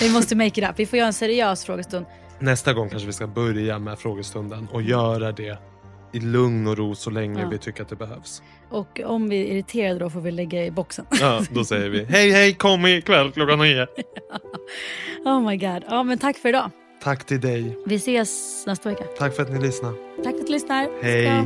Vi 0.00 0.12
måste 0.12 0.36
make 0.36 0.46
it 0.60 0.70
up. 0.70 0.74
Vi 0.76 0.86
får 0.86 0.98
göra 0.98 1.06
en 1.06 1.12
seriös 1.12 1.64
frågestund. 1.64 2.06
Nästa 2.38 2.72
gång 2.72 2.90
kanske 2.90 3.06
vi 3.06 3.12
ska 3.12 3.26
börja 3.26 3.78
med 3.78 3.98
frågestunden 3.98 4.68
och 4.72 4.82
göra 4.82 5.32
det 5.32 5.58
i 6.14 6.20
lugn 6.20 6.66
och 6.66 6.78
ro 6.78 6.94
så 6.94 7.10
länge 7.10 7.40
Ja. 7.42 7.48
vi 7.48 7.58
tycker 7.58 7.82
att 7.82 7.88
det 7.88 7.96
behövs. 7.96 8.42
Och 8.70 9.00
om 9.04 9.28
vi 9.28 9.36
är 9.42 9.54
irriterade 9.54 9.98
då 9.98 10.10
får 10.10 10.20
vi 10.20 10.30
lägga 10.30 10.66
i 10.66 10.70
boxen. 10.70 11.06
Ja, 11.20 11.42
då 11.50 11.64
säger 11.64 11.88
vi 11.90 12.04
hej 12.04 12.30
hej 12.30 12.54
kom 12.54 12.86
ikväll 12.86 13.30
klockan 13.32 13.58
nio. 13.58 13.86
Oh 15.24 15.40
my 15.50 15.56
god. 15.56 15.82
Ja, 15.88 16.02
men 16.02 16.18
tack 16.18 16.36
för 16.38 16.48
idag. 16.48 16.70
Tack 17.02 17.24
till 17.26 17.40
dig. 17.40 17.78
Vi 17.86 17.94
ses 17.94 18.64
nästa 18.66 18.88
vecka. 18.88 19.04
Tack 19.18 19.36
för 19.36 19.42
att 19.42 19.52
ni 19.52 19.60
lyssnade. 19.60 19.94
Tack 20.24 20.32
för 20.34 20.40
att 20.40 20.46
du 20.46 20.52
lyssnar. 20.52 20.88
Hej. 21.02 21.44